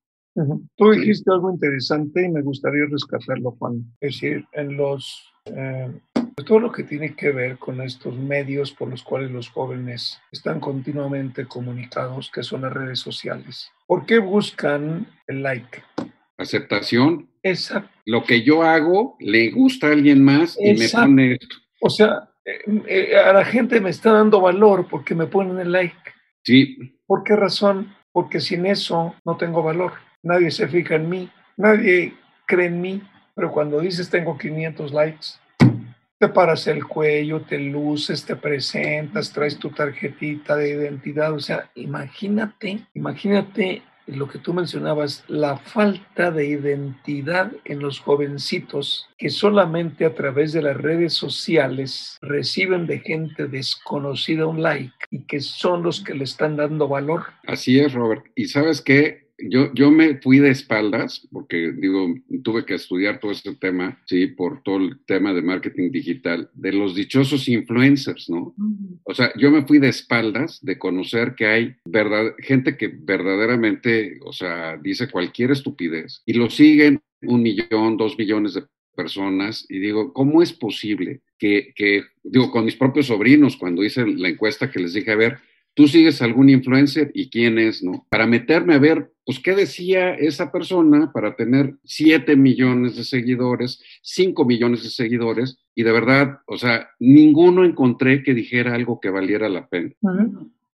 Tú 0.76 0.92
dijiste 0.92 1.32
algo 1.32 1.52
interesante 1.52 2.26
y 2.26 2.30
me 2.30 2.42
gustaría 2.42 2.86
rescatarlo, 2.90 3.52
Juan. 3.60 3.84
Es 4.00 4.16
decir, 4.16 4.46
en 4.54 4.78
los, 4.78 5.34
eh, 5.46 5.92
todo 6.46 6.60
lo 6.60 6.72
que 6.72 6.84
tiene 6.84 7.16
que 7.16 7.32
ver 7.32 7.58
con 7.58 7.82
estos 7.82 8.16
medios 8.16 8.72
por 8.72 8.90
los 8.90 9.04
cuales 9.04 9.32
los 9.32 9.50
jóvenes 9.50 10.20
están 10.32 10.60
continuamente 10.60 11.46
comunicados, 11.46 12.32
que 12.32 12.44
son 12.44 12.62
las 12.62 12.74
redes 12.74 13.00
sociales. 13.00 13.72
¿Por 13.88 14.06
qué 14.06 14.20
buscan 14.20 15.08
el 15.28 15.44
like? 15.44 15.84
Aceptación. 16.38 17.30
Exacto. 17.44 17.90
Lo 18.06 18.24
que 18.24 18.44
yo 18.44 18.64
hago 18.64 19.18
le 19.20 19.50
gusta 19.52 19.88
a 19.88 19.92
alguien 19.92 20.24
más 20.24 20.58
y 20.60 20.74
me 20.74 20.88
pone 20.90 21.34
esto. 21.34 21.56
O 21.82 21.90
sea, 21.90 22.30
eh, 22.46 22.84
eh, 22.88 23.18
a 23.18 23.34
la 23.34 23.46
gente 23.46 23.82
me 23.82 23.90
está 23.90 24.14
dando 24.14 24.40
valor 24.40 24.88
porque 24.90 25.16
me 25.16 25.28
ponen 25.28 25.60
el 25.60 25.72
like. 25.72 25.98
Sí. 26.44 26.78
¿Por 27.06 27.24
qué 27.24 27.36
razón? 27.36 27.94
Porque 28.12 28.40
sin 28.40 28.66
eso 28.66 29.16
no 29.26 29.36
tengo 29.38 29.64
valor 29.64 29.94
nadie 30.24 30.52
se 30.52 30.68
fija 30.68 30.96
en 30.96 31.10
mí, 31.10 31.30
nadie 31.58 32.14
cree 32.46 32.68
en 32.68 32.82
mí, 32.82 33.02
pero 33.36 33.52
cuando 33.52 33.80
dices 33.80 34.10
tengo 34.10 34.38
500 34.38 34.92
likes, 34.92 35.28
te 36.20 36.28
paras 36.28 36.68
el 36.68 36.86
cuello, 36.86 37.42
te 37.42 37.58
luces, 37.58 38.26
te 38.26 38.36
presentas, 38.36 39.32
traes 39.32 39.58
tu 39.58 39.70
tarjetita 39.70 40.58
de 40.58 40.72
identidad. 40.72 41.34
O 41.34 41.40
sea, 41.40 41.70
imagínate, 41.76 42.86
imagínate 42.94 43.84
lo 44.06 44.28
que 44.28 44.40
tú 44.40 44.54
mencionabas, 44.54 45.24
la 45.28 45.58
falta 45.58 46.32
de 46.32 46.48
identidad 46.48 47.52
en 47.66 47.80
los 47.80 48.00
jovencitos 48.00 49.08
que 49.18 49.30
solamente 49.30 50.06
a 50.06 50.16
través 50.16 50.52
de 50.52 50.62
las 50.62 50.76
redes 50.76 51.14
sociales 51.14 52.18
reciben 52.22 52.88
de 52.88 53.00
gente 53.00 53.48
desconocida 53.48 54.48
un 54.48 54.62
like 54.62 54.96
y 55.12 55.24
que 55.24 55.40
son 55.40 55.84
los 55.84 56.04
que 56.04 56.16
le 56.16 56.24
están 56.24 56.56
dando 56.58 56.88
valor. 56.88 57.28
Así 57.48 57.80
es, 57.80 57.94
Robert. 57.94 58.26
Y 58.36 58.46
sabes 58.46 58.82
qué, 58.82 59.29
yo, 59.48 59.74
yo 59.74 59.92
me 59.92 60.18
fui 60.18 60.40
de 60.40 60.50
espaldas, 60.50 61.28
porque 61.32 61.72
digo, 61.72 62.16
tuve 62.44 62.66
que 62.66 62.76
estudiar 62.76 63.20
todo 63.20 63.32
este 63.32 63.56
tema, 63.56 64.02
sí, 64.06 64.28
por 64.28 64.64
todo 64.64 64.78
el 64.78 65.00
tema 65.06 65.34
de 65.34 65.42
marketing 65.42 65.92
digital, 65.92 66.50
de 66.54 66.74
los 66.74 66.96
dichosos 66.96 67.48
influencers, 67.48 68.30
¿no? 68.30 68.54
O 69.04 69.14
sea, 69.14 69.32
yo 69.38 69.52
me 69.52 69.66
fui 69.66 69.80
de 69.80 69.90
espaldas 69.90 70.60
de 70.62 70.78
conocer 70.78 71.36
que 71.36 71.46
hay 71.46 71.76
verdad, 71.86 72.34
gente 72.40 72.78
que 72.78 72.88
verdaderamente, 72.88 74.20
o 74.24 74.34
sea, 74.34 74.78
dice 74.78 75.10
cualquier 75.10 75.52
estupidez 75.52 76.22
y 76.26 76.34
lo 76.34 76.50
siguen 76.50 77.02
un 77.22 77.42
millón, 77.42 77.98
dos 77.98 78.18
millones 78.18 78.54
de 78.54 78.64
personas 78.96 79.66
y 79.70 79.80
digo, 79.80 80.14
¿cómo 80.14 80.42
es 80.42 80.52
posible 80.54 81.22
que, 81.38 81.72
que, 81.76 82.04
digo, 82.24 82.52
con 82.52 82.66
mis 82.66 82.76
propios 82.76 83.08
sobrinos, 83.08 83.56
cuando 83.56 83.84
hice 83.84 84.06
la 84.06 84.30
encuesta 84.30 84.70
que 84.70 84.80
les 84.80 84.94
dije, 84.94 85.12
a 85.12 85.16
ver, 85.16 85.40
tú 85.80 85.88
sigues 85.88 86.22
algún 86.22 86.50
influencer 86.50 87.10
y 87.14 87.30
quién 87.30 87.58
es, 87.58 87.82
¿no? 87.82 88.06
Para 88.10 88.28
meterme 88.28 88.74
a 88.74 88.80
ver, 88.80 89.14
pues, 89.24 89.40
qué 89.40 89.56
decía 89.56 90.14
esa 90.14 90.52
persona 90.52 91.10
para 91.14 91.38
tener 91.38 91.76
7 91.86 92.36
millones 92.36 92.98
de 92.98 93.06
seguidores, 93.06 93.82
5 94.02 94.44
millones 94.44 94.84
de 94.84 94.90
seguidores, 94.90 95.58
y 95.74 95.84
de 95.84 95.94
verdad, 95.94 96.40
o 96.48 96.58
sea, 96.58 96.90
ninguno 97.00 97.64
encontré 97.64 98.24
que 98.24 98.34
dijera 98.34 98.76
algo 98.76 99.00
que 99.00 99.10
valiera 99.10 99.48
la 99.48 99.70
pena. 99.70 99.94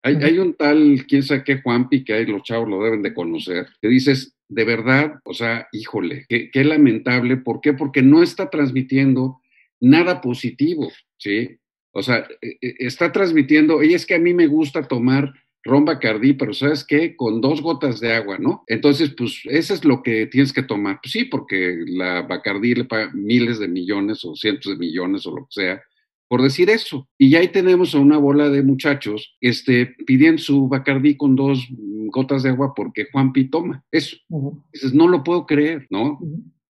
hay, 0.04 0.16
hay, 0.24 0.40
un 0.40 0.54
tal, 0.54 1.06
quién 1.06 1.22
sabe 1.22 1.44
qué, 1.44 1.62
Juanpi, 1.62 2.06
que 2.06 2.14
hay, 2.14 2.26
los 2.26 2.44
chavos 2.44 2.70
lo 2.70 2.82
deben 2.82 3.02
de 3.02 3.14
conocer, 3.14 3.68
que 3.82 3.90
dices, 3.90 4.38
de 4.48 4.64
verdad, 4.64 5.16
o 5.26 5.34
sea, 5.34 5.68
híjole, 5.74 6.26
qué, 6.30 6.50
qué 6.50 6.64
lamentable, 6.64 7.36
¿por 7.36 7.60
qué? 7.60 7.74
Porque 7.74 8.02
no 8.02 8.24
está 8.24 8.50
transmitiendo 8.50 9.42
nada 9.82 10.22
positivo, 10.22 10.90
¿sí? 11.18 11.58
O 11.94 12.04
sea, 12.04 12.28
e, 12.42 12.58
e, 12.62 12.76
está 12.80 13.12
transmitiendo, 13.12 13.82
y 13.82 13.94
es 13.94 14.06
que 14.06 14.16
a 14.16 14.20
mí 14.20 14.34
me 14.34 14.48
gusta 14.48 14.84
tomar 14.84 15.34
ron 15.64 15.86
Bacardí, 15.86 16.34
pero 16.34 16.54
¿sabes 16.54 16.84
qué? 16.84 17.16
Con 17.16 17.40
dos 17.40 17.62
gotas 17.62 18.02
de 18.02 18.14
agua, 18.14 18.38
¿no? 18.38 18.64
Entonces, 18.68 19.14
pues, 19.18 19.42
eso 19.46 19.74
es 19.74 19.86
lo 19.86 20.04
que 20.04 20.26
tienes 20.26 20.52
que 20.52 20.64
tomar. 20.64 21.00
Pues 21.02 21.14
sí, 21.14 21.26
porque 21.26 21.78
la 21.88 22.24
Bacardí 22.24 22.76
le 22.76 22.84
paga 22.84 23.12
miles 23.14 23.60
de 23.60 23.70
millones 23.70 24.26
o 24.26 24.36
cientos 24.36 24.74
de 24.74 24.78
millones 24.78 25.26
o 25.26 25.36
lo 25.36 25.46
que 25.46 25.52
sea 25.52 25.84
por 26.34 26.42
decir 26.42 26.68
eso. 26.72 27.08
Y 27.16 27.36
ahí 27.36 27.50
tenemos 27.50 27.94
a 27.94 28.00
una 28.00 28.18
bola 28.18 28.50
de 28.50 28.64
muchachos 28.64 29.36
este, 29.40 29.86
pidiendo 29.86 30.42
su 30.42 30.68
Bacardí 30.68 31.16
con 31.16 31.36
dos 31.36 31.68
gotas 31.70 32.42
de 32.42 32.50
agua 32.50 32.74
porque 32.76 33.08
Juanpi 33.12 33.52
toma 33.52 33.84
eso. 33.92 34.18
Dices, 34.74 34.96
no 34.96 35.08
lo 35.08 35.24
puedo 35.24 35.46
creer, 35.46 35.86
¿no? 35.92 36.20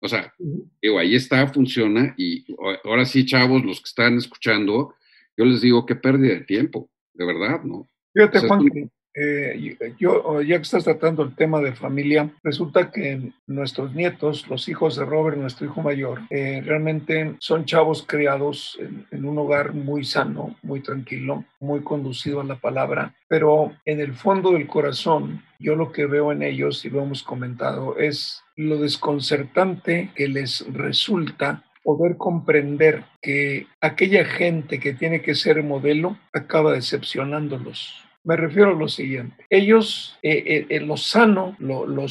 O 0.01 0.09
sea, 0.09 0.35
digo, 0.83 0.99
ahí 0.99 1.15
está, 1.15 1.47
funciona 1.47 2.17
y 2.19 2.45
ahora 2.83 3.05
sí, 3.05 3.25
chavos, 3.25 3.65
los 3.65 3.79
que 3.79 3.89
están 3.91 4.17
escuchando, 4.17 4.95
yo 5.37 5.45
les 5.45 5.61
digo 5.61 5.87
que 5.87 5.97
pérdida 5.97 6.35
de 6.35 6.41
tiempo, 6.41 6.89
de 7.13 7.27
verdad, 7.27 7.63
¿no? 7.63 7.89
Fíjate, 8.13 8.47
Juan, 8.47 8.91
eh, 9.17 9.77
yo, 9.97 10.43
ya 10.43 10.57
que 10.57 10.63
estás 10.63 10.83
tratando 10.83 11.23
el 11.23 11.37
tema 11.37 11.61
de 11.61 11.73
familia, 11.73 12.31
resulta 12.43 12.91
que 12.91 13.33
nuestros 13.47 13.95
nietos, 13.95 14.49
los 14.49 14.69
hijos 14.69 14.97
de 14.97 15.05
Robert, 15.05 15.37
nuestro 15.37 15.67
hijo 15.67 15.83
mayor, 15.83 16.23
eh, 16.31 16.61
realmente 16.65 17.37
son 17.39 17.65
chavos 17.65 18.05
criados 18.07 18.77
en, 18.81 19.07
en, 19.13 19.25
un 19.25 19.39
hogar 19.39 19.73
muy 19.73 20.05
sano, 20.05 20.57
muy 20.63 20.81
tranquilo, 20.81 21.45
muy 21.61 21.83
conducido 21.83 22.41
a 22.41 22.45
la 22.45 22.57
palabra, 22.57 23.15
pero 23.29 23.73
en 23.85 24.01
el 24.01 24.15
fondo 24.15 24.51
del 24.53 24.67
corazón, 24.67 25.45
yo 25.61 25.77
lo 25.77 25.93
que 25.93 26.07
veo 26.07 26.33
en 26.33 26.43
ellos, 26.43 26.85
y 26.85 26.91
lo 26.91 27.03
hemos 27.03 27.23
comentado, 27.23 27.97
es 27.97 28.43
lo 28.57 28.79
desconcertante 28.79 30.11
que 30.17 30.27
les 30.27 30.67
resulta 30.73 31.63
poder 31.85 32.17
comprender 32.17 33.05
que 33.23 33.67
aquella 33.81 34.25
gente 34.25 34.81
que 34.81 34.95
tiene 34.95 35.23
que 35.23 35.37
ser 35.37 35.63
modelo 35.63 36.17
acaba 36.33 36.73
decepcionándolos. 36.73 38.03
Me 38.25 38.37
refiero 38.37 38.71
a 38.71 38.75
lo 38.75 38.89
siguiente. 38.89 39.45
Ellos, 39.51 40.19
eh, 40.23 40.43
eh, 40.47 40.67
eh 40.71 40.81
lo 40.81 40.97
sano, 40.97 41.55
lo, 41.59 41.87
lo, 41.87 42.07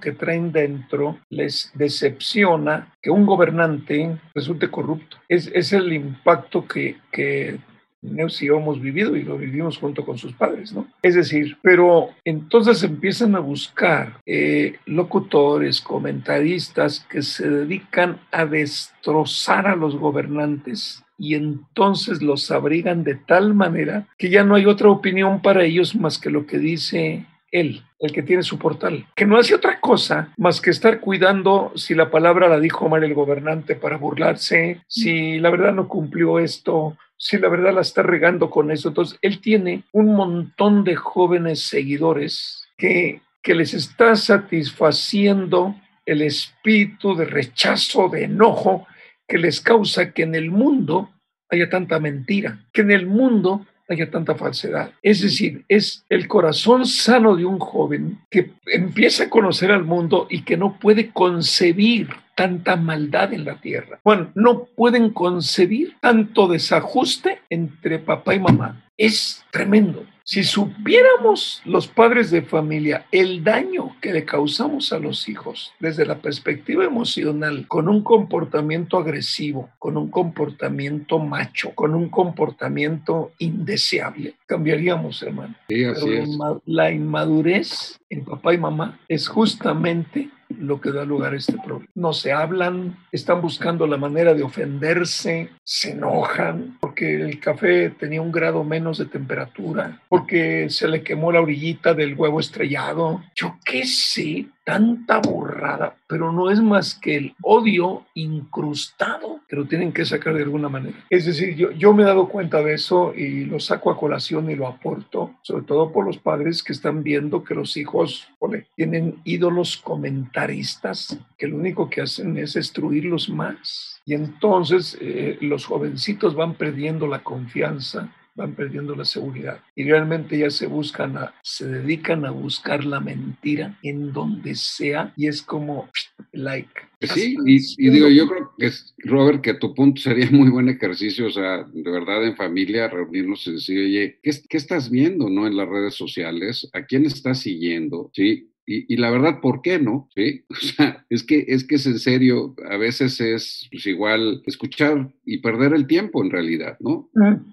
que 0.00 0.12
traen 0.12 0.50
dentro, 0.50 1.18
les 1.28 1.70
decepciona 1.74 2.94
que 3.02 3.10
un 3.10 3.26
gobernante 3.26 4.16
resulte 4.34 4.70
corrupto. 4.70 5.18
Es, 5.28 5.50
es 5.54 5.74
el 5.74 5.92
impacto 5.92 6.66
que, 6.66 6.96
que 7.12 7.58
Yo 8.00 8.56
hemos 8.56 8.80
vivido 8.80 9.16
y 9.16 9.22
lo 9.22 9.36
vivimos 9.36 9.78
junto 9.78 10.04
con 10.04 10.18
sus 10.18 10.32
padres, 10.32 10.72
¿no? 10.72 10.86
Es 11.02 11.14
decir, 11.14 11.56
pero 11.62 12.10
entonces 12.24 12.82
empiezan 12.82 13.34
a 13.34 13.40
buscar 13.40 14.20
eh, 14.24 14.76
locutores, 14.86 15.80
comentaristas 15.80 17.00
que 17.00 17.22
se 17.22 17.48
dedican 17.48 18.20
a 18.30 18.46
destrozar 18.46 19.66
a 19.66 19.76
los 19.76 19.96
gobernantes 19.96 21.02
y 21.18 21.34
entonces 21.34 22.22
los 22.22 22.50
abrigan 22.50 23.02
de 23.02 23.16
tal 23.16 23.54
manera 23.54 24.06
que 24.16 24.30
ya 24.30 24.44
no 24.44 24.54
hay 24.54 24.66
otra 24.66 24.88
opinión 24.88 25.42
para 25.42 25.64
ellos 25.64 25.96
más 25.96 26.18
que 26.18 26.30
lo 26.30 26.46
que 26.46 26.58
dice 26.58 27.26
él, 27.50 27.82
el 27.98 28.12
que 28.12 28.22
tiene 28.22 28.42
su 28.42 28.58
portal, 28.58 29.06
que 29.16 29.26
no 29.26 29.38
hace 29.38 29.54
otra 29.54 29.80
cosa 29.80 30.32
más 30.36 30.60
que 30.60 30.70
estar 30.70 31.00
cuidando 31.00 31.72
si 31.74 31.94
la 31.94 32.10
palabra 32.10 32.48
la 32.48 32.60
dijo 32.60 32.88
mal 32.88 33.02
el 33.02 33.14
gobernante 33.14 33.74
para 33.74 33.96
burlarse, 33.96 34.82
si 34.86 35.38
la 35.38 35.50
verdad 35.50 35.72
no 35.72 35.88
cumplió 35.88 36.38
esto, 36.38 36.96
si 37.18 37.36
la 37.36 37.48
verdad 37.48 37.74
la 37.74 37.80
está 37.80 38.02
regando 38.02 38.48
con 38.48 38.70
eso. 38.70 38.88
Entonces, 38.88 39.18
él 39.20 39.40
tiene 39.40 39.82
un 39.92 40.14
montón 40.14 40.84
de 40.84 40.96
jóvenes 40.96 41.60
seguidores 41.60 42.68
que, 42.78 43.20
que 43.42 43.54
les 43.54 43.74
está 43.74 44.16
satisfaciendo 44.16 45.74
el 46.06 46.22
espíritu 46.22 47.14
de 47.14 47.26
rechazo, 47.26 48.08
de 48.08 48.24
enojo 48.24 48.86
que 49.26 49.36
les 49.36 49.60
causa 49.60 50.12
que 50.12 50.22
en 50.22 50.34
el 50.34 50.50
mundo 50.50 51.10
haya 51.50 51.68
tanta 51.68 51.98
mentira, 51.98 52.64
que 52.72 52.80
en 52.80 52.92
el 52.92 53.06
mundo 53.06 53.66
haya 53.88 54.10
tanta 54.10 54.34
falsedad. 54.34 54.92
Es 55.02 55.22
decir, 55.22 55.64
es 55.68 56.04
el 56.08 56.28
corazón 56.28 56.86
sano 56.86 57.36
de 57.36 57.44
un 57.44 57.58
joven 57.58 58.18
que 58.30 58.52
empieza 58.66 59.24
a 59.24 59.30
conocer 59.30 59.70
al 59.70 59.84
mundo 59.84 60.26
y 60.30 60.42
que 60.42 60.56
no 60.56 60.78
puede 60.78 61.10
concebir 61.10 62.08
tanta 62.38 62.76
maldad 62.76 63.32
en 63.32 63.44
la 63.44 63.60
tierra. 63.60 63.98
Bueno, 64.04 64.30
no 64.36 64.66
pueden 64.76 65.10
concebir 65.10 65.96
tanto 66.00 66.46
desajuste 66.46 67.40
entre 67.50 67.98
papá 67.98 68.36
y 68.36 68.38
mamá. 68.38 68.84
Es 68.96 69.44
tremendo. 69.50 70.06
Si 70.22 70.44
supiéramos 70.44 71.60
los 71.64 71.88
padres 71.88 72.30
de 72.30 72.42
familia 72.42 73.06
el 73.10 73.42
daño 73.42 73.96
que 74.00 74.12
le 74.12 74.24
causamos 74.24 74.92
a 74.92 75.00
los 75.00 75.28
hijos 75.28 75.72
desde 75.80 76.06
la 76.06 76.18
perspectiva 76.18 76.84
emocional, 76.84 77.66
con 77.66 77.88
un 77.88 78.04
comportamiento 78.04 78.98
agresivo, 78.98 79.70
con 79.80 79.96
un 79.96 80.08
comportamiento 80.08 81.18
macho, 81.18 81.72
con 81.74 81.92
un 81.92 82.08
comportamiento 82.08 83.32
indeseable, 83.38 84.34
cambiaríamos, 84.46 85.20
hermano. 85.24 85.56
Sí, 85.68 85.84
así 85.84 86.04
Pero 86.06 86.22
es. 86.22 86.62
la 86.66 86.92
inmadurez 86.92 87.98
en 88.08 88.24
papá 88.24 88.54
y 88.54 88.58
mamá 88.58 89.00
es 89.08 89.26
justamente 89.26 90.30
lo 90.48 90.80
que 90.80 90.92
da 90.92 91.04
lugar 91.04 91.34
a 91.34 91.36
este 91.36 91.56
problema. 91.58 91.90
No 91.94 92.12
se 92.12 92.32
hablan, 92.32 92.96
están 93.12 93.40
buscando 93.40 93.86
la 93.86 93.96
manera 93.96 94.34
de 94.34 94.42
ofenderse, 94.42 95.50
se 95.62 95.92
enojan 95.92 96.78
porque 96.98 97.14
el 97.14 97.38
café 97.38 97.90
tenía 97.90 98.20
un 98.20 98.32
grado 98.32 98.64
menos 98.64 98.98
de 98.98 99.06
temperatura, 99.06 100.02
porque 100.08 100.68
se 100.68 100.88
le 100.88 101.04
quemó 101.04 101.30
la 101.30 101.40
orillita 101.40 101.94
del 101.94 102.16
huevo 102.16 102.40
estrellado. 102.40 103.22
Yo 103.36 103.56
qué 103.64 103.86
sé, 103.86 104.46
tanta 104.64 105.20
burrada, 105.20 105.96
pero 106.08 106.32
no 106.32 106.50
es 106.50 106.60
más 106.60 106.94
que 106.94 107.16
el 107.16 107.34
odio 107.40 108.04
incrustado 108.14 109.42
que 109.48 109.54
lo 109.54 109.66
tienen 109.66 109.92
que 109.92 110.04
sacar 110.04 110.34
de 110.34 110.42
alguna 110.42 110.68
manera. 110.68 110.96
Es 111.08 111.24
decir, 111.24 111.54
yo, 111.54 111.70
yo 111.70 111.94
me 111.94 112.02
he 112.02 112.06
dado 112.06 112.28
cuenta 112.28 112.64
de 112.64 112.74
eso 112.74 113.14
y 113.14 113.44
lo 113.44 113.60
saco 113.60 113.92
a 113.92 113.96
colación 113.96 114.50
y 114.50 114.56
lo 114.56 114.66
aporto, 114.66 115.36
sobre 115.42 115.64
todo 115.64 115.92
por 115.92 116.04
los 116.04 116.18
padres 116.18 116.64
que 116.64 116.72
están 116.72 117.04
viendo 117.04 117.44
que 117.44 117.54
los 117.54 117.76
hijos 117.76 118.28
tienen 118.74 119.20
ídolos 119.24 119.76
comentaristas 119.76 121.16
que 121.36 121.46
lo 121.46 121.56
único 121.56 121.88
que 121.88 122.02
hacen 122.02 122.36
es 122.38 122.54
destruirlos 122.54 123.28
más. 123.28 123.97
Y 124.04 124.14
entonces 124.14 124.96
eh, 125.00 125.38
los 125.40 125.66
jovencitos 125.66 126.34
van 126.34 126.54
perdiendo 126.54 127.06
la 127.06 127.22
confianza, 127.22 128.12
van 128.38 128.54
perdiendo 128.54 128.94
la 128.94 129.04
seguridad 129.04 129.60
y 129.74 129.84
realmente 129.84 130.38
ya 130.38 130.48
se 130.48 130.66
buscan 130.66 131.16
a, 131.18 131.34
se 131.42 131.66
dedican 131.66 132.24
a 132.24 132.30
buscar 132.30 132.84
la 132.84 133.00
mentira 133.00 133.76
en 133.82 134.12
donde 134.12 134.54
sea 134.54 135.12
y 135.16 135.26
es 135.26 135.42
como 135.42 135.90
like. 136.32 136.70
Pues 137.00 137.12
sí, 137.12 137.36
y, 137.44 137.56
y, 137.56 137.90
digo, 137.90 138.08
yo 138.08 138.28
creo 138.28 138.52
que 138.56 138.70
Robert, 138.98 139.40
que 139.42 139.54
tu 139.54 139.74
punto 139.74 140.00
sería 140.00 140.30
muy 140.30 140.50
buen 140.50 140.68
ejercicio, 140.68 141.26
o 141.26 141.30
sea, 141.30 141.64
de 141.64 141.90
verdad 141.90 142.24
en 142.24 142.36
familia 142.36 142.88
reunirnos 142.88 143.46
y 143.48 143.52
decir, 143.52 143.78
oye, 143.80 144.20
¿qué, 144.22 144.30
qué 144.48 144.56
estás 144.56 144.88
viendo, 144.88 145.28
no? 145.28 145.46
En 145.46 145.56
las 145.56 145.68
redes 145.68 145.94
sociales, 145.94 146.68
¿a 146.72 146.84
quién 146.84 147.06
estás 147.06 147.40
siguiendo? 147.40 148.10
Sí, 148.14 148.50
Y, 148.70 148.96
la 148.98 149.10
verdad, 149.10 149.40
¿por 149.40 149.62
qué 149.62 149.78
no? 149.78 150.08
¿Sí? 150.14 150.44
O 150.50 150.56
sea, 150.60 151.06
es 151.08 151.22
que, 151.22 151.46
es 151.48 151.64
que 151.64 151.76
es 151.76 151.86
en 151.86 151.98
serio, 151.98 152.54
a 152.70 152.76
veces 152.76 153.18
es 153.20 153.66
pues, 153.70 153.86
igual 153.86 154.42
escuchar 154.44 155.08
y 155.24 155.38
perder 155.38 155.72
el 155.72 155.86
tiempo 155.86 156.22
en 156.22 156.30
realidad, 156.30 156.76
¿no? 156.80 157.08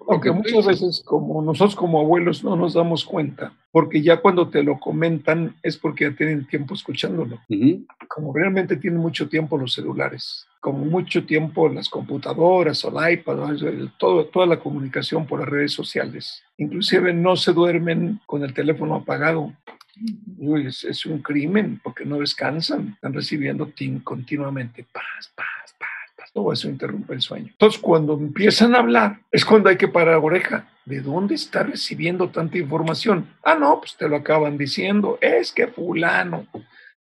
Aunque 0.10 0.32
muchas 0.32 0.66
veces 0.66 1.02
como 1.06 1.42
nosotros 1.42 1.76
como 1.76 2.02
abuelos 2.02 2.44
no 2.44 2.58
nos 2.58 2.74
damos 2.74 3.06
cuenta, 3.06 3.54
porque 3.72 4.02
ya 4.02 4.18
cuando 4.18 4.50
te 4.50 4.64
lo 4.64 4.78
comentan 4.78 5.56
es 5.64 5.78
porque 5.78 6.06
ya 6.06 6.16
tienen 6.16 6.48
tiempo 6.48 6.74
escuchándolo. 6.74 7.40
Como 8.10 8.34
realmente 8.34 8.76
tienen 8.76 9.00
mucho 9.00 9.30
tiempo 9.30 9.58
los 9.58 9.74
celulares, 9.74 10.46
como 10.60 10.84
mucho 10.84 11.26
tiempo 11.26 11.70
las 11.70 11.88
computadoras 11.88 12.84
o 12.84 13.00
el 13.00 13.14
iPad, 13.14 13.58
todo, 13.98 14.26
toda 14.26 14.48
la 14.48 14.60
comunicación 14.60 15.26
por 15.26 15.40
las 15.40 15.50
redes 15.50 15.72
sociales. 15.72 16.44
Inclusive 16.58 17.14
no 17.14 17.38
se 17.38 17.54
duermen 17.54 18.20
con 18.26 18.44
el 18.44 18.54
teléfono 18.54 18.96
apagado 18.96 19.54
es, 20.66 21.06
un 21.06 21.22
crimen 21.22 21.80
porque 21.84 22.06
no 22.06 22.20
descansan, 22.20 22.94
están 22.96 23.14
recibiendo 23.14 23.72
continuamente, 24.04 24.86
paz, 24.92 25.32
paz, 25.36 25.76
paz, 25.78 26.14
paz. 26.18 26.32
Todo 26.34 26.52
eso 26.52 26.70
interrumpe 26.70 27.14
el 27.14 27.22
sueño. 27.22 27.48
Entonces, 27.52 27.80
cuando 27.82 28.14
empiezan 28.14 28.76
a 28.76 28.80
hablar, 28.80 29.20
es 29.32 29.46
cuando 29.46 29.70
hay 29.70 29.78
que 29.78 29.88
parar 29.88 30.16
oreja. 30.16 30.68
¿De 30.86 31.02
dónde 31.02 31.36
está 31.36 31.64
recibiendo 31.64 32.30
tanta 32.30 32.58
información? 32.58 33.28
Ah, 33.44 33.56
no, 33.56 33.80
pues 33.80 33.96
te 33.98 34.08
lo 34.08 34.18
acaban 34.18 34.58
diciendo. 34.58 35.18
Es 35.22 35.52
que 35.52 35.68
fulano 35.68 36.46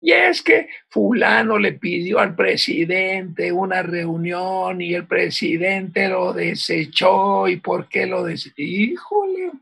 y 0.04 0.10
es 0.10 0.42
que 0.42 0.68
fulano 0.88 1.58
le 1.58 1.74
pidió 1.74 2.18
al 2.18 2.34
presidente 2.34 3.52
una 3.52 3.82
reunión 3.82 4.80
y 4.80 4.94
el 4.94 5.06
presidente 5.06 6.08
lo 6.08 6.32
desechó 6.32 7.46
y 7.46 7.58
por 7.58 7.88
qué 7.88 8.06
lo 8.06 8.24
desechó. 8.24 8.54
Híjole, 8.56 9.52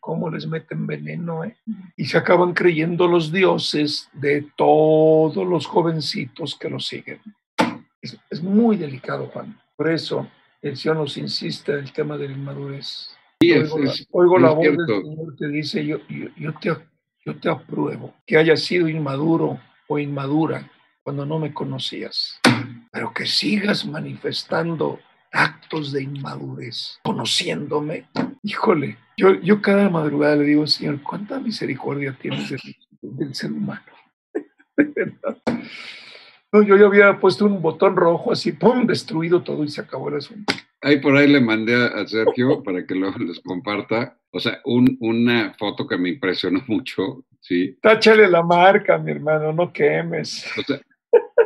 cómo 0.00 0.30
les 0.30 0.46
meten 0.46 0.86
veneno, 0.86 1.44
¿eh? 1.44 1.54
Y 1.98 2.06
se 2.06 2.16
acaban 2.16 2.54
creyendo 2.54 3.06
los 3.06 3.30
dioses 3.30 4.08
de 4.14 4.46
todos 4.56 5.46
los 5.46 5.66
jovencitos 5.66 6.56
que 6.58 6.70
lo 6.70 6.80
siguen. 6.80 7.20
Es, 8.00 8.42
muy 8.42 8.78
delicado, 8.78 9.26
Juan. 9.26 9.60
Por 9.76 9.90
eso 9.90 10.26
el 10.62 10.78
Señor 10.78 10.96
nos 10.96 11.18
insiste 11.18 11.72
en 11.72 11.80
el 11.80 11.92
tema 11.92 12.16
de 12.16 12.26
la 12.28 12.34
inmadurez. 12.34 13.10
oigo, 14.12 14.38
la, 14.38 14.52
voz 14.52 14.64
del 14.64 14.86
Señor 14.86 15.36
que 15.36 15.46
dice, 15.48 15.84
yo, 15.84 15.98
yo, 16.38 16.54
te, 16.54 16.74
yo 17.26 17.36
te 17.36 17.50
apruebo 17.50 18.14
que 18.26 18.38
haya 18.38 18.56
sido 18.56 18.88
inmaduro 18.88 19.60
o 19.90 19.98
inmadura 19.98 20.70
cuando 21.02 21.26
no 21.26 21.40
me 21.40 21.52
conocías, 21.52 22.40
pero 22.92 23.12
que 23.12 23.26
sigas 23.26 23.84
manifestando 23.84 25.00
actos 25.32 25.90
de 25.90 26.04
inmadurez, 26.04 27.00
conociéndome. 27.02 28.06
Híjole, 28.44 28.98
yo, 29.16 29.34
yo 29.40 29.60
cada 29.60 29.90
madrugada 29.90 30.36
le 30.36 30.44
digo, 30.44 30.64
Señor, 30.68 31.02
¿cuánta 31.02 31.40
misericordia 31.40 32.16
tienes 32.20 32.54
del, 33.02 33.34
ser 33.34 33.52
humano? 33.52 33.82
No, 36.52 36.62
yo 36.62 36.76
ya 36.76 36.86
había 36.86 37.20
puesto 37.20 37.46
un 37.46 37.62
botón 37.62 37.94
rojo 37.94 38.32
así, 38.32 38.50
¡pum!, 38.50 38.84
destruido 38.84 39.40
todo 39.40 39.62
y 39.62 39.68
se 39.68 39.82
acabó 39.82 40.08
el 40.08 40.16
asunto. 40.16 40.52
Ahí 40.80 41.00
por 41.00 41.16
ahí 41.16 41.28
le 41.28 41.40
mandé 41.40 41.76
a 41.76 42.04
Sergio 42.08 42.64
para 42.64 42.84
que 42.84 42.96
lo 42.96 43.16
les 43.18 43.38
comparta. 43.38 44.18
O 44.32 44.40
sea, 44.40 44.60
una 44.64 45.54
foto 45.56 45.86
que 45.86 45.96
me 45.96 46.08
impresionó 46.08 46.60
mucho 46.66 47.24
Sí. 47.40 47.76
Táchale 47.80 48.28
la 48.28 48.42
marca, 48.42 48.98
mi 48.98 49.10
hermano, 49.12 49.52
no 49.52 49.72
quemes. 49.72 50.46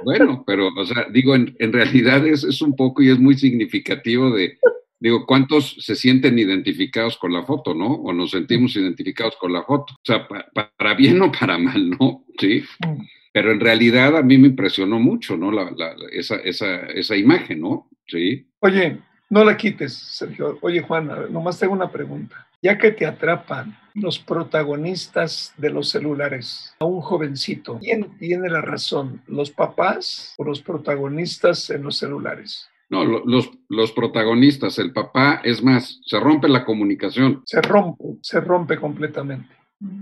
bueno, 0.04 0.44
pero, 0.46 0.68
o 0.68 0.84
sea, 0.84 1.06
digo, 1.10 1.34
en, 1.34 1.72
realidad 1.72 2.26
es, 2.26 2.44
es, 2.44 2.60
un 2.60 2.76
poco 2.76 3.02
y 3.02 3.10
es 3.10 3.18
muy 3.18 3.36
significativo 3.36 4.30
de, 4.30 4.58
digo, 4.98 5.26
¿cuántos 5.26 5.76
se 5.80 5.94
sienten 5.94 6.38
identificados 6.38 7.16
con 7.16 7.32
la 7.32 7.42
foto, 7.42 7.74
no? 7.74 7.88
O 7.88 8.12
nos 8.12 8.30
sentimos 8.30 8.74
identificados 8.76 9.36
con 9.36 9.52
la 9.52 9.62
foto. 9.62 9.94
O 9.94 10.04
sea, 10.04 10.26
para 10.26 10.94
bien 10.94 11.20
o 11.22 11.30
para 11.30 11.58
mal, 11.58 11.90
¿no? 11.90 12.24
Sí. 12.38 12.64
Mm. 12.80 13.02
Pero 13.32 13.50
en 13.50 13.60
realidad 13.60 14.16
a 14.16 14.22
mí 14.22 14.38
me 14.38 14.46
impresionó 14.46 15.00
mucho, 15.00 15.36
¿no? 15.36 15.50
La, 15.50 15.70
la, 15.72 15.94
esa, 16.12 16.36
esa, 16.36 16.86
esa 16.86 17.16
imagen, 17.16 17.60
¿no? 17.60 17.90
Sí. 18.06 18.46
Oye, 18.60 18.98
no 19.28 19.44
la 19.44 19.56
quites, 19.56 19.92
Sergio. 19.92 20.56
Oye, 20.60 20.80
Juan, 20.82 21.10
nomás 21.32 21.58
tengo 21.58 21.72
una 21.72 21.90
pregunta. 21.90 22.46
Ya 22.64 22.78
que 22.78 22.92
te 22.92 23.04
atrapan 23.04 23.76
los 23.92 24.18
protagonistas 24.18 25.52
de 25.58 25.68
los 25.68 25.90
celulares 25.90 26.74
a 26.78 26.86
un 26.86 27.02
jovencito, 27.02 27.78
¿quién 27.78 28.16
tiene 28.16 28.48
la 28.48 28.62
razón? 28.62 29.20
¿Los 29.26 29.50
papás 29.50 30.34
o 30.38 30.44
los 30.44 30.62
protagonistas 30.62 31.68
en 31.68 31.82
los 31.82 31.98
celulares? 31.98 32.70
No, 32.88 33.04
los, 33.04 33.50
los 33.68 33.92
protagonistas, 33.92 34.78
el 34.78 34.94
papá, 34.94 35.42
es 35.44 35.62
más, 35.62 36.00
se 36.06 36.18
rompe 36.18 36.48
la 36.48 36.64
comunicación. 36.64 37.42
Se 37.44 37.60
rompe, 37.60 38.16
se 38.22 38.40
rompe 38.40 38.78
completamente 38.78 39.54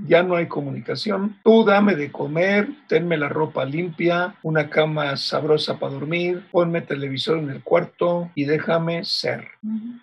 ya 0.07 0.23
no 0.23 0.37
hay 0.37 0.47
comunicación. 0.47 1.37
Tú 1.45 1.65
dame 1.65 1.95
de 1.95 2.11
comer, 2.11 2.69
tenme 2.89 3.17
la 3.17 3.29
ropa 3.29 3.65
limpia, 3.65 4.35
una 4.43 4.69
cama 4.69 5.17
sabrosa 5.17 5.79
para 5.79 5.95
dormir, 5.95 6.43
ponme 6.51 6.83
televisor 6.83 7.39
en 7.39 7.51
el 7.51 7.63
cuarto 7.63 8.31
y 8.35 8.45
déjame 8.45 9.05
ser. 9.05 9.49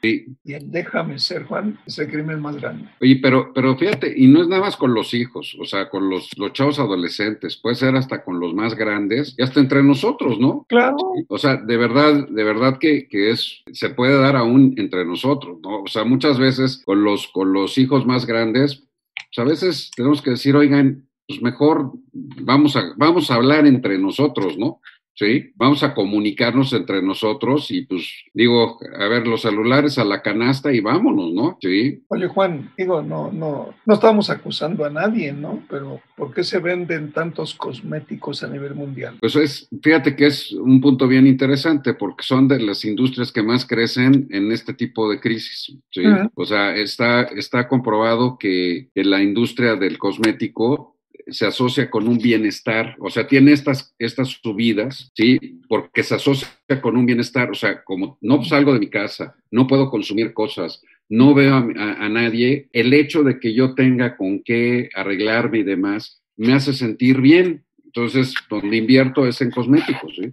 Y 0.01 0.53
el 0.53 0.71
déjame 0.71 1.19
ser, 1.19 1.43
Juan, 1.43 1.77
es 1.85 1.99
el 1.99 2.09
crimen 2.09 2.41
más 2.41 2.55
grande. 2.55 2.89
Oye, 3.01 3.19
pero, 3.21 3.51
pero 3.53 3.77
fíjate, 3.77 4.13
y 4.15 4.27
no 4.27 4.41
es 4.41 4.47
nada 4.47 4.61
más 4.61 4.77
con 4.77 4.93
los 4.93 5.13
hijos, 5.13 5.55
o 5.59 5.65
sea, 5.65 5.89
con 5.89 6.09
los, 6.09 6.37
los 6.37 6.53
chavos 6.53 6.79
adolescentes, 6.79 7.57
puede 7.57 7.75
ser 7.75 7.95
hasta 7.95 8.23
con 8.23 8.39
los 8.39 8.53
más 8.53 8.75
grandes, 8.75 9.35
y 9.37 9.43
hasta 9.43 9.59
entre 9.59 9.83
nosotros, 9.83 10.39
¿no? 10.39 10.65
Claro. 10.69 10.97
O 11.27 11.37
sea, 11.37 11.57
de 11.57 11.77
verdad, 11.77 12.27
de 12.29 12.43
verdad 12.43 12.77
que, 12.79 13.07
que 13.07 13.31
es, 13.31 13.63
se 13.71 13.89
puede 13.89 14.19
dar 14.19 14.35
aún 14.35 14.73
entre 14.77 15.05
nosotros, 15.05 15.59
¿no? 15.61 15.83
O 15.83 15.87
sea, 15.87 16.03
muchas 16.03 16.39
veces 16.39 16.81
con 16.85 17.03
los, 17.03 17.27
con 17.27 17.53
los 17.53 17.77
hijos 17.77 18.05
más 18.05 18.25
grandes, 18.25 18.83
pues, 19.27 19.39
a 19.39 19.49
veces 19.49 19.91
tenemos 19.95 20.21
que 20.21 20.31
decir, 20.31 20.55
oigan, 20.55 21.07
pues 21.27 21.41
mejor 21.41 21.91
vamos 22.11 22.75
a, 22.75 22.93
vamos 22.97 23.29
a 23.29 23.35
hablar 23.35 23.67
entre 23.67 23.97
nosotros, 23.99 24.57
¿no? 24.57 24.81
¿Sí? 25.19 25.51
Vamos 25.55 25.83
a 25.83 25.93
comunicarnos 25.93 26.71
entre 26.71 27.01
nosotros 27.01 27.69
y 27.71 27.81
pues 27.81 28.09
digo, 28.33 28.79
a 28.97 29.07
ver, 29.09 29.27
los 29.27 29.41
celulares 29.41 29.97
a 29.97 30.05
la 30.05 30.21
canasta 30.21 30.71
y 30.71 30.79
vámonos, 30.79 31.33
¿no? 31.33 31.57
Sí. 31.61 32.01
Oye, 32.07 32.27
Juan, 32.27 32.71
digo, 32.77 33.01
no, 33.01 33.29
no, 33.31 33.75
no 33.85 33.93
estamos 33.93 34.29
acusando 34.29 34.85
a 34.85 34.89
nadie, 34.89 35.33
¿no? 35.33 35.61
Pero 35.69 35.99
¿por 36.15 36.33
qué 36.33 36.43
se 36.45 36.59
venden 36.59 37.11
tantos 37.11 37.53
cosméticos 37.53 38.43
a 38.43 38.47
nivel 38.47 38.75
mundial? 38.75 39.17
Pues 39.19 39.35
es, 39.35 39.67
fíjate 39.83 40.15
que 40.15 40.27
es 40.27 40.53
un 40.53 40.79
punto 40.79 41.05
bien 41.05 41.27
interesante 41.27 41.93
porque 41.93 42.23
son 42.23 42.47
de 42.47 42.61
las 42.61 42.85
industrias 42.85 43.33
que 43.33 43.43
más 43.43 43.65
crecen 43.65 44.27
en 44.31 44.53
este 44.53 44.73
tipo 44.73 45.09
de 45.09 45.19
crisis, 45.19 45.77
¿sí? 45.91 46.03
O 46.35 46.45
sea, 46.45 46.73
está, 46.75 47.23
está 47.23 47.67
comprobado 47.67 48.37
que, 48.37 48.87
que 48.95 49.03
la 49.03 49.21
industria 49.21 49.75
del 49.75 49.97
cosmético 49.97 50.95
se 51.31 51.45
asocia 51.45 51.89
con 51.89 52.07
un 52.07 52.17
bienestar, 52.17 52.95
o 52.99 53.09
sea, 53.09 53.27
tiene 53.27 53.51
estas, 53.51 53.93
estas 53.99 54.29
subidas, 54.41 55.11
¿sí? 55.15 55.59
Porque 55.67 56.03
se 56.03 56.15
asocia 56.15 56.47
con 56.81 56.97
un 56.97 57.05
bienestar, 57.05 57.49
o 57.49 57.53
sea, 57.53 57.83
como 57.83 58.17
no 58.21 58.43
salgo 58.43 58.73
de 58.73 58.79
mi 58.79 58.89
casa, 58.89 59.35
no 59.51 59.67
puedo 59.67 59.89
consumir 59.89 60.33
cosas, 60.33 60.81
no 61.09 61.33
veo 61.33 61.55
a, 61.55 62.09
nadie, 62.09 62.69
el 62.71 62.93
hecho 62.93 63.23
de 63.23 63.39
que 63.39 63.53
yo 63.53 63.73
tenga 63.73 64.15
con 64.15 64.43
qué 64.43 64.89
arreglarme 64.93 65.59
y 65.59 65.63
demás, 65.63 66.21
me 66.37 66.53
hace 66.53 66.73
sentir 66.73 67.19
bien. 67.19 67.63
Entonces, 67.83 68.33
donde 68.49 68.77
invierto 68.77 69.25
es 69.25 69.41
en 69.41 69.49
cosméticos, 69.49 70.13
¿sí? 70.15 70.31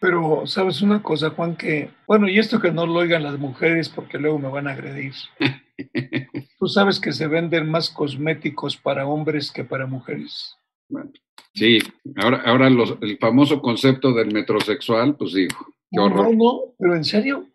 Pero, 0.00 0.46
¿sabes 0.46 0.82
una 0.82 1.02
cosa, 1.02 1.30
Juan? 1.30 1.56
Que, 1.56 1.90
bueno, 2.06 2.28
y 2.28 2.38
esto 2.38 2.60
que 2.60 2.70
no 2.70 2.86
lo 2.86 2.94
oigan 2.94 3.24
las 3.24 3.38
mujeres 3.38 3.88
porque 3.88 4.18
luego 4.18 4.38
me 4.38 4.48
van 4.48 4.68
a 4.68 4.72
agredir. 4.72 5.14
Tú 6.64 6.68
sabes 6.68 6.98
que 6.98 7.12
se 7.12 7.26
venden 7.26 7.68
más 7.68 7.90
cosméticos 7.90 8.74
para 8.74 9.06
hombres 9.06 9.52
que 9.52 9.64
para 9.64 9.84
mujeres. 9.84 10.56
sí, 11.52 11.78
ahora, 12.16 12.42
ahora 12.46 12.68
el 12.68 13.18
famoso 13.18 13.60
concepto 13.60 14.14
del 14.14 14.32
metrosexual, 14.32 15.14
pues 15.14 15.34
digo, 15.34 15.58
qué 15.90 16.00
horror. 16.00 16.30
No, 16.30 16.32
no, 16.32 16.60
pero 16.78 16.96
en 16.96 17.04
serio. 17.04 17.46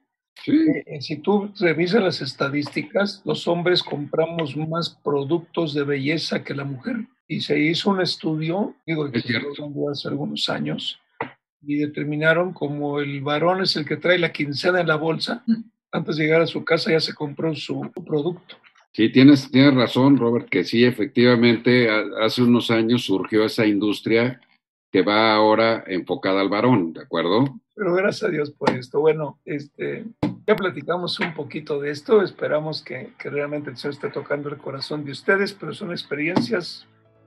Sí. 0.45 0.51
Eh, 0.51 0.84
eh, 0.86 1.01
si 1.01 1.16
tú 1.16 1.51
revisas 1.60 2.03
las 2.03 2.22
estadísticas, 2.22 3.24
los 3.26 3.47
hombres 3.47 3.82
compramos 3.82 4.55
más 4.55 4.91
productos 5.03 5.74
de 5.74 5.86
belleza 5.86 6.43
que 6.43 6.53
la 6.53 6.66
mujer. 6.66 6.97
Y 7.28 7.41
se 7.41 7.60
hizo 7.60 7.89
un 7.89 8.01
estudio, 8.01 8.76
digo, 8.86 9.10
que 9.12 9.24
hace 9.91 10.07
algunos 10.07 10.49
años, 10.49 10.99
y 11.64 11.78
determinaron 11.78 12.53
como 12.53 12.99
el 12.99 13.22
varón 13.22 13.64
es 13.64 13.76
el 13.76 13.88
que 13.88 13.97
trae 13.97 14.20
la 14.20 14.32
quincena 14.32 14.82
en 14.82 14.88
la 14.88 14.97
bolsa, 14.97 15.43
antes 15.91 16.18
de 16.18 16.26
llegar 16.26 16.41
a 16.41 16.47
su 16.47 16.64
casa 16.64 16.91
ya 16.91 16.99
se 16.99 17.16
compró 17.16 17.55
su, 17.55 17.91
producto. 18.05 18.55
Sí, 19.00 19.08
tienes, 19.08 19.50
tienes 19.50 19.76
razón, 19.76 20.18
Robert, 20.18 20.50
que 20.50 20.66
sí, 20.66 20.84
efectivamente, 20.84 21.89
hace 22.22 22.43
unos 22.43 22.70
años 22.70 23.06
surgió 23.06 23.45
esa 23.45 23.66
industria 23.66 24.41
que 24.91 25.04
va 25.04 25.34
ahora 25.34 25.86
enfocada 25.88 26.41
al 26.41 26.50
varón, 26.50 26.91
¿de 26.91 27.04
acuerdo? 27.04 27.45
Pero 27.76 27.93
gracias 27.93 28.28
a 28.28 28.32
Dios 28.34 28.52
por 28.52 28.72
esto. 28.72 29.00
Bueno, 29.00 29.39
este, 29.45 30.04
ya 30.45 30.54
platicamos 30.58 31.18
un 31.22 31.34
poquito 31.34 31.80
de 31.80 31.91
esto, 31.91 32.22
esperamos 32.22 32.82
que, 32.84 33.14
que 33.18 33.30
realmente 33.30 33.70
el 33.70 33.78
Señor 33.78 33.93
esté 33.93 34.10
tocando 34.10 34.50
el 34.50 34.58
corazón 34.58 35.06
de 35.06 35.14
ustedes, 35.14 35.54
pero 35.54 35.74
son 35.74 35.91
experiencias 35.91 36.86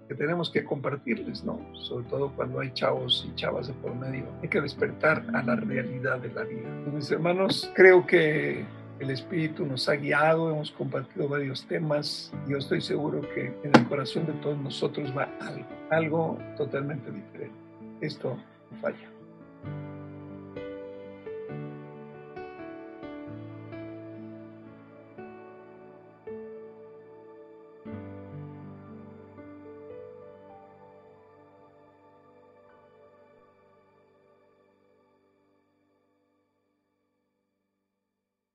que 0.08 0.14
tenemos 0.14 0.50
que 0.50 0.64
compartirles, 0.64 1.42
¿no? 1.42 1.58
Sobre 1.72 2.04
todo 2.04 2.32
cuando 2.36 2.60
hay 2.60 2.70
chavos 2.74 3.26
y 3.26 3.34
chavas 3.34 3.68
de 3.68 3.72
por 3.72 3.94
medio. 3.94 4.26
Hay 4.42 4.50
que 4.50 4.60
despertar 4.60 5.24
a 5.32 5.42
la 5.42 5.56
realidad 5.56 6.18
de 6.18 6.34
la 6.34 6.42
vida. 6.42 6.68
Mis 6.92 7.10
hermanos, 7.10 7.72
creo 7.74 8.06
que 8.06 8.62
el 9.02 9.10
Espíritu 9.10 9.66
nos 9.66 9.88
ha 9.88 9.94
guiado, 9.94 10.50
hemos 10.50 10.70
compartido 10.70 11.28
varios 11.28 11.66
temas. 11.66 12.32
Yo 12.48 12.58
estoy 12.58 12.80
seguro 12.80 13.20
que 13.34 13.46
en 13.62 13.70
el 13.74 13.88
corazón 13.88 14.26
de 14.26 14.32
todos 14.34 14.58
nosotros 14.58 15.12
va 15.16 15.28
algo, 15.40 15.66
algo 15.90 16.38
totalmente 16.56 17.10
diferente. 17.10 17.56
Esto 18.00 18.36
falla. 18.80 19.11